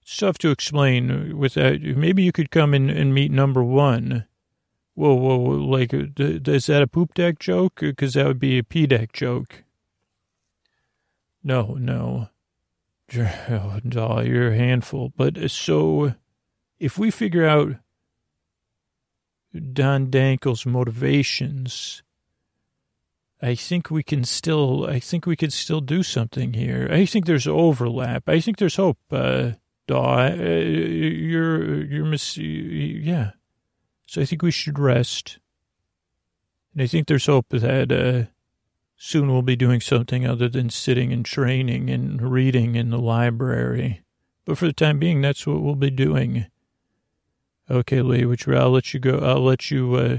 stuff 0.04 0.38
to 0.40 0.52
explain. 0.52 1.38
With 1.38 1.56
that, 1.56 1.82
maybe 1.82 2.22
you 2.22 2.32
could 2.32 2.52
come 2.52 2.76
in 2.76 2.92
and 2.92 3.16
meet 3.16 3.32
number 3.32 3.64
one. 3.64 4.26
Whoa, 4.94 5.16
whoa, 5.16 5.38
whoa 5.38 5.56
like, 5.56 5.92
is 5.92 6.68
that 6.68 6.84
a 6.84 6.88
poop 6.88 7.16
deck 7.16 7.40
joke? 7.40 7.80
Because 7.80 8.14
that 8.14 8.28
would 8.28 8.40
be 8.40 8.60
a 8.60 8.64
P 8.64 8.86
deck 8.86 9.12
joke. 9.12 9.64
No, 11.44 11.74
no. 11.80 12.30
Oh, 13.18 14.22
you're 14.22 14.52
a 14.52 14.58
handful. 14.58 15.12
But 15.16 15.38
uh, 15.38 15.48
so, 15.48 16.16
if 16.80 16.98
we 16.98 17.12
figure 17.12 17.48
out 17.48 17.76
Don 19.74 20.08
Dankle's 20.08 20.66
motivations, 20.66 22.04
I 23.42 23.56
think 23.56 23.90
we 23.90 24.04
can 24.04 24.24
still. 24.24 24.86
I 24.86 25.00
think 25.00 25.26
we 25.26 25.36
could 25.36 25.54
still 25.54 25.82
do 25.82 26.04
something 26.04 26.54
here. 26.54 26.90
I 26.92 27.06
think 27.06 27.26
there's 27.26 27.48
overlap. 27.48 28.28
I 28.28 28.40
think 28.40 28.58
there's 28.58 28.76
hope. 28.76 29.00
Uh, 29.12 29.52
Daw, 29.88 30.28
uh, 30.28 30.36
you're 30.36 31.84
you're 31.84 32.06
miss. 32.06 32.38
Yeah. 32.38 33.32
So 34.06 34.22
I 34.22 34.26
think 34.26 34.44
we 34.44 34.52
should 34.52 34.78
rest. 34.78 35.40
And 36.74 36.84
I 36.84 36.88
think 36.88 37.08
there's 37.08 37.26
hope 37.26 37.48
that. 37.50 37.92
Uh, 37.92 38.30
Soon 39.02 39.32
we'll 39.32 39.42
be 39.42 39.56
doing 39.56 39.80
something 39.80 40.28
other 40.28 40.50
than 40.50 40.70
sitting 40.70 41.14
and 41.14 41.26
training 41.26 41.90
and 41.90 42.22
reading 42.22 42.76
in 42.76 42.90
the 42.90 43.00
library. 43.00 44.02
But 44.44 44.58
for 44.58 44.66
the 44.66 44.74
time 44.74 45.00
being, 45.00 45.22
that's 45.22 45.48
what 45.48 45.62
we'll 45.62 45.76
be 45.76 45.90
doing. 45.90 46.48
Okay, 47.72 48.02
Lee, 48.02 48.26
which 48.26 48.46
I'll 48.46 48.72
let 48.72 48.94
you 48.94 49.00
go. 49.00 49.20
I'll 49.20 49.44
let 49.44 49.72
you. 49.72 49.96
Uh, 49.96 50.18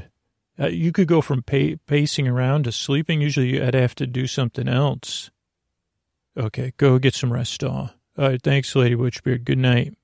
uh, 0.58 0.68
you 0.68 0.92
could 0.92 1.08
go 1.08 1.20
from 1.20 1.42
pa- 1.42 1.76
pacing 1.86 2.26
around 2.26 2.64
to 2.64 2.72
sleeping. 2.72 3.20
Usually, 3.20 3.60
I'd 3.62 3.74
have 3.74 3.94
to 3.96 4.06
do 4.06 4.26
something 4.26 4.66
else. 4.66 5.30
Okay, 6.34 6.72
go 6.78 6.98
get 6.98 7.14
some 7.14 7.34
rest, 7.34 7.62
all. 7.62 7.90
All 8.16 8.28
right, 8.28 8.40
thanks, 8.42 8.74
Lady 8.74 8.94
Witchbeard. 8.94 9.44
Good 9.44 9.58
night. 9.58 9.94